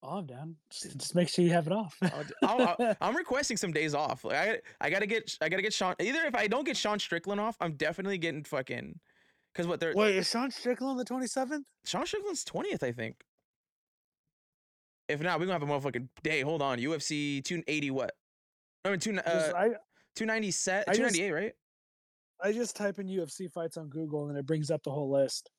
Oh, 0.02 0.18
I'm 0.18 0.26
down. 0.26 0.56
Just, 0.70 0.96
just 0.98 1.14
make 1.14 1.28
sure 1.28 1.44
you 1.44 1.50
have 1.52 1.66
it 1.66 1.72
off. 1.72 1.96
I'll 2.02 2.22
d- 2.24 2.34
I'll- 2.42 2.76
I'll- 2.78 2.96
I'm 3.00 3.16
requesting 3.16 3.56
some 3.56 3.72
days 3.72 3.94
off. 3.94 4.24
Like 4.24 4.36
I, 4.36 4.58
I 4.80 4.90
gotta 4.90 5.06
get, 5.06 5.36
I 5.40 5.48
gotta 5.48 5.62
get 5.62 5.72
Sean. 5.72 5.94
Either 6.00 6.20
if 6.26 6.34
I 6.34 6.46
don't 6.46 6.64
get 6.64 6.76
Sean 6.76 6.98
Strickland 6.98 7.40
off, 7.40 7.56
I'm 7.60 7.72
definitely 7.72 8.18
getting 8.18 8.44
fucking. 8.44 9.00
Because 9.52 9.66
what 9.66 9.80
they're 9.80 9.94
Wait, 9.96 10.16
is 10.16 10.28
Sean 10.28 10.50
Strickland 10.50 11.00
the 11.00 11.04
27th? 11.04 11.62
Sean 11.86 12.04
Strickland's 12.06 12.44
twentieth, 12.44 12.82
I 12.82 12.92
think. 12.92 13.24
If 15.08 15.20
not, 15.20 15.38
we're 15.38 15.46
gonna 15.46 15.58
have 15.58 15.62
a 15.62 15.90
motherfucking 15.90 16.08
day. 16.22 16.40
Hold 16.40 16.62
on, 16.62 16.78
UFC 16.78 17.42
280 17.44 17.90
what? 17.92 18.12
I 18.84 18.90
mean, 18.90 19.00
two, 19.00 19.12
Just- 19.14 19.26
uh, 19.26 19.52
I 19.56 19.68
290 20.14 20.50
set, 20.50 20.84
I 20.88 20.92
just- 20.92 21.14
298, 21.14 21.32
right? 21.32 21.52
I 22.42 22.52
just 22.52 22.76
type 22.76 22.98
in 22.98 23.08
UFC 23.08 23.48
fights 23.50 23.76
on 23.76 23.88
Google 23.88 24.28
and 24.28 24.36
it 24.36 24.44
brings 24.46 24.70
up 24.70 24.82
the 24.82 24.90
whole 24.90 25.10
list. 25.10 25.50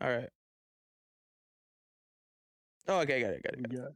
All 0.00 0.08
right. 0.08 0.28
Oh, 2.88 3.00
okay, 3.00 3.20
got 3.20 3.30
it, 3.30 3.42
got 3.42 3.54
it. 3.54 3.62
Got 3.68 3.88
it. 3.88 3.94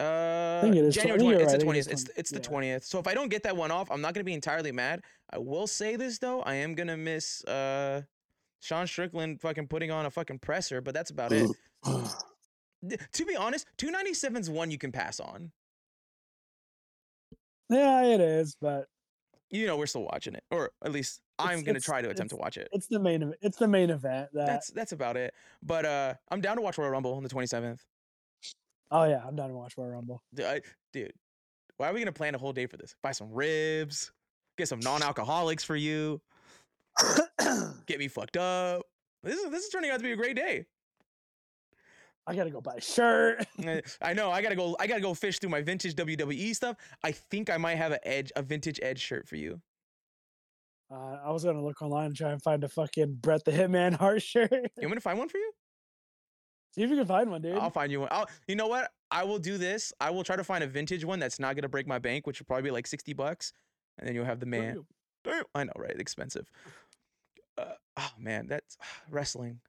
Uh, 0.00 0.60
think 0.62 0.76
it 0.76 0.84
is 0.84 0.94
January 0.94 1.18
20th. 1.20 1.40
It's 1.40 1.52
right, 1.52 1.58
the 1.60 1.64
20th. 1.66 1.76
it's 1.78 2.02
It's 2.02 2.10
it's 2.16 2.30
the 2.30 2.36
yeah. 2.40 2.48
20th. 2.78 2.84
So 2.84 2.98
if 2.98 3.06
I 3.08 3.14
don't 3.14 3.28
get 3.28 3.42
that 3.42 3.56
one 3.56 3.70
off, 3.70 3.90
I'm 3.90 4.00
not 4.00 4.14
gonna 4.14 4.24
be 4.24 4.32
entirely 4.34 4.70
mad. 4.72 5.02
I 5.30 5.38
will 5.38 5.66
say 5.66 5.96
this 5.96 6.18
though, 6.18 6.40
I 6.42 6.54
am 6.54 6.74
gonna 6.74 6.96
miss 6.96 7.44
uh 7.44 8.02
Sean 8.60 8.86
Strickland 8.86 9.40
fucking 9.40 9.68
putting 9.68 9.90
on 9.90 10.06
a 10.06 10.10
fucking 10.10 10.40
presser, 10.40 10.80
but 10.80 10.94
that's 10.94 11.10
about 11.10 11.32
it. 11.32 11.48
To 13.14 13.24
be 13.24 13.34
honest, 13.34 13.66
297 13.78 14.40
is 14.40 14.48
one 14.50 14.70
you 14.70 14.78
can 14.78 14.92
pass 14.92 15.18
on. 15.18 15.50
yeah, 17.68 18.04
it 18.04 18.20
is, 18.20 18.56
but 18.60 18.86
You 19.50 19.66
know, 19.66 19.76
we're 19.76 19.86
still 19.86 20.04
watching 20.04 20.34
it, 20.36 20.44
or 20.52 20.70
at 20.84 20.92
least 20.92 21.20
I'm 21.40 21.64
gonna 21.64 21.80
try 21.80 22.02
to 22.02 22.08
attempt 22.10 22.30
to 22.30 22.36
watch 22.36 22.56
it. 22.56 22.68
it's 22.72 22.86
the 22.86 23.00
main. 23.00 23.22
ev- 23.24 23.34
It's 23.40 23.56
the 23.58 23.66
main 23.66 23.90
event. 23.90 24.28
That. 24.32 24.46
That's 24.46 24.70
that's 24.70 24.92
about 24.92 25.16
it. 25.16 25.34
But 25.60 25.84
uh, 25.86 26.14
I'm 26.30 26.40
down 26.40 26.54
to 26.56 26.62
watch 26.62 26.78
Royal 26.78 26.90
Rumble 26.90 27.14
on 27.14 27.24
the 27.24 27.28
27th. 27.28 27.80
oh 28.92 29.04
yeah, 29.04 29.22
I'm 29.26 29.34
down 29.34 29.48
to 29.48 29.56
watch 29.56 29.74
Royal 29.76 29.90
Rumble. 29.90 30.22
Dude, 30.32 30.46
I, 30.46 30.60
dude, 30.92 31.12
why 31.78 31.90
are 31.90 31.92
we 31.92 31.98
gonna 31.98 32.12
plan 32.12 32.36
a 32.36 32.38
whole 32.38 32.52
day 32.52 32.66
for 32.66 32.76
this? 32.76 32.94
Buy 33.02 33.10
some 33.10 33.32
ribs, 33.32 34.12
get 34.56 34.68
some 34.68 34.78
non-alcoholics 34.80 35.64
for 35.64 35.74
you, 35.74 36.20
get 37.86 37.98
me 37.98 38.08
fucked 38.08 38.36
up. 38.36 38.82
This 39.22 39.38
is 39.38 39.50
this 39.50 39.64
is 39.64 39.70
turning 39.70 39.90
out 39.90 39.98
to 39.98 40.04
be 40.04 40.12
a 40.12 40.16
great 40.16 40.36
day. 40.36 40.66
I 42.26 42.34
gotta 42.34 42.50
go 42.50 42.60
buy 42.60 42.74
a 42.74 42.80
shirt. 42.80 43.46
Uh, 43.66 43.80
I 44.02 44.12
know. 44.12 44.30
I 44.30 44.42
gotta 44.42 44.54
go. 44.54 44.76
I 44.78 44.86
gotta 44.86 45.00
go 45.00 45.14
fish 45.14 45.38
through 45.38 45.50
my 45.50 45.62
vintage 45.62 45.94
WWE 45.94 46.54
stuff. 46.54 46.76
I 47.02 47.12
think 47.12 47.48
I 47.48 47.56
might 47.56 47.76
have 47.76 47.92
a 47.92 48.06
edge, 48.06 48.30
a 48.36 48.42
vintage 48.42 48.78
Edge 48.82 49.00
shirt 49.00 49.26
for 49.26 49.36
you. 49.36 49.60
Uh, 50.90 51.18
I 51.24 51.30
was 51.30 51.44
gonna 51.44 51.64
look 51.64 51.80
online 51.80 52.06
and 52.06 52.16
try 52.16 52.30
and 52.30 52.42
find 52.42 52.62
a 52.64 52.68
fucking 52.68 53.14
Bret 53.20 53.44
the 53.44 53.50
Hitman 53.50 53.94
Hart 53.98 54.22
shirt. 54.22 54.50
You 54.52 54.58
want 54.82 54.90
me 54.90 54.94
to 54.94 55.00
find 55.00 55.18
one 55.18 55.28
for 55.28 55.38
you? 55.38 55.52
See 56.74 56.82
if 56.82 56.90
you 56.90 56.96
can 56.96 57.06
find 57.06 57.30
one, 57.30 57.40
dude. 57.40 57.56
I'll 57.56 57.70
find 57.70 57.90
you 57.90 58.00
one. 58.00 58.08
I'll, 58.12 58.28
you 58.46 58.56
know 58.56 58.68
what? 58.68 58.90
I 59.10 59.24
will 59.24 59.38
do 59.38 59.56
this. 59.56 59.92
I 60.00 60.10
will 60.10 60.22
try 60.22 60.36
to 60.36 60.44
find 60.44 60.62
a 60.62 60.66
vintage 60.66 61.04
one 61.04 61.18
that's 61.18 61.40
not 61.40 61.56
gonna 61.56 61.68
break 61.68 61.86
my 61.86 61.98
bank, 61.98 62.26
which 62.26 62.40
will 62.40 62.46
probably 62.46 62.64
be 62.64 62.70
like 62.70 62.86
sixty 62.86 63.14
bucks, 63.14 63.54
and 63.98 64.06
then 64.06 64.14
you'll 64.14 64.26
have 64.26 64.40
the 64.40 64.46
man. 64.46 64.74
Damn. 64.74 64.86
Damn, 65.24 65.44
I 65.54 65.64
know, 65.64 65.72
right? 65.76 65.98
Expensive. 65.98 66.50
Uh, 67.58 67.72
oh 67.96 68.10
man, 68.18 68.46
that's 68.46 68.76
wrestling. 69.10 69.60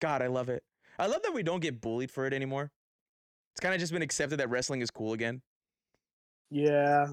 God, 0.00 0.22
I 0.22 0.26
love 0.28 0.48
it. 0.48 0.62
I 0.98 1.06
love 1.06 1.22
that 1.22 1.34
we 1.34 1.42
don't 1.42 1.60
get 1.60 1.80
bullied 1.80 2.10
for 2.10 2.26
it 2.26 2.32
anymore. 2.32 2.70
It's 3.52 3.60
kind 3.60 3.74
of 3.74 3.80
just 3.80 3.92
been 3.92 4.02
accepted 4.02 4.38
that 4.40 4.50
wrestling 4.50 4.80
is 4.80 4.90
cool 4.90 5.12
again. 5.12 5.42
Yeah, 6.50 7.06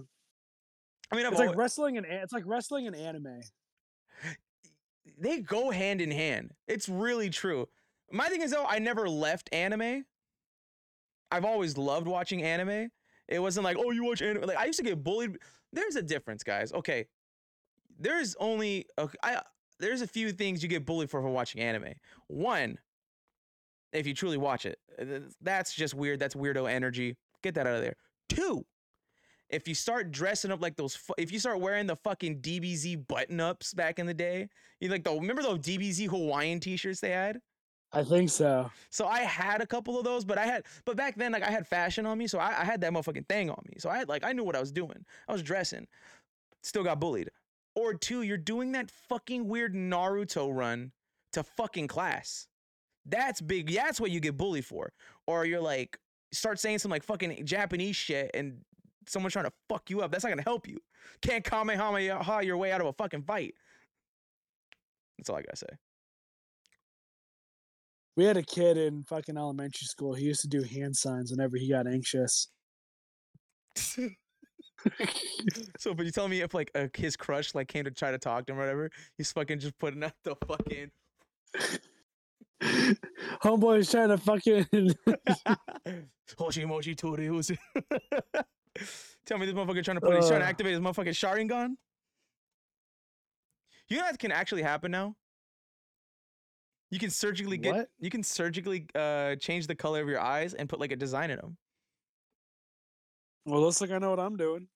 I 1.11 1.15
mean, 1.15 1.25
I've 1.25 1.33
it's 1.33 1.39
like 1.39 1.55
wrestling 1.55 1.97
and 1.97 2.05
it's 2.05 2.33
like 2.33 2.43
wrestling 2.45 2.87
and 2.87 2.95
anime. 2.95 3.41
they 5.19 5.39
go 5.39 5.69
hand 5.69 6.01
in 6.01 6.11
hand. 6.11 6.53
It's 6.67 6.87
really 6.87 7.29
true. 7.29 7.67
My 8.11 8.27
thing 8.27 8.41
is 8.41 8.51
though, 8.51 8.65
I 8.65 8.79
never 8.79 9.09
left 9.09 9.49
anime. 9.51 10.05
I've 11.31 11.45
always 11.45 11.77
loved 11.77 12.07
watching 12.07 12.43
anime. 12.43 12.89
It 13.27 13.39
wasn't 13.39 13.63
like, 13.63 13.77
oh, 13.79 13.91
you 13.91 14.03
watch 14.03 14.21
anime. 14.21 14.43
Like 14.43 14.57
I 14.57 14.65
used 14.65 14.79
to 14.79 14.85
get 14.85 15.03
bullied. 15.03 15.37
There's 15.73 15.95
a 15.95 16.01
difference, 16.01 16.43
guys. 16.43 16.71
Okay, 16.73 17.07
there's 17.99 18.35
only 18.39 18.87
a, 18.97 19.09
I, 19.23 19.41
there's 19.81 20.01
a 20.01 20.07
few 20.07 20.31
things 20.31 20.63
you 20.63 20.69
get 20.69 20.85
bullied 20.85 21.09
for 21.09 21.21
for 21.21 21.29
watching 21.29 21.61
anime. 21.61 21.93
One, 22.27 22.77
if 23.91 24.07
you 24.07 24.13
truly 24.13 24.37
watch 24.37 24.65
it, 24.65 24.79
uh, 24.99 25.19
that's 25.41 25.73
just 25.73 25.93
weird. 25.93 26.19
That's 26.19 26.35
weirdo 26.35 26.69
energy. 26.71 27.17
Get 27.43 27.55
that 27.55 27.67
out 27.67 27.75
of 27.75 27.81
there. 27.81 27.95
Two, 28.29 28.65
if 29.49 29.67
you 29.67 29.75
start 29.75 30.11
dressing 30.11 30.51
up 30.51 30.61
like 30.61 30.77
those, 30.77 30.95
fu- 30.95 31.15
if 31.17 31.31
you 31.31 31.39
start 31.39 31.59
wearing 31.59 31.87
the 31.87 31.97
fucking 31.97 32.41
DBZ 32.41 33.07
button 33.07 33.39
ups 33.39 33.73
back 33.73 33.99
in 33.99 34.05
the 34.05 34.13
day, 34.13 34.47
you 34.79 34.89
like 34.89 35.03
the 35.03 35.11
remember 35.11 35.41
those 35.41 35.59
DBZ 35.59 36.07
Hawaiian 36.07 36.59
t-shirts 36.59 37.01
they 37.01 37.09
had? 37.09 37.39
I 37.93 38.03
think 38.03 38.29
so. 38.29 38.71
So 38.89 39.05
I 39.05 39.19
had 39.19 39.61
a 39.61 39.67
couple 39.67 39.97
of 39.97 40.05
those, 40.05 40.23
but 40.23 40.37
I 40.37 40.45
had, 40.45 40.63
but 40.85 40.95
back 40.95 41.15
then, 41.17 41.33
like 41.33 41.43
I 41.43 41.51
had 41.51 41.67
fashion 41.67 42.05
on 42.05 42.17
me, 42.17 42.27
so 42.27 42.39
I, 42.39 42.61
I 42.61 42.63
had 42.63 42.79
that 42.81 42.93
motherfucking 42.93 43.27
thing 43.27 43.49
on 43.49 43.61
me. 43.67 43.75
So 43.79 43.89
I 43.89 43.97
had 43.97 44.07
like 44.07 44.23
I 44.23 44.31
knew 44.31 44.45
what 44.45 44.55
I 44.55 44.61
was 44.61 44.71
doing. 44.71 45.05
I 45.27 45.33
was 45.33 45.43
dressing. 45.43 45.87
Still 46.63 46.83
got 46.83 46.99
bullied. 46.99 47.29
Or 47.75 47.93
two, 47.93 48.21
you're 48.23 48.37
doing 48.37 48.73
that 48.73 48.91
fucking 48.91 49.47
weird 49.47 49.73
Naruto 49.73 50.53
run 50.53 50.91
to 51.33 51.43
fucking 51.43 51.87
class. 51.87 52.47
That's 53.05 53.41
big. 53.41 53.73
That's 53.73 53.99
what 53.99 54.11
you 54.11 54.19
get 54.19 54.37
bullied 54.37 54.65
for. 54.65 54.93
Or 55.25 55.45
you're 55.45 55.61
like 55.61 55.97
start 56.33 56.59
saying 56.59 56.79
some 56.79 56.91
like 56.91 57.03
fucking 57.03 57.45
Japanese 57.45 57.95
shit 57.95 58.31
and 58.33 58.59
someone's 59.07 59.33
trying 59.33 59.45
to 59.45 59.53
fuck 59.69 59.89
you 59.89 60.01
up. 60.01 60.11
That's 60.11 60.23
not 60.23 60.29
gonna 60.29 60.43
help 60.43 60.67
you. 60.67 60.77
Can't 61.21 61.43
kamehameha 61.43 62.43
your 62.43 62.57
way 62.57 62.71
out 62.71 62.81
of 62.81 62.87
a 62.87 62.93
fucking 62.93 63.23
fight. 63.23 63.55
That's 65.17 65.29
all 65.29 65.37
I 65.37 65.41
gotta 65.41 65.57
say. 65.57 65.77
We 68.17 68.25
had 68.25 68.37
a 68.37 68.43
kid 68.43 68.77
in 68.77 69.03
fucking 69.03 69.37
elementary 69.37 69.85
school. 69.85 70.13
He 70.13 70.25
used 70.25 70.41
to 70.41 70.47
do 70.47 70.63
hand 70.63 70.95
signs 70.95 71.31
whenever 71.31 71.57
he 71.57 71.69
got 71.69 71.87
anxious. 71.87 72.49
so, 75.77 75.93
but 75.93 76.05
you 76.05 76.11
tell 76.11 76.27
me 76.27 76.41
if 76.41 76.53
like 76.53 76.71
uh, 76.75 76.87
his 76.95 77.15
crush 77.15 77.53
like 77.55 77.67
came 77.67 77.83
to 77.85 77.91
try 77.91 78.11
to 78.11 78.17
talk 78.17 78.45
to 78.47 78.53
him 78.53 78.59
or 78.59 78.61
whatever, 78.63 78.89
he's 79.17 79.31
fucking 79.31 79.59
just 79.59 79.77
putting 79.79 80.03
out 80.03 80.13
the 80.23 80.35
fucking. 80.47 80.91
Homeboy's 83.43 83.89
trying 83.91 84.09
to 84.09 84.17
fucking. 84.17 84.65
Hoshi 86.37 86.65
mochi 86.65 86.95
Toryos. 86.95 87.55
Tell 89.25 89.37
me 89.37 89.45
this 89.45 89.55
motherfucker 89.55 89.83
trying 89.83 89.95
to 89.97 90.01
put. 90.01 90.15
he's 90.15 90.27
trying 90.27 90.39
to 90.41 90.45
Uh. 90.45 90.49
activate 90.49 90.71
his 90.73 90.79
motherfucking 90.81 91.09
Sharingan. 91.09 91.75
You 93.89 93.97
know 93.97 94.03
that 94.03 94.17
can 94.19 94.31
actually 94.31 94.61
happen 94.61 94.91
now. 94.91 95.15
You 96.91 96.99
can 96.99 97.09
surgically 97.09 97.57
get. 97.57 97.75
What? 97.75 97.89
You 97.99 98.09
can 98.09 98.23
surgically 98.23 98.85
uh 98.95 99.35
change 99.35 99.67
the 99.67 99.75
color 99.75 100.01
of 100.01 100.07
your 100.07 100.19
eyes 100.21 100.53
and 100.53 100.69
put 100.69 100.79
like 100.79 100.91
a 100.91 100.95
design 100.95 101.31
in 101.31 101.37
them. 101.37 101.57
Well, 103.45 103.61
looks 103.61 103.81
like 103.81 103.91
I 103.91 103.97
know 103.97 104.09
what 104.09 104.19
I'm 104.19 104.37
doing. 104.37 104.67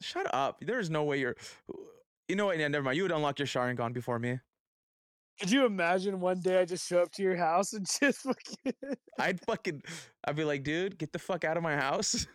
Shut 0.00 0.32
up. 0.34 0.58
There 0.60 0.80
is 0.80 0.90
no 0.90 1.04
way 1.04 1.20
you're. 1.20 1.36
You 2.28 2.36
know 2.36 2.46
what? 2.46 2.58
Yeah, 2.58 2.68
never 2.68 2.84
mind. 2.84 2.96
You 2.96 3.04
would 3.04 3.12
unlock 3.12 3.38
your 3.38 3.46
Sharingan 3.46 3.92
before 3.92 4.18
me. 4.18 4.40
Could 5.40 5.50
you 5.50 5.66
imagine 5.66 6.20
one 6.20 6.40
day 6.40 6.60
I 6.60 6.64
just 6.64 6.86
show 6.86 7.00
up 7.02 7.10
to 7.12 7.22
your 7.22 7.36
house 7.36 7.72
and 7.72 7.86
just 8.00 8.20
fucking. 8.20 8.96
I'd 9.18 9.40
fucking. 9.46 9.82
I'd 10.24 10.36
be 10.36 10.44
like, 10.44 10.62
dude, 10.62 10.98
get 10.98 11.12
the 11.12 11.18
fuck 11.18 11.44
out 11.44 11.56
of 11.56 11.62
my 11.62 11.76
house. 11.76 12.26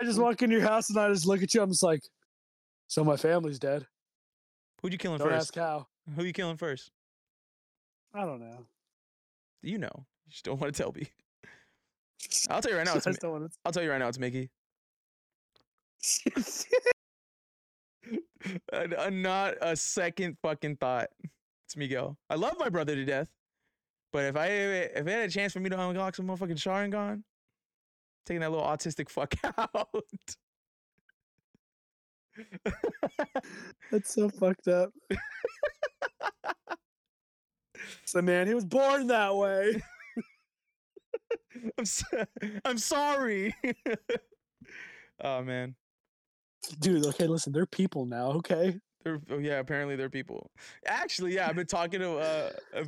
I 0.00 0.04
just 0.04 0.18
walk 0.20 0.42
into 0.42 0.56
your 0.56 0.66
house 0.66 0.90
and 0.90 0.98
I 0.98 1.08
just 1.08 1.26
look 1.26 1.42
at 1.42 1.54
you. 1.54 1.62
I'm 1.62 1.70
just 1.70 1.82
like, 1.82 2.02
so 2.88 3.04
my 3.04 3.16
family's 3.16 3.58
dead. 3.58 3.86
Who'd 4.82 4.92
you 4.92 4.98
killing 4.98 5.18
Don't 5.18 5.28
first? 5.28 5.48
ask 5.48 5.54
how. 5.54 5.86
Who 6.14 6.24
you 6.24 6.32
killing 6.32 6.56
first? 6.56 6.90
I 8.14 8.24
don't 8.24 8.40
know. 8.40 8.66
You 9.62 9.78
know. 9.78 10.06
You 10.26 10.30
just 10.30 10.44
don't 10.44 10.60
want 10.60 10.74
to 10.74 10.82
tell 10.82 10.92
me. 10.92 11.08
I'll 12.50 12.62
tell 12.62 12.72
you 12.72 12.78
right 12.78 12.86
now. 12.86 12.94
It's 12.96 13.06
I 13.06 13.10
just 13.10 13.20
don't 13.20 13.32
want 13.32 13.52
I'll 13.64 13.72
tell 13.72 13.82
you 13.82 13.90
right 13.90 13.98
now. 13.98 14.08
It's 14.08 14.18
Mickey. 14.18 14.50
Uh, 18.72 18.86
uh, 18.96 19.10
not 19.10 19.54
a 19.60 19.74
second 19.74 20.36
fucking 20.40 20.76
thought. 20.76 21.08
It's 21.64 21.76
Miguel. 21.76 22.16
I 22.30 22.36
love 22.36 22.54
my 22.58 22.68
brother 22.68 22.94
to 22.94 23.04
death, 23.04 23.28
but 24.12 24.24
if 24.24 24.36
I 24.36 24.46
if 24.46 25.06
it 25.06 25.08
had 25.08 25.28
a 25.28 25.32
chance 25.32 25.52
for 25.52 25.58
me 25.58 25.68
to 25.70 25.80
unlock 25.80 26.14
some 26.14 26.28
motherfucking 26.28 26.56
Sharingan, 26.56 27.22
taking 28.24 28.40
that 28.40 28.52
little 28.52 28.66
autistic 28.66 29.08
fuck 29.08 29.34
out. 29.58 29.88
That's 33.90 34.14
so 34.14 34.28
fucked 34.28 34.68
up. 34.68 34.90
so 38.04 38.22
man, 38.22 38.46
he 38.46 38.54
was 38.54 38.64
born 38.64 39.06
that 39.08 39.34
way. 39.34 39.82
I'm 41.78 41.84
so, 41.84 42.06
I'm 42.64 42.78
sorry. 42.78 43.54
oh 45.20 45.42
man. 45.42 45.74
Dude, 46.80 47.06
okay, 47.06 47.26
listen, 47.26 47.52
they're 47.52 47.66
people 47.66 48.06
now, 48.06 48.30
okay? 48.32 48.78
They're, 49.04 49.20
oh 49.30 49.38
yeah, 49.38 49.58
apparently 49.60 49.96
they're 49.96 50.10
people. 50.10 50.50
Actually, 50.86 51.34
yeah, 51.34 51.48
I've 51.48 51.56
been 51.56 51.66
talking 51.66 52.00
to 52.00 52.16
uh, 52.16 52.50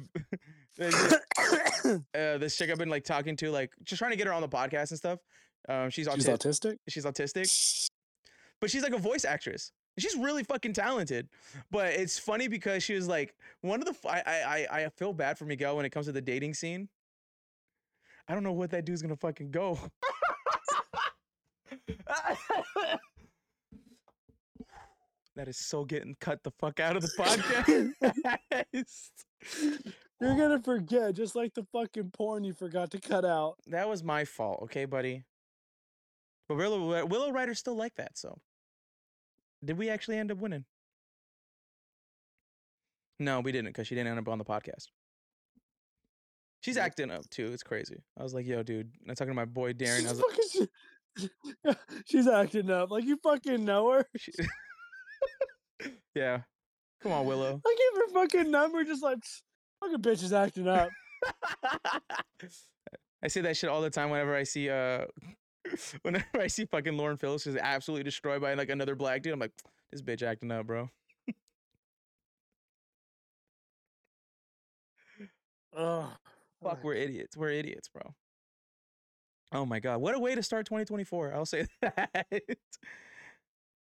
uh, 0.80 1.98
this, 2.38 2.56
chick 2.56 2.70
I've 2.70 2.78
been 2.78 2.88
like 2.88 3.04
talking 3.04 3.36
to, 3.36 3.50
like 3.50 3.72
just 3.84 3.98
trying 3.98 4.10
to 4.12 4.16
get 4.16 4.26
her 4.26 4.32
on 4.32 4.42
the 4.42 4.48
podcast 4.48 4.90
and 4.90 4.98
stuff. 4.98 5.20
Um, 5.68 5.90
she's 5.90 6.08
She's 6.14 6.26
autistic. 6.26 6.74
autistic? 6.74 6.76
she's 6.88 7.04
autistic, 7.04 7.88
but 8.60 8.70
she's 8.70 8.82
like 8.82 8.94
a 8.94 8.98
voice 8.98 9.24
actress. 9.24 9.72
She's 9.98 10.16
really 10.16 10.44
fucking 10.44 10.72
talented, 10.74 11.28
but 11.70 11.88
it's 11.88 12.18
funny 12.18 12.46
because 12.46 12.82
she 12.84 12.94
was 12.94 13.08
like 13.08 13.34
one 13.62 13.80
of 13.80 13.84
the. 13.86 13.90
f- 13.92 14.06
I 14.06 14.22
I 14.26 14.66
I 14.80 14.84
I 14.84 14.88
feel 14.90 15.12
bad 15.12 15.36
for 15.38 15.44
Miguel 15.44 15.76
when 15.76 15.84
it 15.84 15.90
comes 15.90 16.06
to 16.06 16.12
the 16.12 16.20
dating 16.20 16.54
scene. 16.54 16.88
I 18.28 18.34
don't 18.34 18.44
know 18.44 18.52
what 18.52 18.70
that 18.70 18.84
dude's 18.84 19.02
gonna 19.02 19.16
fucking 19.16 19.50
go. 19.50 19.78
that 25.38 25.46
is 25.48 25.56
so 25.56 25.84
getting 25.84 26.16
cut 26.20 26.42
the 26.42 26.50
fuck 26.58 26.80
out 26.80 26.96
of 26.96 27.02
the 27.02 27.08
podcast. 28.64 28.74
You're 30.20 30.36
gonna 30.36 30.60
forget, 30.60 31.14
just 31.14 31.36
like 31.36 31.54
the 31.54 31.64
fucking 31.72 32.10
porn 32.10 32.42
you 32.42 32.52
forgot 32.52 32.90
to 32.90 33.00
cut 33.00 33.24
out. 33.24 33.54
that 33.68 33.88
was 33.88 34.02
my 34.02 34.24
fault, 34.24 34.60
okay, 34.64 34.84
buddy. 34.84 35.22
But 36.48 36.56
Willow 36.56 37.06
Willow 37.06 37.30
Ryder's 37.30 37.60
still 37.60 37.76
like 37.76 37.94
that, 37.96 38.18
so 38.18 38.36
did 39.64 39.78
we 39.78 39.88
actually 39.88 40.18
end 40.18 40.32
up 40.32 40.38
winning? 40.38 40.64
No, 43.20 43.38
we 43.40 43.52
didn't, 43.52 43.68
because 43.68 43.86
she 43.86 43.94
didn't 43.94 44.08
end 44.10 44.18
up 44.18 44.28
on 44.28 44.38
the 44.38 44.44
podcast. 44.44 44.88
She's 46.62 46.76
acting 46.76 47.10
up 47.12 47.28
too. 47.30 47.52
It's 47.52 47.62
crazy. 47.62 48.02
I 48.18 48.24
was 48.24 48.34
like, 48.34 48.44
"Yo, 48.46 48.64
dude," 48.64 48.90
I'm 49.08 49.14
talking 49.14 49.30
to 49.30 49.36
my 49.36 49.44
boy 49.44 49.72
Darren. 49.74 49.98
I 49.98 50.00
She's, 50.00 50.10
was 50.10 50.68
like, 51.66 51.76
she's 52.06 52.26
acting 52.26 52.70
up 52.70 52.90
like 52.90 53.04
you 53.04 53.18
fucking 53.22 53.64
know 53.64 53.92
her. 53.92 54.04
she- 54.16 54.32
"Yeah, 56.14 56.42
come 57.02 57.12
on, 57.12 57.26
Willow." 57.26 57.60
I 57.66 57.76
give 57.78 58.02
her 58.02 58.08
fucking 58.12 58.50
number, 58.50 58.84
just 58.84 59.02
like 59.02 59.18
fucking 59.80 60.02
bitch 60.02 60.22
is 60.22 60.32
acting 60.32 60.68
up. 60.68 60.90
I 63.22 63.28
say 63.28 63.40
that 63.40 63.56
shit 63.56 63.70
all 63.70 63.80
the 63.80 63.90
time 63.90 64.10
whenever 64.10 64.34
I 64.34 64.44
see 64.44 64.70
uh 64.70 65.06
whenever 66.02 66.26
I 66.34 66.46
see 66.46 66.64
fucking 66.64 66.96
Lauren 66.96 67.16
Phillips 67.16 67.46
is 67.46 67.56
absolutely 67.56 68.04
destroyed 68.04 68.40
by 68.40 68.54
like 68.54 68.70
another 68.70 68.94
black 68.94 69.22
dude. 69.22 69.32
I'm 69.32 69.40
like, 69.40 69.52
this 69.90 70.02
bitch 70.02 70.22
acting 70.22 70.50
up, 70.50 70.66
bro. 70.66 70.90
Oh, 75.76 76.10
Fuck, 76.62 76.82
we're 76.82 76.94
idiots. 76.94 77.36
We're 77.36 77.50
idiots, 77.50 77.88
bro. 77.88 78.14
Oh 79.52 79.64
my 79.64 79.78
god, 79.78 80.00
what 80.00 80.14
a 80.14 80.18
way 80.18 80.34
to 80.34 80.42
start 80.42 80.66
2024. 80.66 81.32
I'll 81.34 81.46
say 81.46 81.66
that. 81.82 82.26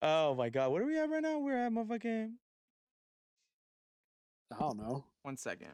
Oh 0.02 0.36
my 0.36 0.50
god, 0.50 0.72
what 0.72 0.82
are 0.82 0.86
we 0.86 0.98
at 1.00 1.10
right 1.10 1.22
now? 1.22 1.40
We're 1.40 1.66
at 1.66 1.72
motherfucking 1.72 2.32
I 4.54 4.60
don't 4.60 4.78
know. 4.78 5.04
one 5.24 5.38
second. 5.38 5.74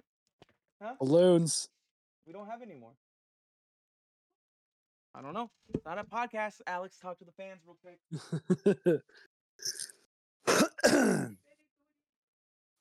Balloons. 1.00 1.70
We 2.26 2.34
don't 2.34 2.48
have 2.48 2.62
any 2.62 2.76
more. 2.76 2.94
I 5.16 5.22
don't 5.22 5.34
know. 5.34 5.50
It's 5.74 5.86
not 5.86 6.00
a 6.00 6.04
podcast. 6.04 6.62
Alex, 6.66 6.98
talk 6.98 7.20
to 7.20 7.26
the 7.26 7.32
fans 7.32 7.62
real 7.66 7.78
quick. 7.82 9.02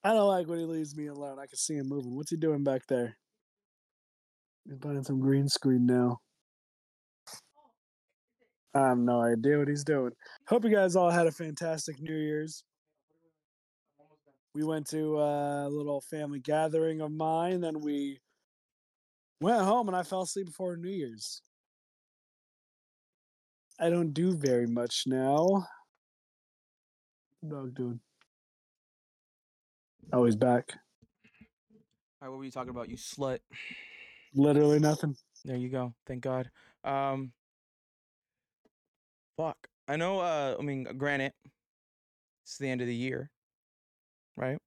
I 0.04 0.12
don't 0.12 0.28
like 0.28 0.48
when 0.48 0.58
he 0.58 0.64
leaves 0.64 0.96
me 0.96 1.06
alone. 1.06 1.38
I 1.38 1.46
can 1.46 1.56
see 1.56 1.74
him 1.74 1.88
moving. 1.88 2.16
What's 2.16 2.30
he 2.30 2.36
doing 2.36 2.64
back 2.64 2.86
there? 2.88 3.16
He's 4.64 4.76
buying 4.78 5.04
some 5.04 5.20
green 5.20 5.48
screen 5.48 5.86
now. 5.86 6.20
I 8.74 8.88
have 8.88 8.98
no 8.98 9.20
idea 9.20 9.58
what 9.58 9.68
he's 9.68 9.84
doing. 9.84 10.12
Hope 10.48 10.64
you 10.64 10.70
guys 10.70 10.96
all 10.96 11.10
had 11.10 11.26
a 11.26 11.32
fantastic 11.32 12.00
New 12.00 12.16
Year's. 12.16 12.64
We 14.54 14.64
went 14.64 14.86
to 14.88 15.18
a 15.18 15.68
little 15.68 16.00
family 16.00 16.40
gathering 16.40 17.00
of 17.00 17.10
mine, 17.10 17.60
then 17.60 17.80
we 17.80 18.20
went 19.40 19.62
home 19.62 19.88
and 19.88 19.96
I 19.96 20.02
fell 20.02 20.22
asleep 20.22 20.46
before 20.46 20.76
New 20.76 20.90
Year's. 20.90 21.42
I 23.80 23.90
don't 23.90 24.12
do 24.12 24.36
very 24.36 24.66
much 24.66 25.04
now. 25.06 25.66
Dog 27.46 27.74
doing. 27.74 28.00
Oh, 30.12 30.24
he's 30.24 30.36
back. 30.36 30.74
All 32.20 32.28
right, 32.28 32.28
what 32.28 32.38
were 32.38 32.44
you 32.44 32.50
talking 32.50 32.70
about, 32.70 32.88
you 32.88 32.96
slut? 32.96 33.40
Literally 34.34 34.78
nothing. 34.78 35.16
There 35.44 35.56
you 35.56 35.68
go. 35.68 35.94
Thank 36.06 36.22
God. 36.22 36.50
Um 36.84 37.32
fuck. 39.42 39.56
I 39.88 39.96
know 39.96 40.20
uh 40.20 40.56
I 40.58 40.62
mean 40.62 40.84
granted 40.96 41.32
it's 42.44 42.58
the 42.58 42.68
end 42.68 42.80
of 42.80 42.86
the 42.86 42.94
year. 42.94 43.30
Right? 44.36 44.58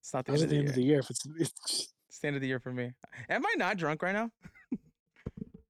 It's 0.00 0.14
not 0.14 0.24
the 0.24 0.32
end 0.32 0.42
of 0.42 0.48
the 0.48 0.54
the 0.54 0.58
end 0.58 0.64
year. 0.64 0.70
of 0.70 0.76
the 0.76 0.82
year? 0.82 0.98
If 1.00 1.10
it's, 1.40 1.92
It's 2.08 2.18
the 2.20 2.26
end 2.28 2.36
of 2.36 2.42
the 2.42 2.48
year 2.48 2.60
for 2.60 2.72
me. 2.72 2.92
Am 3.28 3.44
I 3.44 3.54
not 3.56 3.76
drunk 3.76 4.02
right 4.02 4.12
now? 4.14 4.30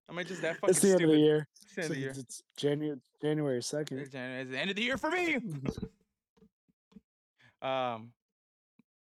Am 0.08 0.18
I 0.18 0.22
just 0.22 0.42
that 0.42 0.56
fucking 0.60 0.70
it's 0.70 0.80
the 0.80 0.88
end 0.90 0.98
stupid? 0.98 1.12
of 1.14 1.16
the 1.16 1.22
year. 1.24 1.48
It's 1.62 1.74
the 1.74 1.82
end 1.82 1.90
of 1.90 1.96
the 1.96 2.00
year. 2.00 2.12
It's, 2.16 2.42
January 2.56 3.00
January 3.20 3.62
second. 3.62 3.98
It's 3.98 4.14
it's 4.14 4.50
the 4.50 4.58
end 4.58 4.70
of 4.70 4.76
the 4.76 4.82
year 4.82 4.96
for 4.96 5.10
me. 5.10 5.36
um 7.62 8.12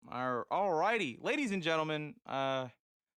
our 0.09 0.47
alrighty. 0.53 1.19
Ladies 1.23 1.51
and 1.51 1.63
gentlemen, 1.63 2.15
uh 2.29 2.69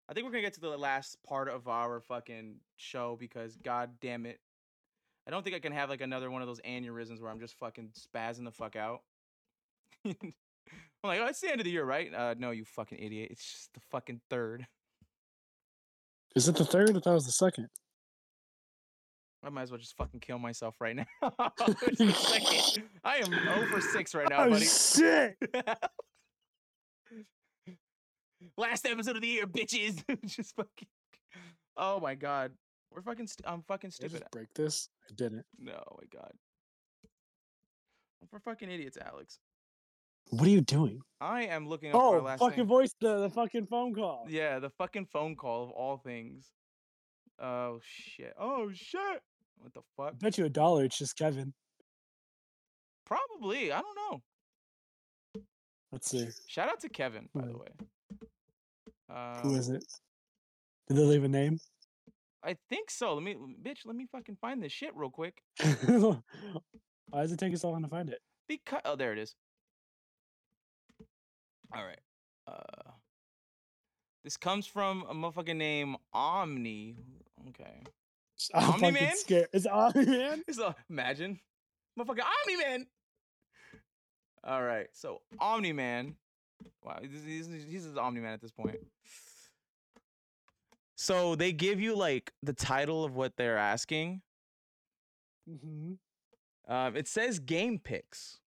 I 0.07 0.13
think 0.13 0.25
we're 0.25 0.31
gonna 0.31 0.43
get 0.43 0.53
to 0.53 0.61
the 0.61 0.77
last 0.77 1.17
part 1.27 1.49
of 1.49 1.67
our 1.67 1.99
fucking 1.99 2.57
show 2.77 3.17
because 3.19 3.55
god 3.57 3.89
damn 4.01 4.25
it. 4.25 4.39
I 5.27 5.31
don't 5.31 5.43
think 5.43 5.55
I 5.55 5.59
can 5.59 5.71
have 5.71 5.89
like 5.89 6.01
another 6.01 6.29
one 6.29 6.41
of 6.41 6.47
those 6.47 6.61
aneurysms 6.61 7.21
where 7.21 7.31
I'm 7.31 7.39
just 7.39 7.55
fucking 7.59 7.89
spazzing 7.97 8.43
the 8.45 8.51
fuck 8.51 8.75
out. 8.75 9.01
I'm 10.05 10.15
like, 11.03 11.19
oh, 11.19 11.25
it's 11.27 11.39
the 11.41 11.49
end 11.51 11.59
of 11.59 11.65
the 11.65 11.71
year, 11.71 11.85
right? 11.85 12.13
Uh 12.13 12.35
no, 12.37 12.51
you 12.51 12.63
fucking 12.65 12.99
idiot. 12.99 13.29
It's 13.31 13.43
just 13.43 13.73
the 13.73 13.79
fucking 13.91 14.21
third. 14.29 14.67
Is 16.35 16.47
it 16.47 16.55
the 16.55 16.65
third? 16.65 16.89
I 16.89 16.93
thought 16.99 17.11
it 17.11 17.13
was 17.13 17.25
the 17.25 17.31
second. 17.31 17.67
I 19.43 19.49
might 19.49 19.63
as 19.63 19.71
well 19.71 19.77
just 19.79 19.95
fucking 19.95 20.19
kill 20.21 20.39
myself 20.39 20.75
right 20.81 20.95
now. 20.95 21.05
It's 21.87 21.97
the 21.99 22.11
second. 22.11 22.83
I 23.03 23.17
am 23.17 23.33
over 23.63 23.79
six 23.79 24.13
right 24.15 24.27
now, 24.29 24.49
buddy. 24.49 24.51
oh 24.51 24.51
buddy. 24.55 24.65
shit! 24.65 25.37
Last 28.57 28.85
episode 28.87 29.15
of 29.15 29.21
the 29.21 29.27
year, 29.27 29.45
bitches. 29.47 30.03
just 30.25 30.55
fucking. 30.55 30.87
Oh 31.77 31.99
my 31.99 32.15
god, 32.15 32.51
we're 32.95 33.01
fucking. 33.01 33.27
St- 33.27 33.47
I'm 33.47 33.61
fucking 33.67 33.89
Did 33.91 34.05
I 34.05 34.07
stupid. 34.07 34.19
just 34.21 34.31
break 34.31 34.53
this? 34.55 34.89
I 35.09 35.13
didn't. 35.15 35.45
No, 35.59 35.73
oh 35.91 35.97
my 35.99 36.19
god. 36.19 36.31
For 38.29 38.39
fucking 38.39 38.71
idiots, 38.71 38.97
Alex. 38.99 39.39
What 40.31 40.47
are 40.47 40.49
you 40.49 40.61
doing? 40.61 40.99
I 41.21 41.43
am 41.43 41.67
looking 41.69 41.91
up 41.91 41.97
our 42.01 42.17
Oh, 42.17 42.21
last 42.23 42.39
fucking 42.39 42.55
thing. 42.55 42.65
voice 42.65 42.95
the, 42.99 43.19
the 43.21 43.29
fucking 43.29 43.67
phone 43.67 43.93
call. 43.93 44.25
Yeah, 44.27 44.57
the 44.57 44.71
fucking 44.71 45.05
phone 45.13 45.35
call 45.35 45.65
of 45.65 45.69
all 45.71 45.97
things. 45.97 46.49
Oh 47.39 47.79
shit. 47.83 48.33
Oh 48.39 48.71
shit. 48.73 49.21
What 49.59 49.73
the 49.75 49.81
fuck? 49.95 50.13
I 50.13 50.17
bet 50.19 50.37
you 50.39 50.45
a 50.45 50.49
dollar. 50.49 50.85
It's 50.85 50.97
just 50.97 51.15
Kevin. 51.17 51.53
Probably. 53.05 53.71
I 53.71 53.81
don't 53.81 53.95
know. 55.35 55.41
Let's 55.91 56.09
see. 56.09 56.27
Shout 56.47 56.69
out 56.69 56.79
to 56.81 56.89
Kevin, 56.89 57.29
by 57.33 57.45
the 57.45 57.57
way. 57.57 57.67
Um, 59.09 59.35
Who 59.43 59.55
is 59.55 59.69
it? 59.69 59.83
Did 60.87 60.97
they 60.97 61.03
leave 61.03 61.23
a 61.23 61.27
name? 61.29 61.59
I 62.45 62.55
think 62.69 62.91
so. 62.91 63.15
Let 63.15 63.23
me, 63.23 63.35
bitch. 63.63 63.79
Let 63.85 63.95
me 63.95 64.05
fucking 64.11 64.37
find 64.39 64.61
this 64.61 64.71
shit 64.71 64.95
real 64.95 65.09
quick. 65.09 65.41
Why 65.59 67.21
does 67.21 67.31
it 67.31 67.39
take 67.39 67.53
us 67.53 67.61
so 67.61 67.71
long 67.71 67.81
to 67.81 67.87
find 67.89 68.09
it? 68.09 68.19
Because 68.47 68.81
oh, 68.85 68.95
there 68.95 69.11
it 69.13 69.17
is. 69.17 69.35
All 71.73 71.83
right. 71.83 71.99
Uh, 72.47 72.91
this 74.23 74.37
comes 74.37 74.67
from 74.67 75.05
a 75.09 75.13
motherfucking 75.13 75.55
name 75.55 75.97
Omni. 76.13 76.97
Okay. 77.49 77.81
I'm 78.53 78.73
Omni 78.75 78.91
Man? 78.91 79.15
scared. 79.15 79.47
It's 79.51 79.65
Omni 79.65 80.05
Man. 80.05 80.43
It's 80.47 80.59
a 80.59 80.75
imagine, 80.89 81.39
motherfucking 81.99 82.23
Omni 82.23 82.57
Man. 82.63 82.87
All 84.43 84.61
right. 84.61 84.87
So 84.93 85.21
Omni 85.39 85.73
Man. 85.73 86.15
Wow, 86.83 86.99
he's 87.01 87.47
he's, 87.47 87.65
he's 87.67 87.97
Omni 87.97 88.21
Man 88.21 88.33
at 88.33 88.41
this 88.41 88.51
point. 88.51 88.77
So 91.05 91.35
they 91.35 91.51
give 91.53 91.79
you 91.79 91.95
like 91.95 92.33
the 92.41 92.51
title 92.51 93.03
of 93.05 93.15
what 93.15 93.37
they're 93.37 93.59
asking. 93.59 94.23
hmm 95.47 95.93
Um, 96.67 96.95
it 96.95 97.07
says 97.07 97.37
game 97.37 97.77
picks. 97.77 98.39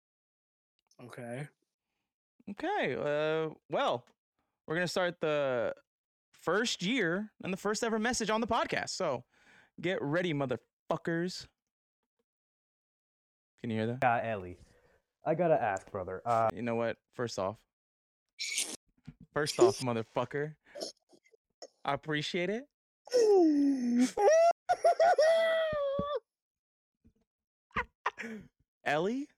Okay. 1.04 1.48
Okay. 2.52 2.94
Uh, 2.96 3.52
well, 3.68 4.06
we're 4.66 4.74
gonna 4.76 4.88
start 4.88 5.20
the 5.20 5.74
first 6.32 6.82
year 6.82 7.30
and 7.44 7.52
the 7.52 7.58
first 7.58 7.84
ever 7.84 7.98
message 7.98 8.30
on 8.30 8.40
the 8.40 8.46
podcast. 8.46 8.88
So 8.90 9.24
get 9.78 10.00
ready, 10.00 10.32
motherfuckers. 10.32 11.46
Can 13.60 13.68
you 13.68 13.76
hear 13.76 13.86
that? 13.88 13.98
Yeah, 14.02 14.32
Ellie. 14.32 14.56
I 15.26 15.34
gotta 15.34 15.62
ask, 15.62 15.90
brother. 15.90 16.22
Uh, 16.24 16.48
You 16.54 16.62
know 16.62 16.76
what? 16.76 16.96
First 17.12 17.38
off, 17.38 17.58
first 19.34 19.60
off, 19.60 19.80
motherfucker, 19.80 20.54
I 21.86 21.94
appreciate 21.94 22.50
it. 22.50 22.64
Ellie, 28.84 29.28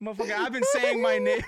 motherfucker, 0.00 0.32
I've 0.32 0.52
been 0.52 0.62
saying 0.72 1.02
my 1.02 1.18
name. 1.18 1.42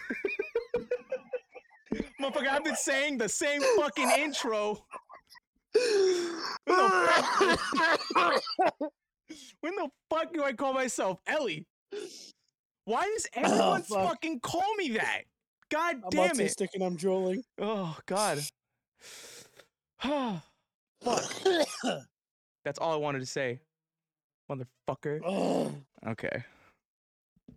motherfucker, 2.21 2.49
I've 2.49 2.65
been 2.65 2.75
saying 2.75 3.19
the 3.19 3.29
same 3.29 3.63
fucking 3.77 4.11
intro. 4.19 4.85
When 5.73 6.77
the 6.77 7.59
fuck? 7.77 8.43
When 9.61 9.77
the 9.77 9.89
fuck 10.11 10.33
do 10.33 10.43
I 10.43 10.53
call 10.53 10.73
myself 10.73 11.21
Ellie? 11.27 11.67
Why 12.85 13.05
does 13.05 13.27
oh, 13.37 13.41
everyone 13.43 13.83
fuck. 13.83 14.09
fucking 14.09 14.41
call 14.41 14.75
me 14.77 14.89
that? 14.91 15.23
God 15.71 15.97
I'm 16.05 16.11
damn 16.11 16.41
it. 16.41 16.47
autistic 16.47 16.69
and 16.75 16.83
I'm 16.83 16.97
drooling. 16.97 17.43
Oh 17.61 17.97
God. 18.07 18.41
Fuck. 20.01 20.43
That's 22.65 22.79
all 22.79 22.93
I 22.93 22.97
wanted 22.97 23.21
to 23.21 23.27
say. 23.27 23.61
Motherfucker. 24.51 25.21
Ugh. 25.27 25.75
Okay. 26.09 26.45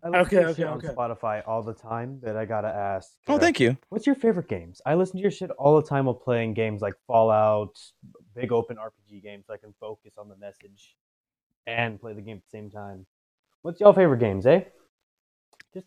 I 0.02 0.08
listen 0.08 0.20
Okay, 0.22 0.36
to 0.36 0.40
your 0.40 0.48
okay, 0.50 0.56
shit 0.62 0.66
on 0.66 0.78
okay. 0.78 0.88
Spotify 0.88 1.42
all 1.46 1.62
the 1.62 1.74
time, 1.74 2.20
that 2.22 2.36
I 2.36 2.44
gotta 2.46 2.68
ask. 2.68 3.10
Oh, 3.28 3.34
uh, 3.34 3.38
thank 3.38 3.60
you. 3.60 3.76
What's 3.90 4.06
your 4.06 4.14
favorite 4.14 4.48
games? 4.48 4.80
I 4.86 4.94
listen 4.94 5.16
to 5.16 5.22
your 5.22 5.30
shit 5.30 5.50
all 5.52 5.76
the 5.80 5.86
time 5.86 6.06
while 6.06 6.14
playing 6.14 6.54
games 6.54 6.80
like 6.80 6.94
Fallout, 7.06 7.78
big 8.34 8.50
open 8.52 8.76
RPG 8.76 9.22
games, 9.22 9.44
so 9.46 9.52
I 9.54 9.56
can 9.58 9.74
focus 9.78 10.12
on 10.16 10.28
the 10.28 10.36
message 10.36 10.96
and 11.66 12.00
play 12.00 12.14
the 12.14 12.22
game 12.22 12.36
at 12.38 12.42
the 12.44 12.50
same 12.56 12.70
time. 12.70 13.04
What's 13.62 13.80
y'all 13.80 13.92
favorite 13.92 14.20
games, 14.20 14.46
eh? 14.46 14.62
Just 15.74 15.86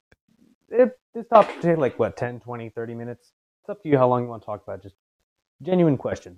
if 0.73 0.89
this 1.13 1.25
topic 1.27 1.61
take 1.61 1.77
like 1.77 1.97
what 1.99 2.17
10, 2.17 2.39
20, 2.39 2.69
30 2.69 2.95
minutes. 2.95 3.31
It's 3.61 3.69
up 3.69 3.81
to 3.83 3.89
you 3.89 3.97
how 3.97 4.07
long 4.09 4.23
you 4.23 4.29
want 4.29 4.41
to 4.41 4.45
talk 4.45 4.63
about. 4.63 4.79
it. 4.79 4.83
Just 4.83 4.95
genuine 5.61 5.97
question. 5.97 6.37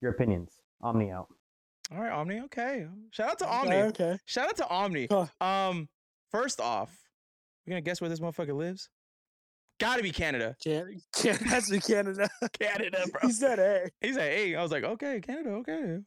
Your 0.00 0.10
opinions. 0.10 0.52
Omni 0.82 1.10
out. 1.10 1.28
All 1.92 2.00
right, 2.00 2.12
Omni. 2.12 2.40
Okay. 2.40 2.86
Shout 3.10 3.30
out 3.30 3.38
to 3.38 3.48
Omni. 3.48 3.76
okay. 3.76 4.18
Shout 4.26 4.48
out 4.48 4.56
to 4.56 4.68
Omni. 4.68 5.06
Huh. 5.10 5.26
Um, 5.40 5.88
first 6.30 6.60
off, 6.60 6.90
you 7.64 7.70
gonna 7.70 7.80
guess 7.80 8.00
where 8.00 8.10
this 8.10 8.20
motherfucker 8.20 8.56
lives? 8.56 8.88
Gotta 9.78 10.02
be 10.02 10.10
Canada. 10.10 10.56
Can't, 10.62 10.88
can't, 11.14 11.38
that's 11.48 11.70
in 11.70 11.80
Canada. 11.80 12.28
Canada, 12.60 13.04
bro. 13.12 13.20
he 13.28 13.32
said, 13.32 13.58
hey. 13.58 13.90
He 14.00 14.12
said, 14.12 14.32
"Hey," 14.32 14.54
I 14.56 14.62
was 14.62 14.72
like, 14.72 14.84
"Okay, 14.84 15.20
Canada, 15.20 15.50
okay." 15.50 15.98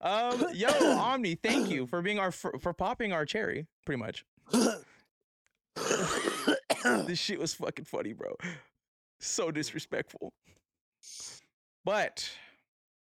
Um, 0.00 0.46
yo, 0.52 0.68
Omni, 0.98 1.36
thank 1.36 1.70
you 1.70 1.86
for 1.86 2.02
being 2.02 2.18
our 2.18 2.32
for, 2.32 2.58
for 2.60 2.72
popping 2.72 3.12
our 3.12 3.24
cherry, 3.24 3.66
pretty 3.84 4.00
much. 4.00 4.24
This 7.06 7.18
shit 7.18 7.38
was 7.38 7.52
fucking 7.54 7.84
funny, 7.84 8.12
bro. 8.12 8.34
So 9.20 9.50
disrespectful. 9.50 10.32
But 11.84 12.28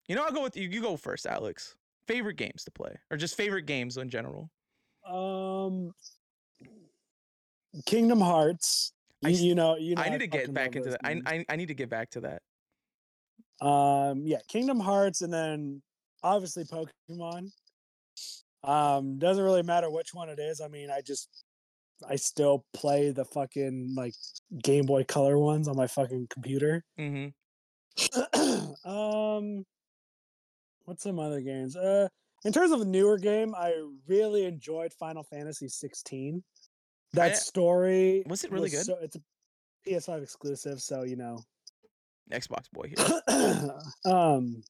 you 0.08 0.14
know, 0.16 0.24
I'll 0.24 0.32
go 0.32 0.42
with 0.42 0.56
you. 0.56 0.68
You 0.68 0.80
go 0.80 0.96
first, 0.96 1.26
Alex. 1.26 1.76
Favorite 2.06 2.36
games 2.36 2.64
to 2.64 2.70
play, 2.70 2.94
or 3.10 3.16
just 3.18 3.36
favorite 3.36 3.66
games 3.66 3.96
in 3.98 4.08
general. 4.08 4.50
um, 5.06 5.92
Kingdom 7.84 8.20
Hearts. 8.20 8.92
I 9.24 9.30
You, 9.30 9.54
know, 9.54 9.76
you 9.76 9.94
know. 9.96 10.02
I 10.02 10.08
need 10.08 10.20
to 10.20 10.26
get 10.26 10.52
back 10.54 10.76
into 10.76 10.90
that. 10.90 11.00
I. 11.04 11.20
I 11.26 11.44
I 11.50 11.56
need 11.56 11.68
to 11.68 11.74
get 11.74 11.90
back 11.90 12.10
to 12.10 12.20
that. 12.20 13.66
Um, 13.66 14.22
yeah, 14.26 14.38
Kingdom 14.48 14.80
Hearts, 14.80 15.20
and 15.22 15.32
then 15.32 15.82
obviously 16.22 16.64
Pokemon. 16.64 17.50
Um, 18.64 19.18
doesn't 19.18 19.42
really 19.44 19.62
matter 19.62 19.90
which 19.90 20.14
one 20.14 20.28
it 20.30 20.38
is. 20.38 20.60
I 20.60 20.68
mean, 20.68 20.90
I 20.90 21.00
just 21.00 21.28
I 22.08 22.16
still 22.16 22.64
play 22.74 23.10
the 23.10 23.24
fucking 23.24 23.94
like 23.96 24.14
Game 24.62 24.86
Boy 24.86 25.04
Color 25.04 25.38
ones 25.38 25.68
on 25.68 25.76
my 25.76 25.86
fucking 25.86 26.28
computer. 26.30 26.84
Mm-hmm. 26.98 27.28
um, 28.88 29.64
what's 30.84 31.02
some 31.02 31.18
other 31.18 31.40
games? 31.40 31.76
Uh, 31.76 32.08
in 32.44 32.52
terms 32.52 32.70
of 32.72 32.80
a 32.80 32.84
newer 32.84 33.18
game, 33.18 33.54
I 33.56 33.74
really 34.06 34.44
enjoyed 34.44 34.92
Final 34.92 35.24
Fantasy 35.24 35.68
16. 35.68 36.42
That 37.14 37.32
I- 37.32 37.34
story 37.34 38.22
was 38.26 38.44
it 38.44 38.52
really 38.52 38.70
good? 38.70 38.84
So, 38.84 38.96
it's 39.00 39.16
a 39.16 39.20
PS5 39.88 40.22
exclusive, 40.22 40.80
so 40.80 41.02
you 41.02 41.16
know. 41.16 41.40
Xbox 42.30 42.70
boy 42.70 42.92
here. 42.96 43.72
um 44.04 44.62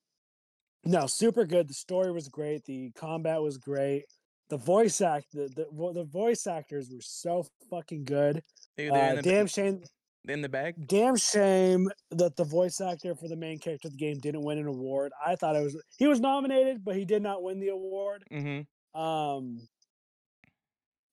no 0.85 1.09
super 1.09 1.45
good 1.45 1.66
the 1.68 1.74
story 1.74 2.12
was 2.12 2.29
great 2.29 2.64
the 2.66 2.93
combat 2.93 3.43
was 3.43 3.59
great 3.59 4.05
the 4.51 4.57
voice 4.57 5.01
act 5.01 5.26
the 5.32 5.49
the, 5.57 5.92
the 5.92 6.05
voice 6.05 6.46
actors 6.46 6.88
were 6.90 7.01
so 7.01 7.44
fucking 7.70 8.05
good 8.05 8.36
uh, 8.78 9.14
the, 9.14 9.22
damn 9.22 9.46
shame 9.46 9.82
in 10.28 10.40
the 10.42 10.49
bag. 10.49 10.74
damn 10.86 11.16
shame 11.16 11.88
that 12.11 12.36
the 12.36 12.44
voice 12.44 12.80
actor 12.80 13.14
for 13.14 13.28
the 13.28 13.36
main 13.36 13.59
character 13.59 13.88
of 13.88 13.92
the 13.92 13.99
game 13.99 14.18
didn't 14.18 14.42
win 14.42 14.59
an 14.59 14.66
award 14.66 15.11
i 15.26 15.34
thought 15.36 15.57
it 15.57 15.62
was 15.62 15.80
he 15.99 16.07
was 16.07 16.20
nominated 16.20 16.84
but 16.84 16.94
he 16.96 17.05
did 17.05 17.22
not 17.22 17.42
win 17.42 17.59
the 17.61 17.68
award 17.68 18.24
Mm-hmm. 18.32 19.01
um 19.01 19.66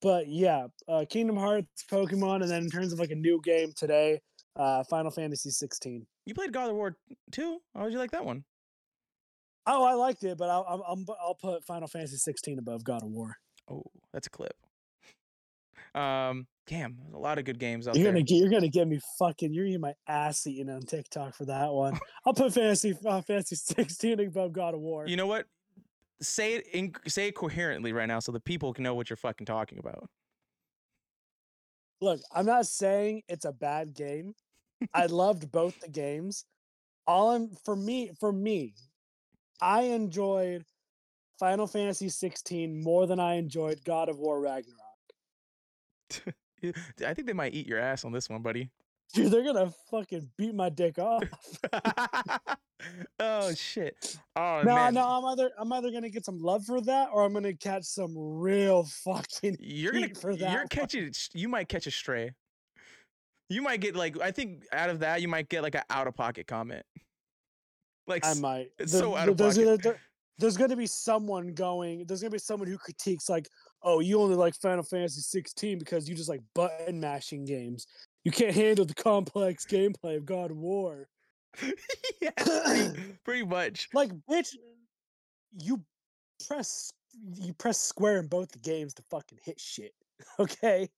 but 0.02 0.28
yeah 0.28 0.68
uh 0.88 1.06
kingdom 1.10 1.38
hearts 1.38 1.86
pokemon 1.90 2.42
and 2.42 2.50
then 2.52 2.64
in 2.64 2.70
terms 2.70 2.92
of 2.94 3.00
like 3.00 3.12
a 3.12 3.16
new 3.16 3.40
game 3.44 3.72
today 3.76 4.20
uh 4.58 4.84
final 4.84 5.12
fantasy 5.12 5.50
16 5.50 6.06
You 6.26 6.34
played 6.34 6.52
God 6.54 6.70
of 6.70 6.76
War 6.76 6.96
too. 7.32 7.60
How 7.74 7.84
would 7.84 7.94
you 7.94 8.00
like 8.00 8.12
that 8.12 8.26
one? 8.26 8.44
Oh, 9.68 9.84
I 9.84 9.94
liked 9.94 10.24
it, 10.24 10.38
but 10.38 10.50
I'll, 10.50 10.66
I'll, 10.68 10.84
I'm- 10.88 11.06
I'll 11.22 11.36
put 11.36 11.64
Final 11.66 11.88
Fantasy 11.88 12.18
16 12.18 12.60
above 12.60 12.84
God 12.84 13.04
of 13.04 13.10
War. 13.10 13.36
Oh, 13.70 13.84
that's 14.14 14.28
a 14.28 14.30
clip. 14.30 14.54
Um, 15.96 16.46
damn, 16.68 16.98
a 17.14 17.18
lot 17.18 17.40
of 17.40 17.46
good 17.46 17.58
games 17.58 17.88
out 17.88 17.96
You're 17.96 18.04
there. 18.04 18.12
gonna 18.14 18.24
get, 18.24 18.36
you're 18.36 18.50
gonna 18.50 18.68
get 18.68 18.88
me 18.88 19.00
fucking, 19.18 19.54
you're 19.54 19.66
getting 19.66 19.80
my 19.82 19.94
ass 20.08 20.46
eaten 20.46 20.70
on 20.70 20.82
TikTok 20.82 21.34
for 21.36 21.46
that 21.46 21.72
one. 21.72 21.98
I'll 22.26 22.34
put 22.34 22.54
Fantasy 22.54 22.96
uh, 23.06 23.22
Fantasy 23.22 23.56
16 23.56 24.20
above 24.20 24.52
God 24.52 24.74
of 24.74 24.82
War. 24.82 25.08
You 25.08 25.16
know 25.16 25.26
what? 25.28 25.46
Say 26.22 26.56
it 26.56 26.68
in 26.74 26.94
say 27.08 27.28
it 27.28 27.36
coherently 27.36 27.92
right 27.94 28.08
now 28.08 28.20
so 28.20 28.32
the 28.32 28.40
people 28.40 28.74
can 28.74 28.84
know 28.84 28.94
what 28.94 29.10
you're 29.10 29.18
fucking 29.18 29.46
talking 29.46 29.80
about. 29.80 30.10
Look, 32.02 32.20
I'm 32.34 32.46
not 32.46 32.68
saying 32.68 33.24
it's 33.28 33.46
a 33.46 33.52
bad 33.52 33.94
game. 33.94 34.34
I 34.94 35.06
loved 35.06 35.52
both 35.52 35.80
the 35.80 35.90
games. 35.90 36.46
All 37.08 37.32
I'm 37.32 37.50
for 37.64 37.76
me, 37.76 38.12
for 38.20 38.32
me, 38.32 38.74
I 39.62 39.84
enjoyed 39.84 40.66
Final 41.40 41.68
Fantasy 41.68 42.10
16 42.10 42.82
more 42.82 43.08
than 43.08 43.20
I 43.20 43.36
enjoyed 43.36 43.84
God 43.84 44.10
of 44.10 44.20
War 44.20 44.40
Ragnarok. 44.40 44.80
I 47.06 47.14
think 47.14 47.28
they 47.28 47.34
might 47.34 47.54
eat 47.54 47.68
your 47.68 47.80
ass 47.80 48.06
on 48.06 48.12
this 48.12 48.30
one, 48.30 48.42
buddy. 48.42 48.70
Dude, 49.14 49.32
they're 49.32 49.44
gonna 49.44 49.72
fucking 49.92 50.30
beat 50.38 50.56
my 50.56 50.70
dick 50.70 50.98
off. 51.00 51.24
oh 53.20 53.54
shit. 53.54 54.18
Oh 54.36 54.62
no, 54.66 54.76
man. 54.76 54.94
no, 54.96 55.08
I'm 55.08 55.26
either 55.26 55.52
I'm 55.58 55.72
either 55.72 55.92
gonna 55.92 56.10
get 56.10 56.26
some 56.26 56.40
love 56.40 56.66
for 56.66 56.82
that, 56.82 57.10
or 57.14 57.24
I'm 57.24 57.34
gonna 57.34 57.54
catch 57.54 57.84
some 57.84 58.14
real 58.18 58.84
fucking. 58.84 59.58
You're 59.60 59.94
gonna 59.94 60.16
for 60.16 60.36
that 60.36 60.52
you're 60.52 60.62
one. 60.62 60.68
catching 60.68 61.14
you 61.34 61.48
might 61.48 61.70
catch 61.70 61.88
a 61.88 61.92
stray. 61.92 62.32
You 63.50 63.62
might 63.62 63.80
get 63.80 63.96
like 63.96 64.20
I 64.20 64.32
think 64.32 64.64
out 64.74 64.90
of 64.90 65.00
that 65.00 65.22
you 65.22 65.28
might 65.28 65.50
get 65.50 65.62
like 65.62 65.76
an 65.76 65.84
out 65.90 66.08
of 66.08 66.16
pocket 66.16 66.48
comment. 66.48 66.84
Like 68.08 68.26
I 68.26 68.34
might. 68.36 68.72
it's 68.80 68.92
There- 68.92 69.02
so 69.02 69.16
out 69.16 69.30
of 69.30 69.38
there's, 69.38 69.58
pocket. 69.58 69.82
there- 69.84 70.02
there's 70.38 70.58
gonna 70.58 70.76
be 70.76 70.86
someone 70.88 71.54
going. 71.54 72.06
There's 72.06 72.22
gonna 72.22 72.30
be 72.32 72.38
someone 72.40 72.68
who 72.68 72.78
critiques 72.78 73.30
like, 73.30 73.48
oh, 73.84 74.00
you 74.02 74.20
only 74.20 74.36
like 74.36 74.54
Final 74.56 74.84
Fantasy 74.84 75.22
16 75.22 75.80
because 75.80 76.10
you 76.10 76.16
just 76.16 76.28
like 76.30 76.42
button 76.54 77.00
mashing 77.00 77.46
games. 77.46 77.88
You 78.26 78.32
can't 78.32 78.54
handle 78.54 78.84
the 78.86 78.94
complex 78.96 79.66
gameplay 79.66 80.18
of 80.18 80.26
God 80.26 80.52
of 80.52 80.58
War. 80.58 81.08
yeah, 82.22 82.32
pretty, 82.38 83.02
pretty 83.24 83.46
much. 83.46 83.88
Like, 83.94 84.12
bitch, 84.30 84.56
you 85.58 85.82
press 86.48 86.92
you 87.36 87.54
press 87.54 87.80
square 87.80 88.18
in 88.20 88.28
both 88.28 88.52
the 88.52 88.60
games 88.60 88.94
to 88.96 89.04
fucking 89.10 89.40
hit 89.44 89.60
shit. 89.60 89.94
Okay, 90.40 90.90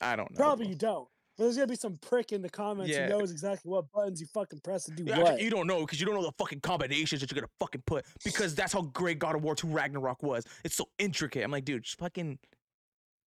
I 0.00 0.16
don't 0.16 0.30
know. 0.30 0.36
probably 0.36 0.66
you 0.66 0.74
don't. 0.74 1.08
There's 1.38 1.56
gonna 1.56 1.66
be 1.66 1.76
some 1.76 1.98
prick 1.98 2.32
in 2.32 2.42
the 2.42 2.50
comments 2.50 2.92
Yeah. 2.92 3.04
who 3.04 3.18
knows 3.18 3.30
exactly 3.30 3.70
what 3.70 3.90
buttons 3.90 4.20
you 4.20 4.26
fucking 4.34 4.60
press 4.60 4.84
to 4.84 4.90
do 4.92 5.04
Yeah, 5.04 5.18
what. 5.22 5.40
you 5.40 5.48
don't 5.50 5.66
know 5.66 5.80
because 5.80 5.98
you 5.98 6.06
don't 6.06 6.14
know 6.14 6.22
the 6.24 6.32
fucking 6.38 6.60
combinations 6.60 7.20
that 7.20 7.30
you're 7.30 7.40
gonna 7.40 7.50
fucking 7.58 7.82
put 7.86 8.04
because 8.24 8.54
that's 8.54 8.72
how 8.72 8.82
great 8.82 9.18
God 9.18 9.34
of 9.34 9.42
War 9.42 9.54
2 9.54 9.66
Ragnarok 9.66 10.22
was. 10.22 10.44
It's 10.64 10.76
so 10.76 10.88
intricate. 10.98 11.42
I'm 11.42 11.50
like, 11.50 11.64
dude, 11.64 11.84
just 11.84 11.98
fucking 11.98 12.38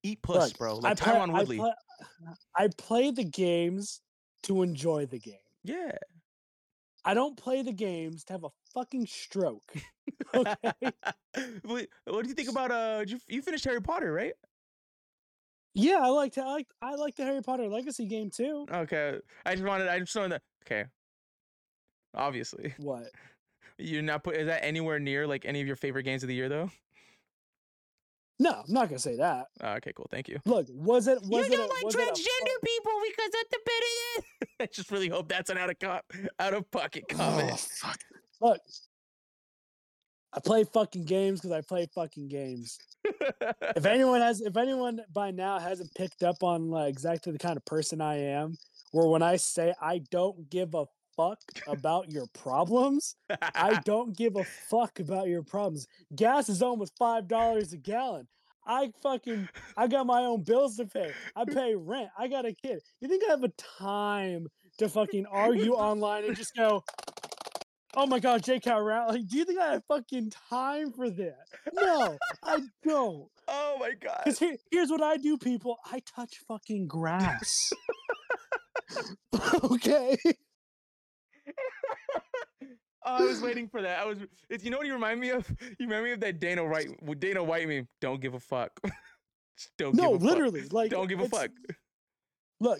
eat 0.03 0.21
puss, 0.21 0.49
Look, 0.49 0.57
bro. 0.59 0.71
I 0.77 0.89
Like 0.89 0.97
play- 0.99 1.13
Tyron 1.13 1.29
I 1.31 1.39
Woodley. 1.39 1.57
play- 1.57 1.73
I 2.55 2.69
play 2.77 3.11
the 3.11 3.23
games 3.23 4.01
to 4.43 4.61
enjoy 4.61 5.05
the 5.07 5.19
game. 5.19 5.35
yeah. 5.63 5.91
I 7.07 7.13
don't 7.13 7.37
play 7.37 7.61
the 7.61 7.71
games 7.71 8.23
to 8.25 8.33
have 8.33 8.43
a 8.45 8.49
fucking 8.73 9.05
stroke. 9.07 9.73
Okay. 10.33 10.55
Wait, 11.63 11.89
what 12.05 12.23
do 12.23 12.29
you 12.29 12.33
think 12.35 12.49
about 12.49 12.71
uh? 12.71 13.03
You, 13.07 13.19
you 13.27 13.41
finished 13.41 13.63
Harry 13.65 13.81
Potter, 13.81 14.11
right? 14.11 14.33
Yeah, 15.75 15.99
I 16.01 16.07
like 16.07 16.33
to, 16.33 16.41
I 16.41 16.51
like 16.53 16.67
I 16.81 16.95
like 16.95 17.15
the 17.15 17.23
Harry 17.25 17.41
Potter 17.41 17.67
Legacy 17.67 18.05
game 18.05 18.29
too. 18.29 18.65
Okay. 18.71 19.19
I 19.45 19.51
just 19.55 19.65
wanted. 19.65 19.89
I 19.89 19.99
just 19.99 20.15
wanted. 20.15 20.31
that. 20.31 20.41
okay. 20.65 20.89
Obviously, 22.15 22.73
What? 22.79 23.11
you're 23.77 24.01
not 24.01 24.23
put. 24.23 24.37
Is 24.37 24.47
that 24.47 24.63
anywhere 24.63 24.99
near 24.99 25.27
like 25.27 25.45
any 25.45 25.59
of 25.59 25.67
your 25.67 25.75
favorite 25.75 26.03
games 26.03 26.23
of 26.23 26.29
the 26.29 26.35
year 26.35 26.49
though? 26.49 26.71
No, 28.39 28.51
I'm 28.51 28.73
not 28.73 28.89
gonna 28.89 28.99
say 28.99 29.17
that. 29.17 29.47
Oh, 29.61 29.73
okay, 29.73 29.91
cool. 29.93 30.07
Thank 30.09 30.29
you. 30.29 30.39
Look, 30.45 30.67
was 30.69 31.07
it 31.07 31.21
was 31.23 31.47
it 31.47 31.59
a, 31.59 31.67
was 31.83 31.95
it 31.95 32.01
a 32.01 32.65
people 32.65 32.91
because 33.09 33.31
that's 33.31 33.49
the 33.51 33.59
better. 33.65 34.53
I 34.61 34.65
just 34.67 34.91
really 34.91 35.09
hope 35.09 35.27
that's 35.27 35.49
an 35.49 35.57
out 35.57 35.69
of 35.69 35.79
cop, 35.79 36.05
out 36.39 36.53
of 36.53 36.69
pocket 36.71 37.07
comment. 37.09 37.35
Oh, 37.35 37.39
comment. 37.39 37.59
fuck. 37.59 37.99
Look, 38.41 38.59
I 40.35 40.39
play 40.41 40.65
fucking 40.65 41.05
games 41.05 41.39
because 41.39 41.53
I 41.53 41.61
play 41.61 41.87
fucking 41.95 42.27
games. 42.27 42.77
If 43.05 43.85
anyone 43.85 44.19
has, 44.19 44.41
if 44.41 44.57
anyone 44.57 45.01
by 45.13 45.31
now 45.31 45.59
hasn't 45.59 45.93
picked 45.95 46.23
up 46.23 46.43
on 46.43 46.69
like 46.69 46.89
exactly 46.89 47.31
the 47.31 47.39
kind 47.39 47.55
of 47.55 47.63
person 47.63 48.01
I 48.01 48.17
am, 48.17 48.57
where 48.91 49.07
when 49.07 49.21
I 49.21 49.37
say 49.37 49.73
I 49.81 49.99
don't 50.11 50.49
give 50.49 50.75
a 50.75 50.85
fuck 51.15 51.39
about 51.67 52.11
your 52.11 52.25
problems, 52.33 53.15
I 53.29 53.79
don't 53.85 54.15
give 54.15 54.35
a 54.35 54.43
fuck 54.43 54.99
about 54.99 55.27
your 55.27 55.43
problems. 55.43 55.87
Gas 56.13 56.49
is 56.49 56.61
almost 56.61 56.97
five 56.97 57.29
dollars 57.29 57.71
a 57.71 57.77
gallon. 57.77 58.27
I 58.67 58.91
fucking 59.03 59.47
I 59.77 59.87
got 59.87 60.05
my 60.05 60.23
own 60.23 60.43
bills 60.43 60.75
to 60.77 60.85
pay. 60.85 61.11
I 61.35 61.45
pay 61.45 61.75
rent. 61.75 62.09
I 62.17 62.27
got 62.27 62.45
a 62.45 62.51
kid. 62.51 62.81
You 62.99 63.07
think 63.07 63.23
I 63.25 63.31
have 63.31 63.43
a 63.43 63.53
time 63.79 64.47
to 64.79 64.89
fucking 64.89 65.27
argue 65.27 65.73
online 65.73 66.25
and 66.25 66.35
just 66.35 66.55
go, 66.55 66.83
"Oh 67.95 68.05
my 68.05 68.19
god, 68.19 68.43
J.K. 68.43 68.71
Rowling"? 68.71 69.15
Like, 69.15 69.27
do 69.27 69.37
you 69.37 69.45
think 69.45 69.59
I 69.59 69.73
have 69.73 69.83
fucking 69.87 70.31
time 70.49 70.91
for 70.91 71.09
that? 71.09 71.47
No, 71.73 72.17
I 72.43 72.59
don't. 72.83 73.29
oh 73.47 73.77
my 73.79 73.91
god. 73.99 74.21
Because 74.23 74.39
here, 74.39 74.57
here's 74.71 74.89
what 74.89 75.01
I 75.01 75.17
do, 75.17 75.37
people. 75.37 75.77
I 75.91 76.01
touch 76.05 76.41
fucking 76.47 76.87
grass. 76.87 77.71
okay. 79.63 80.17
Oh, 83.07 83.23
I 83.23 83.27
was 83.27 83.39
waiting 83.39 83.67
for 83.67 83.83
that. 83.83 83.99
I 83.99 84.05
was. 84.05 84.17
It's, 84.49 84.63
you 84.63 84.71
know 84.71 84.77
what 84.79 84.87
you 84.87 84.93
remind 84.93 85.19
me 85.19 85.29
of? 85.29 85.47
You 85.61 85.85
remind 85.85 86.05
me 86.05 86.11
of 86.13 86.19
that 86.21 86.39
Dana 86.39 86.65
White. 86.65 86.87
Dana 87.19 87.43
White 87.43 87.67
meme. 87.67 87.87
Don't 88.01 88.19
give 88.19 88.33
a 88.33 88.39
fuck. 88.39 88.71
Don't 89.77 89.93
No, 89.93 90.13
give 90.13 90.23
a 90.23 90.25
literally. 90.25 90.61
Fuck. 90.61 90.73
Like 90.73 90.89
Don't 90.89 91.07
give 91.07 91.19
a 91.19 91.29
fuck. 91.29 91.51
Look, 92.59 92.79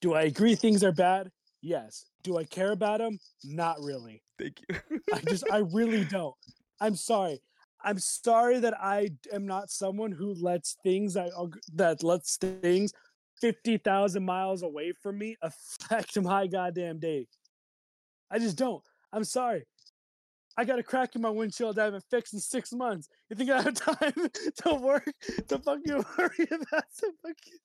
do 0.00 0.14
I 0.14 0.22
agree 0.22 0.56
things 0.56 0.82
are 0.82 0.90
bad? 0.90 1.30
Yes. 1.62 2.06
Do 2.22 2.38
I 2.38 2.44
care 2.44 2.72
about 2.72 3.00
him? 3.00 3.18
Not 3.44 3.80
really. 3.80 4.22
Thank 4.38 4.60
you. 4.68 5.00
I 5.12 5.20
just, 5.20 5.44
I 5.50 5.58
really 5.58 6.04
don't. 6.10 6.34
I'm 6.80 6.96
sorry. 6.96 7.40
I'm 7.82 7.98
sorry 7.98 8.58
that 8.60 8.74
I 8.80 9.10
am 9.32 9.46
not 9.46 9.70
someone 9.70 10.12
who 10.12 10.34
lets 10.34 10.76
things 10.82 11.14
that 11.14 11.30
that 11.74 12.02
lets 12.02 12.36
things 12.36 12.92
fifty 13.40 13.78
thousand 13.78 14.24
miles 14.24 14.62
away 14.62 14.92
from 15.02 15.18
me 15.18 15.36
affect 15.42 16.20
my 16.20 16.46
goddamn 16.46 16.98
day. 16.98 17.26
I 18.30 18.38
just 18.38 18.56
don't. 18.56 18.82
I'm 19.12 19.24
sorry. 19.24 19.64
I 20.56 20.64
got 20.64 20.78
a 20.78 20.82
crack 20.82 21.16
in 21.16 21.22
my 21.22 21.30
windshield 21.30 21.76
that 21.76 21.82
I 21.82 21.84
haven't 21.86 22.04
fixed 22.10 22.34
in 22.34 22.40
six 22.40 22.72
months. 22.72 23.08
You 23.30 23.36
think 23.36 23.50
I 23.50 23.62
have 23.62 23.74
time 23.74 24.12
to 24.62 24.74
work 24.74 25.10
to 25.48 25.58
fucking 25.58 26.04
worry 26.18 26.48
about 26.50 26.84
some 26.90 27.12
fucking 27.22 27.60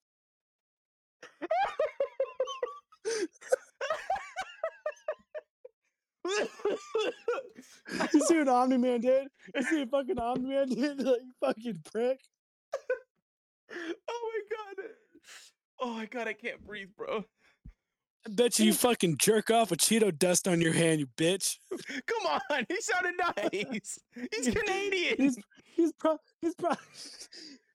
You 8.14 8.26
see 8.26 8.38
what 8.40 8.48
Omni 8.48 8.78
Man 8.78 9.02
did? 9.02 9.28
You 9.54 9.64
see 9.64 9.84
what 9.86 9.92
fucking 9.92 10.20
Omni 10.20 10.50
Man 10.50 10.68
did? 10.68 11.00
Like, 11.06 11.22
you 11.22 11.34
fucking 11.40 11.82
prick. 11.92 12.20
oh 13.72 14.32
my 14.34 14.42
god. 14.56 14.86
Oh 15.80 15.94
my 15.94 16.06
god, 16.06 16.28
I 16.28 16.34
can't 16.34 16.66
breathe, 16.66 16.90
bro. 16.98 17.26
I 18.28 18.32
bet 18.32 18.58
you 18.58 18.66
you 18.66 18.74
fucking 18.74 19.18
jerk 19.20 19.52
off 19.52 19.70
with 19.70 19.80
Cheeto 19.80 20.18
dust 20.18 20.48
on 20.48 20.60
your 20.60 20.74
hand, 20.74 21.00
you 21.00 21.08
bitch. 21.16 21.58
Come 21.72 22.40
on, 22.50 22.66
he 22.68 22.82
sounded 22.82 23.14
nice. 23.20 24.00
He's 24.14 24.54
Canadian. 24.56 25.16
He's 25.18 25.38
he's 25.64 25.92
pro 25.94 26.18
he's 26.42 26.56
pro 26.56 26.72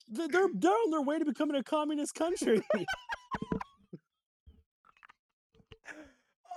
they're 0.09 0.27
they're 0.29 0.73
on 0.73 0.91
their 0.91 1.03
way 1.03 1.19
to 1.21 1.25
becoming 1.25 1.57
a 1.57 1.63
communist 1.63 2.15
country. 2.15 2.63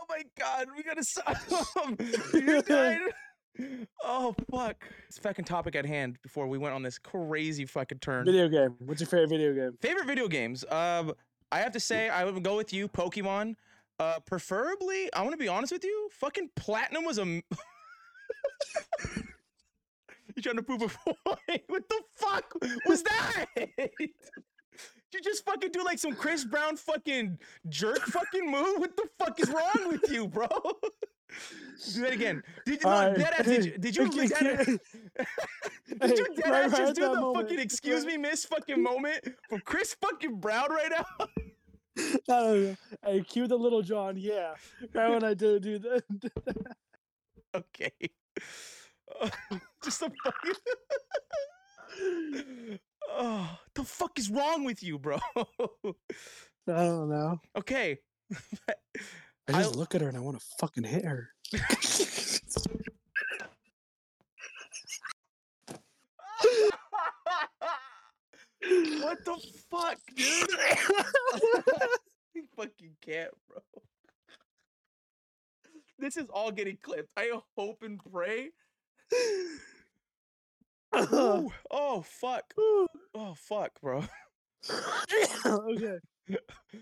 Oh 0.03 0.05
my 0.09 0.23
god, 0.37 0.67
we 0.75 0.83
gotta 0.83 1.03
stop. 1.03 1.37
You 2.33 2.61
died. 2.61 2.99
Oh 4.03 4.35
fuck. 4.49 4.83
This 5.07 5.19
fucking 5.19 5.45
topic 5.45 5.75
at 5.75 5.85
hand 5.85 6.17
before 6.23 6.47
we 6.47 6.57
went 6.57 6.73
on 6.73 6.81
this 6.81 6.97
crazy 6.97 7.67
fucking 7.67 7.99
turn. 7.99 8.25
video 8.25 8.49
game. 8.49 8.75
What's 8.79 8.99
your 8.99 9.07
favorite 9.07 9.29
video 9.29 9.53
game? 9.53 9.77
Favorite 9.79 10.07
video 10.07 10.27
games? 10.27 10.65
Um, 10.71 11.13
I 11.51 11.59
have 11.59 11.71
to 11.73 11.79
say 11.79 12.09
I 12.09 12.25
would 12.25 12.41
go 12.43 12.57
with 12.57 12.73
you, 12.73 12.87
Pokemon. 12.87 13.53
Uh, 13.99 14.15
preferably, 14.25 15.07
I 15.13 15.21
want 15.21 15.33
to 15.33 15.37
be 15.37 15.47
honest 15.47 15.71
with 15.71 15.83
you. 15.83 16.09
Fucking 16.13 16.49
Platinum 16.55 17.05
was 17.05 17.19
a. 17.19 17.25
you 20.35 20.41
trying 20.41 20.55
to 20.55 20.63
prove 20.63 20.81
a 20.81 20.87
point? 20.87 21.61
What 21.67 21.87
the 21.87 22.01
fuck 22.15 22.55
was 22.87 23.03
that? 23.03 23.45
You 25.13 25.21
just 25.21 25.45
fucking 25.45 25.71
do 25.71 25.83
like 25.83 25.99
some 25.99 26.13
Chris 26.15 26.43
Brown 26.45 26.75
fucking 26.77 27.37
jerk 27.69 27.99
fucking 28.07 28.49
move? 28.49 28.79
What 28.79 28.95
the 28.97 29.07
fuck 29.19 29.39
is 29.39 29.49
wrong 29.49 29.87
with 29.91 30.09
you, 30.11 30.27
bro? 30.27 30.47
do 31.93 32.01
that 32.01 32.13
again. 32.13 32.43
Did 32.65 32.81
you? 32.83 32.89
No, 32.89 32.95
Alright. 32.95 33.17
deadass, 33.17 33.45
did 33.45 33.65
you? 33.65 33.77
Did 33.77 33.95
you? 33.95 34.03
Okay, 34.07 34.27
deadass- 34.27 34.65
did 35.99 36.17
you 36.19 36.27
Hey, 36.35 36.41
dead 36.41 36.49
right- 36.51 36.63
ass 36.65 36.77
just 36.77 36.95
do 36.95 37.01
the 37.01 37.15
moment, 37.19 37.35
fucking 37.47 37.59
excuse 37.59 38.05
me, 38.05 38.17
miss 38.17 38.45
fucking 38.45 38.81
moment 38.81 39.27
from 39.49 39.59
Chris 39.61 39.95
fucking 40.01 40.35
Brown 40.39 40.69
right 40.71 40.91
now? 40.91 41.05
No, 42.27 42.53
no, 42.53 42.55
no. 42.59 42.75
Hey, 43.05 43.21
cue 43.21 43.47
the 43.47 43.55
little 43.57 43.81
John. 43.83 44.15
Yeah, 44.17 44.53
right 44.93 45.09
when 45.09 45.23
I 45.23 45.33
do 45.35 45.59
do 45.59 45.77
that. 45.79 46.03
okay. 47.55 47.91
Uh, 49.21 49.29
just 49.83 50.01
a 50.01 50.11
fucking. 50.23 50.53
Oh, 53.11 53.59
the 53.75 53.83
fuck 53.83 54.17
is 54.19 54.29
wrong 54.29 54.63
with 54.63 54.81
you, 54.83 54.97
bro? 54.99 55.19
I 55.35 55.43
don't 56.65 57.09
know. 57.09 57.39
okay. 57.57 57.97
I 58.31 58.73
just 59.51 59.71
I'll- 59.71 59.71
look 59.79 59.95
at 59.95 60.01
her 60.01 60.07
and 60.07 60.17
I 60.17 60.21
want 60.21 60.39
to 60.39 60.45
fucking 60.59 60.83
hit 60.83 61.05
her. 61.05 61.29
what 69.01 69.23
the 69.25 69.37
fuck, 69.69 69.97
dude? 70.15 70.49
you 72.33 72.43
fucking 72.55 72.95
can't, 73.01 73.31
bro. 73.49 73.59
This 75.99 76.17
is 76.17 76.25
all 76.33 76.51
getting 76.51 76.77
clipped. 76.81 77.09
I 77.17 77.31
hope 77.57 77.83
and 77.83 77.99
pray. 78.11 78.49
Ooh, 81.13 81.51
oh 81.71 82.01
fuck. 82.01 82.53
Oh 82.57 83.33
fuck, 83.35 83.71
bro. 83.81 84.03
okay. 85.45 85.97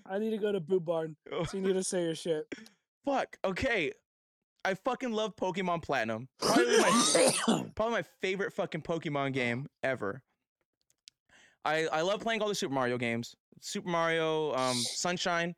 I 0.05 0.19
need 0.19 0.31
to 0.31 0.37
go 0.37 0.51
to 0.51 0.59
Boot 0.59 0.85
Barn. 0.85 1.15
Oh, 1.31 1.43
So 1.43 1.57
you 1.57 1.63
need 1.63 1.73
to 1.73 1.83
say 1.83 2.03
your 2.03 2.15
shit. 2.15 2.45
fuck. 3.05 3.37
Okay. 3.43 3.91
I 4.63 4.75
fucking 4.75 5.11
love 5.11 5.35
Pokemon 5.35 5.81
Platinum. 5.81 6.27
Probably 6.39 6.77
my 6.77 7.65
probably 7.75 7.93
my 7.95 8.03
favorite 8.21 8.53
fucking 8.53 8.81
Pokemon 8.83 9.33
game 9.33 9.67
ever. 9.81 10.21
I 11.65 11.87
I 11.87 12.01
love 12.01 12.19
playing 12.21 12.41
all 12.41 12.47
the 12.47 12.55
Super 12.55 12.73
Mario 12.73 12.97
games. 12.99 13.35
Super 13.59 13.89
Mario 13.89 14.53
um, 14.53 14.75
Sunshine, 14.77 15.55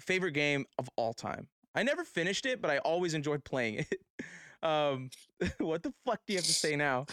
favorite 0.00 0.32
game 0.32 0.64
of 0.78 0.88
all 0.96 1.12
time. 1.12 1.48
I 1.74 1.82
never 1.82 2.04
finished 2.04 2.46
it, 2.46 2.60
but 2.62 2.70
I 2.70 2.78
always 2.78 3.12
enjoyed 3.14 3.44
playing 3.44 3.84
it. 3.90 3.94
Um, 4.62 5.10
what 5.58 5.82
the 5.82 5.92
fuck 6.06 6.20
do 6.26 6.32
you 6.34 6.38
have 6.38 6.46
to 6.46 6.52
say 6.52 6.76
now? 6.76 7.06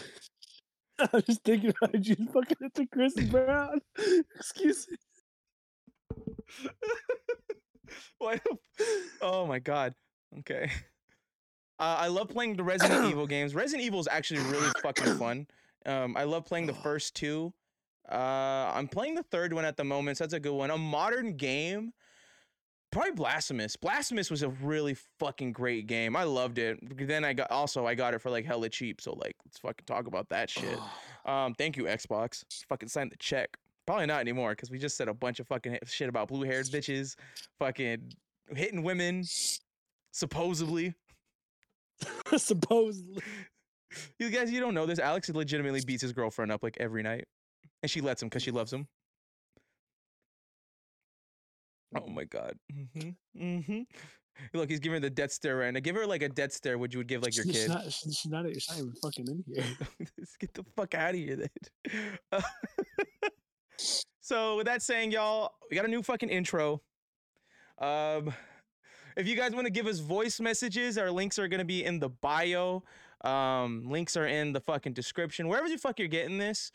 I'm 1.12 1.22
just 1.22 1.42
thinking 1.44 1.72
about 1.82 2.06
you 2.06 2.16
fucking 2.32 2.56
into 2.60 2.86
Chris 2.86 3.14
Brown. 3.30 3.80
Excuse 4.36 4.86
me. 4.90 4.96
Why 8.18 8.40
oh 9.22 9.46
my 9.46 9.58
god. 9.58 9.94
Okay. 10.40 10.70
Uh, 11.78 11.96
I 11.98 12.08
love 12.08 12.28
playing 12.28 12.56
the 12.56 12.64
Resident 12.64 13.04
Evil 13.10 13.26
games. 13.26 13.54
Resident 13.54 13.84
Evil 13.84 14.00
is 14.00 14.08
actually 14.10 14.40
really 14.40 14.70
fucking 14.82 15.16
fun. 15.16 15.46
Um, 15.86 16.16
I 16.16 16.24
love 16.24 16.44
playing 16.44 16.66
the 16.66 16.74
first 16.84 17.16
two. 17.16 17.52
Uh, 18.10 18.72
I'm 18.74 18.88
playing 18.88 19.14
the 19.14 19.22
third 19.24 19.52
one 19.52 19.64
at 19.64 19.76
the 19.76 19.84
moment, 19.84 20.18
so 20.18 20.24
that's 20.24 20.34
a 20.34 20.40
good 20.40 20.52
one. 20.52 20.70
A 20.70 20.78
modern 20.78 21.36
game, 21.36 21.92
probably 22.90 23.12
Blasphemous. 23.12 23.76
Blasphemous 23.76 24.30
was 24.30 24.42
a 24.42 24.48
really 24.48 24.96
fucking 25.18 25.52
great 25.52 25.86
game. 25.86 26.16
I 26.16 26.24
loved 26.24 26.58
it. 26.58 26.78
Then 27.06 27.24
I 27.24 27.32
got 27.32 27.50
also 27.50 27.86
I 27.86 27.94
got 27.94 28.14
it 28.14 28.20
for 28.20 28.30
like 28.30 28.44
hella 28.44 28.68
cheap. 28.68 29.00
So 29.00 29.12
like, 29.12 29.36
let's 29.44 29.58
fucking 29.58 29.86
talk 29.86 30.06
about 30.06 30.28
that 30.30 30.50
shit. 30.50 30.78
Um, 31.26 31.52
thank 31.54 31.76
you 31.76 31.84
Xbox. 31.84 32.44
Fucking 32.70 32.88
sign 32.88 33.10
the 33.10 33.16
check. 33.18 33.58
Probably 33.86 34.06
not 34.06 34.20
anymore 34.20 34.52
because 34.52 34.70
we 34.70 34.78
just 34.78 34.96
said 34.96 35.06
a 35.06 35.12
bunch 35.12 35.38
of 35.38 35.46
fucking 35.46 35.78
shit 35.84 36.08
about 36.08 36.28
blue 36.28 36.46
haired 36.46 36.64
bitches, 36.64 37.14
fucking 37.58 38.10
hitting 38.56 38.82
women, 38.82 39.22
supposedly. 40.12 40.94
Supposedly. 42.36 43.22
You 44.18 44.30
guys, 44.30 44.50
you 44.50 44.60
don't 44.60 44.72
know 44.72 44.86
this. 44.86 44.98
Alex 44.98 45.28
legitimately 45.28 45.82
beats 45.84 46.02
his 46.02 46.12
girlfriend 46.12 46.52
up 46.52 46.62
like 46.62 46.76
every 46.80 47.02
night, 47.02 47.26
and 47.82 47.90
she 47.90 48.00
lets 48.00 48.22
him 48.22 48.28
because 48.28 48.42
she 48.42 48.50
loves 48.50 48.72
him. 48.72 48.86
Oh 51.96 52.08
my 52.08 52.24
god. 52.24 52.56
Mm-hmm. 52.72 53.42
Mm-hmm. 53.42 53.80
Look, 54.54 54.70
he's 54.70 54.80
giving 54.80 54.96
her 54.96 55.00
the 55.00 55.10
death 55.10 55.32
stare 55.32 55.56
right 55.56 55.72
now. 55.72 55.80
Give 55.80 55.96
her 55.96 56.06
like 56.06 56.22
a 56.22 56.28
death 56.28 56.52
stare, 56.52 56.78
what 56.78 56.92
you 56.92 56.98
would 56.98 57.08
give 57.08 57.22
like 57.22 57.36
your 57.36 57.44
she's 57.44 57.56
kid. 57.56 57.68
Not, 57.68 57.84
she's 57.84 58.16
she's 58.16 58.30
not, 58.30 58.46
she's 58.46 58.68
not 58.68 58.78
even 58.78 58.92
fucking 59.02 59.26
in 59.28 59.44
here. 59.46 59.64
Let's 60.18 60.36
get 60.36 60.54
the 60.54 60.64
fuck 60.76 60.94
out 60.94 61.10
of 61.10 61.16
here 61.16 61.36
then. 61.36 62.18
Uh, 62.32 62.40
so 64.20 64.56
with 64.56 64.66
that 64.66 64.82
saying, 64.82 65.12
y'all, 65.12 65.52
we 65.70 65.76
got 65.76 65.84
a 65.84 65.88
new 65.88 66.02
fucking 66.02 66.28
intro. 66.28 66.80
Um, 67.78 68.32
if 69.16 69.26
you 69.26 69.36
guys 69.36 69.52
want 69.52 69.66
to 69.66 69.72
give 69.72 69.86
us 69.86 69.98
voice 69.98 70.40
messages, 70.40 70.96
our 70.96 71.10
links 71.10 71.38
are 71.38 71.48
gonna 71.48 71.64
be 71.64 71.84
in 71.84 71.98
the 71.98 72.08
bio. 72.08 72.82
Um, 73.22 73.84
links 73.90 74.16
are 74.16 74.26
in 74.26 74.52
the 74.52 74.60
fucking 74.60 74.94
description. 74.94 75.48
Wherever 75.48 75.68
the 75.68 75.76
fuck 75.76 75.98
you're 75.98 76.08
getting 76.08 76.38
this, 76.38 76.70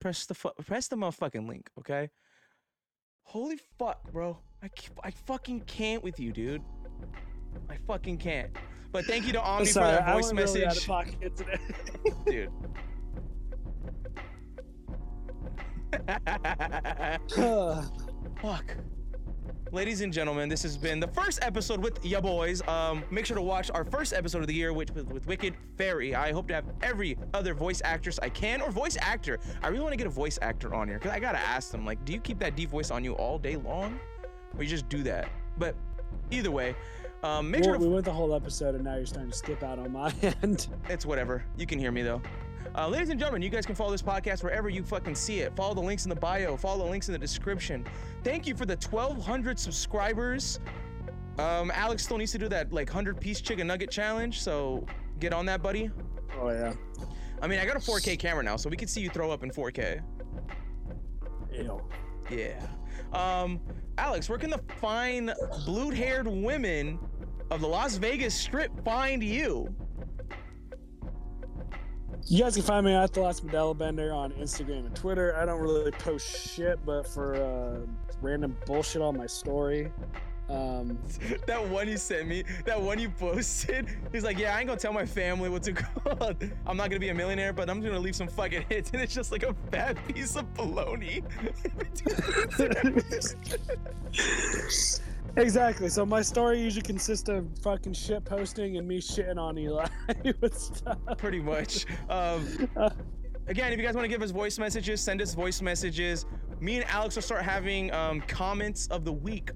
press 0.00 0.26
the 0.26 0.34
fu- 0.34 0.52
press 0.64 0.88
the 0.88 0.96
motherfucking 0.96 1.48
link, 1.48 1.70
okay? 1.78 2.10
Holy 3.24 3.58
fuck, 3.78 4.10
bro. 4.12 4.38
I, 4.62 4.70
I 5.04 5.10
fucking 5.10 5.60
can't 5.60 6.02
with 6.02 6.18
you, 6.20 6.32
dude. 6.32 6.62
I 7.68 7.76
fucking 7.86 8.18
can't. 8.18 8.50
But 8.92 9.04
thank 9.04 9.26
you 9.26 9.32
to 9.34 9.40
Omni 9.40 9.66
for 9.66 9.72
sorry, 9.72 9.92
that 9.92 10.08
I 10.08 10.12
voice 10.14 10.32
went 10.32 10.38
really 10.38 10.66
out 10.66 10.76
of 10.76 10.88
message. 10.88 11.36
today. 11.36 11.58
dude. 12.26 12.50
Fuck. 18.40 18.76
Ladies 19.72 20.00
and 20.00 20.12
gentlemen, 20.12 20.48
this 20.48 20.64
has 20.64 20.76
been 20.76 20.98
the 20.98 21.06
first 21.06 21.38
episode 21.42 21.80
with 21.80 22.04
ya 22.04 22.20
boys. 22.20 22.60
Um, 22.66 23.04
make 23.08 23.24
sure 23.24 23.36
to 23.36 23.42
watch 23.42 23.70
our 23.72 23.84
first 23.84 24.12
episode 24.12 24.40
of 24.40 24.48
the 24.48 24.54
year, 24.54 24.72
which 24.72 24.90
with, 24.90 25.06
with 25.06 25.26
Wicked 25.28 25.54
Fairy. 25.78 26.12
I 26.12 26.32
hope 26.32 26.48
to 26.48 26.54
have 26.54 26.64
every 26.82 27.16
other 27.34 27.54
voice 27.54 27.80
actress 27.84 28.18
I 28.20 28.30
can, 28.30 28.60
or 28.62 28.72
voice 28.72 28.96
actor. 29.00 29.38
I 29.62 29.68
really 29.68 29.82
want 29.82 29.92
to 29.92 29.96
get 29.96 30.08
a 30.08 30.10
voice 30.10 30.40
actor 30.42 30.74
on 30.74 30.88
here 30.88 30.98
because 30.98 31.12
I 31.12 31.20
gotta 31.20 31.38
ask 31.38 31.70
them, 31.70 31.86
like, 31.86 32.04
do 32.04 32.12
you 32.12 32.18
keep 32.20 32.40
that 32.40 32.56
deep 32.56 32.70
voice 32.70 32.90
on 32.90 33.04
you 33.04 33.12
all 33.12 33.38
day 33.38 33.54
long, 33.54 34.00
or 34.56 34.64
you 34.64 34.68
just 34.68 34.88
do 34.88 35.04
that? 35.04 35.28
But 35.56 35.76
either 36.32 36.50
way, 36.50 36.74
um, 37.22 37.48
make 37.48 37.60
Well, 37.60 37.70
sure 37.70 37.78
to 37.78 37.86
we 37.86 37.94
went 37.94 38.04
the 38.04 38.12
whole 38.12 38.34
episode, 38.34 38.74
and 38.74 38.82
now 38.82 38.96
you're 38.96 39.06
starting 39.06 39.30
to 39.30 39.36
skip 39.36 39.62
out 39.62 39.78
on 39.78 39.92
my 39.92 40.12
end. 40.42 40.66
it's 40.88 41.06
whatever. 41.06 41.44
You 41.56 41.66
can 41.66 41.78
hear 41.78 41.92
me 41.92 42.02
though. 42.02 42.20
Uh, 42.76 42.86
ladies 42.88 43.08
and 43.08 43.18
gentlemen, 43.18 43.42
you 43.42 43.50
guys 43.50 43.66
can 43.66 43.74
follow 43.74 43.90
this 43.90 44.02
podcast 44.02 44.44
wherever 44.44 44.68
you 44.68 44.84
fucking 44.84 45.14
see 45.14 45.40
it. 45.40 45.54
Follow 45.56 45.74
the 45.74 45.80
links 45.80 46.04
in 46.04 46.08
the 46.08 46.14
bio. 46.14 46.56
Follow 46.56 46.84
the 46.84 46.90
links 46.90 47.08
in 47.08 47.12
the 47.12 47.18
description. 47.18 47.84
Thank 48.22 48.46
you 48.46 48.54
for 48.54 48.64
the 48.64 48.76
1,200 48.76 49.58
subscribers. 49.58 50.60
Um, 51.38 51.72
Alex 51.74 52.04
still 52.04 52.18
needs 52.18 52.32
to 52.32 52.38
do 52.38 52.48
that 52.48 52.72
like 52.72 52.88
100 52.88 53.20
piece 53.20 53.40
chicken 53.40 53.66
nugget 53.66 53.90
challenge. 53.90 54.40
So 54.40 54.86
get 55.18 55.32
on 55.32 55.46
that, 55.46 55.62
buddy. 55.62 55.90
Oh 56.38 56.50
yeah. 56.50 56.74
I 57.42 57.48
mean, 57.48 57.58
I 57.58 57.66
got 57.66 57.76
a 57.76 57.80
4K 57.80 58.18
camera 58.18 58.44
now, 58.44 58.56
so 58.56 58.68
we 58.68 58.76
can 58.76 58.86
see 58.86 59.00
you 59.00 59.10
throw 59.10 59.30
up 59.32 59.42
in 59.42 59.50
4K. 59.50 60.02
Ew. 61.52 61.82
Yeah. 62.30 62.66
Um, 63.12 63.60
Alex, 63.98 64.28
where 64.28 64.38
can 64.38 64.50
the 64.50 64.60
fine 64.76 65.32
blue-haired 65.64 66.28
women 66.28 67.00
of 67.50 67.60
the 67.62 67.66
Las 67.66 67.96
Vegas 67.96 68.34
Strip 68.34 68.84
find 68.84 69.24
you? 69.24 69.74
You 72.26 72.42
guys 72.44 72.54
can 72.54 72.62
find 72.62 72.86
me 72.86 72.94
at 72.94 73.12
the 73.12 73.20
last 73.20 73.46
Medella 73.46 73.76
Bender 73.76 74.12
on 74.12 74.32
Instagram 74.32 74.86
and 74.86 74.94
Twitter. 74.94 75.36
I 75.36 75.44
don't 75.44 75.60
really 75.60 75.90
post 75.90 76.54
shit, 76.54 76.78
but 76.84 77.06
for 77.06 77.34
uh, 77.34 77.80
random 78.20 78.56
bullshit 78.66 79.02
on 79.02 79.16
my 79.16 79.26
story. 79.26 79.90
Um, 80.48 80.98
that 81.46 81.68
one 81.68 81.88
you 81.88 81.96
sent 81.96 82.26
me, 82.26 82.44
that 82.64 82.80
one 82.80 82.98
you 82.98 83.10
posted, 83.10 83.86
he's 84.12 84.24
like, 84.24 84.38
yeah, 84.38 84.56
I 84.56 84.58
ain't 84.58 84.66
gonna 84.66 84.80
tell 84.80 84.92
my 84.92 85.06
family 85.06 85.48
what 85.48 85.62
to 85.64 85.72
call. 85.74 86.32
I'm 86.66 86.76
not 86.76 86.90
gonna 86.90 86.98
be 86.98 87.10
a 87.10 87.14
millionaire, 87.14 87.52
but 87.52 87.70
I'm 87.70 87.80
gonna 87.80 88.00
leave 88.00 88.16
some 88.16 88.28
fucking 88.28 88.64
hits, 88.68 88.90
and 88.92 89.00
it's 89.00 89.14
just 89.14 89.30
like 89.32 89.44
a 89.44 89.54
fat 89.70 89.96
piece 90.08 90.36
of 90.36 90.52
bologna. 90.54 91.22
exactly. 95.36 95.88
So 95.88 96.04
my 96.04 96.22
story 96.22 96.60
usually 96.60 96.82
consists 96.82 97.28
of 97.28 97.46
fucking 97.58 97.92
shit 97.92 98.24
posting 98.24 98.76
and 98.76 98.86
me 98.86 99.00
shitting 99.00 99.38
on 99.38 99.58
Eli 99.58 99.86
with 100.40 100.58
stuff. 100.58 100.98
Pretty 101.18 101.40
much. 101.40 101.86
Um, 102.08 102.46
again, 103.46 103.72
if 103.72 103.78
you 103.78 103.84
guys 103.84 103.94
want 103.94 104.04
to 104.04 104.08
give 104.08 104.22
us 104.22 104.30
voice 104.30 104.58
messages, 104.58 105.00
send 105.00 105.20
us 105.22 105.34
voice 105.34 105.60
messages. 105.60 106.26
Me 106.60 106.76
and 106.76 106.84
Alex 106.90 107.14
will 107.14 107.22
start 107.22 107.42
having 107.42 107.92
um, 107.92 108.20
comments 108.22 108.86
of 108.88 109.04
the 109.04 109.12
week. 109.12 109.50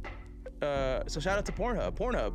Uh, 0.63 1.03
so 1.07 1.21
shout 1.21 1.39
out 1.39 1.45
to 1.47 1.53
Pornhub. 1.53 1.97
Pornhub. 1.97 2.35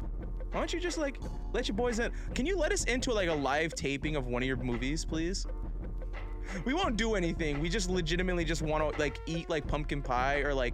Why 0.52 0.60
don't 0.60 0.74
you 0.74 0.80
just 0.80 0.98
like 0.98 1.18
let 1.54 1.68
your 1.68 1.78
boys 1.78 2.00
in? 2.00 2.12
Can 2.34 2.46
you 2.46 2.58
let 2.58 2.72
us 2.72 2.84
into 2.86 3.14
like 3.14 3.30
a 3.30 3.34
live 3.34 3.74
taping 3.76 4.16
of 4.16 4.28
one 4.28 4.42
of 4.42 4.48
your 4.48 4.58
movies, 4.58 5.06
please? 5.06 5.46
We 6.66 6.74
won't 6.74 6.98
do 6.98 7.16
anything. 7.16 7.60
We 7.60 7.70
just 7.70 7.90
legitimately 7.90 8.46
just 8.46 8.62
want 8.62 8.94
to 8.94 9.00
like 9.00 9.20
eat 9.28 9.50
like 9.50 9.68
pumpkin 9.68 10.02
pie 10.02 10.40
or 10.40 10.54
like 10.54 10.74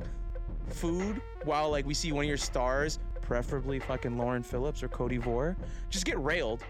food 0.69 1.21
while 1.43 1.69
like 1.69 1.85
we 1.85 1.93
see 1.93 2.11
one 2.11 2.25
of 2.25 2.27
your 2.27 2.37
stars, 2.37 2.99
preferably 3.21 3.79
fucking 3.79 4.17
Lauren 4.17 4.43
Phillips 4.43 4.83
or 4.83 4.87
Cody 4.87 5.17
Vore, 5.17 5.57
just 5.89 6.05
get 6.05 6.21
railed. 6.23 6.63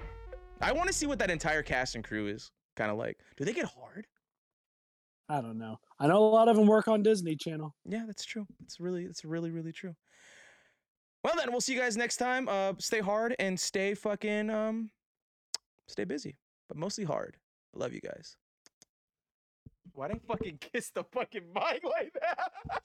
I 0.62 0.72
want 0.72 0.88
to 0.88 0.94
see 0.94 1.06
what 1.06 1.20
that 1.20 1.30
entire 1.30 1.62
cast 1.62 1.96
and 1.96 2.04
crew 2.04 2.28
is 2.28 2.52
kind 2.76 2.92
of 2.92 2.98
like. 2.98 3.18
Do 3.38 3.46
they 3.46 3.54
get 3.54 3.66
hard? 3.66 4.08
I 5.28 5.42
don't 5.42 5.58
know. 5.58 5.80
I 6.00 6.08
know 6.08 6.18
a 6.18 6.30
lot 6.30 6.48
of 6.48 6.56
them 6.56 6.68
work 6.68 6.88
on 6.88 7.02
Disney 7.02 7.36
Channel. 7.36 7.76
Yeah, 7.86 8.04
that's 8.06 8.26
true. 8.26 8.46
It's 8.64 8.80
really, 8.80 9.06
it's 9.06 9.26
really, 9.26 9.50
really 9.50 9.72
true. 9.72 9.96
Well 11.24 11.34
then, 11.36 11.52
we'll 11.52 11.62
see 11.62 11.74
you 11.74 11.80
guys 11.80 11.98
next 11.98 12.18
time. 12.18 12.48
Uh, 12.48 12.74
stay 12.78 13.00
hard 13.00 13.36
and 13.40 13.60
stay 13.60 13.96
fucking 13.96 14.52
um, 14.52 14.92
stay 15.88 16.04
busy, 16.04 16.38
but 16.68 16.78
mostly 16.78 17.04
hard. 17.04 17.38
I 17.76 17.80
love 17.80 17.94
you 17.94 18.02
guys. 18.02 18.38
Why 19.94 20.10
did 20.10 20.18
I 20.18 20.20
fucking 20.28 20.60
kiss 20.60 20.92
the 20.92 21.04
fucking 21.04 21.46
mic 21.54 21.84
like 21.84 22.14
that? 22.22 22.52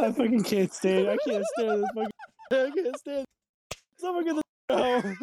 I 0.00 0.12
fucking 0.12 0.44
can't 0.44 0.72
stand. 0.72 1.08
I 1.08 1.16
can't 1.26 1.44
stand 1.56 1.82
this 1.82 1.90
fucking. 1.94 2.10
I 2.50 2.70
can't 2.74 2.96
stand. 2.98 3.24
Someone 3.98 4.24
get 4.24 4.36
the. 4.36 4.42
Oh. 4.70 4.96
I'm 4.96 5.14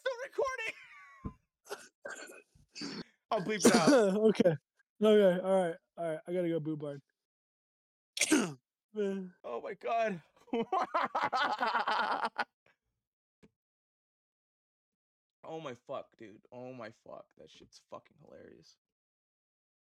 still 0.00 0.18
recording. 0.24 0.74
I'll 3.30 3.40
bleep 3.40 3.66
it 3.66 3.74
out. 3.74 3.88
okay. 4.16 4.56
Okay. 5.02 5.40
All 5.40 5.62
right. 5.62 5.74
All 5.98 6.08
right. 6.10 6.18
I 6.28 6.32
gotta 6.32 6.48
go 6.48 6.60
boo 6.60 6.76
barn. 6.76 7.00
Oh 9.44 9.60
my 9.60 9.74
god. 9.82 10.20
oh 15.44 15.58
my 15.60 15.74
fuck, 15.88 16.06
dude. 16.16 16.38
Oh 16.52 16.72
my 16.72 16.90
fuck. 17.04 17.24
That 17.38 17.50
shit's 17.50 17.80
fucking 17.90 18.14
hilarious. 18.22 18.76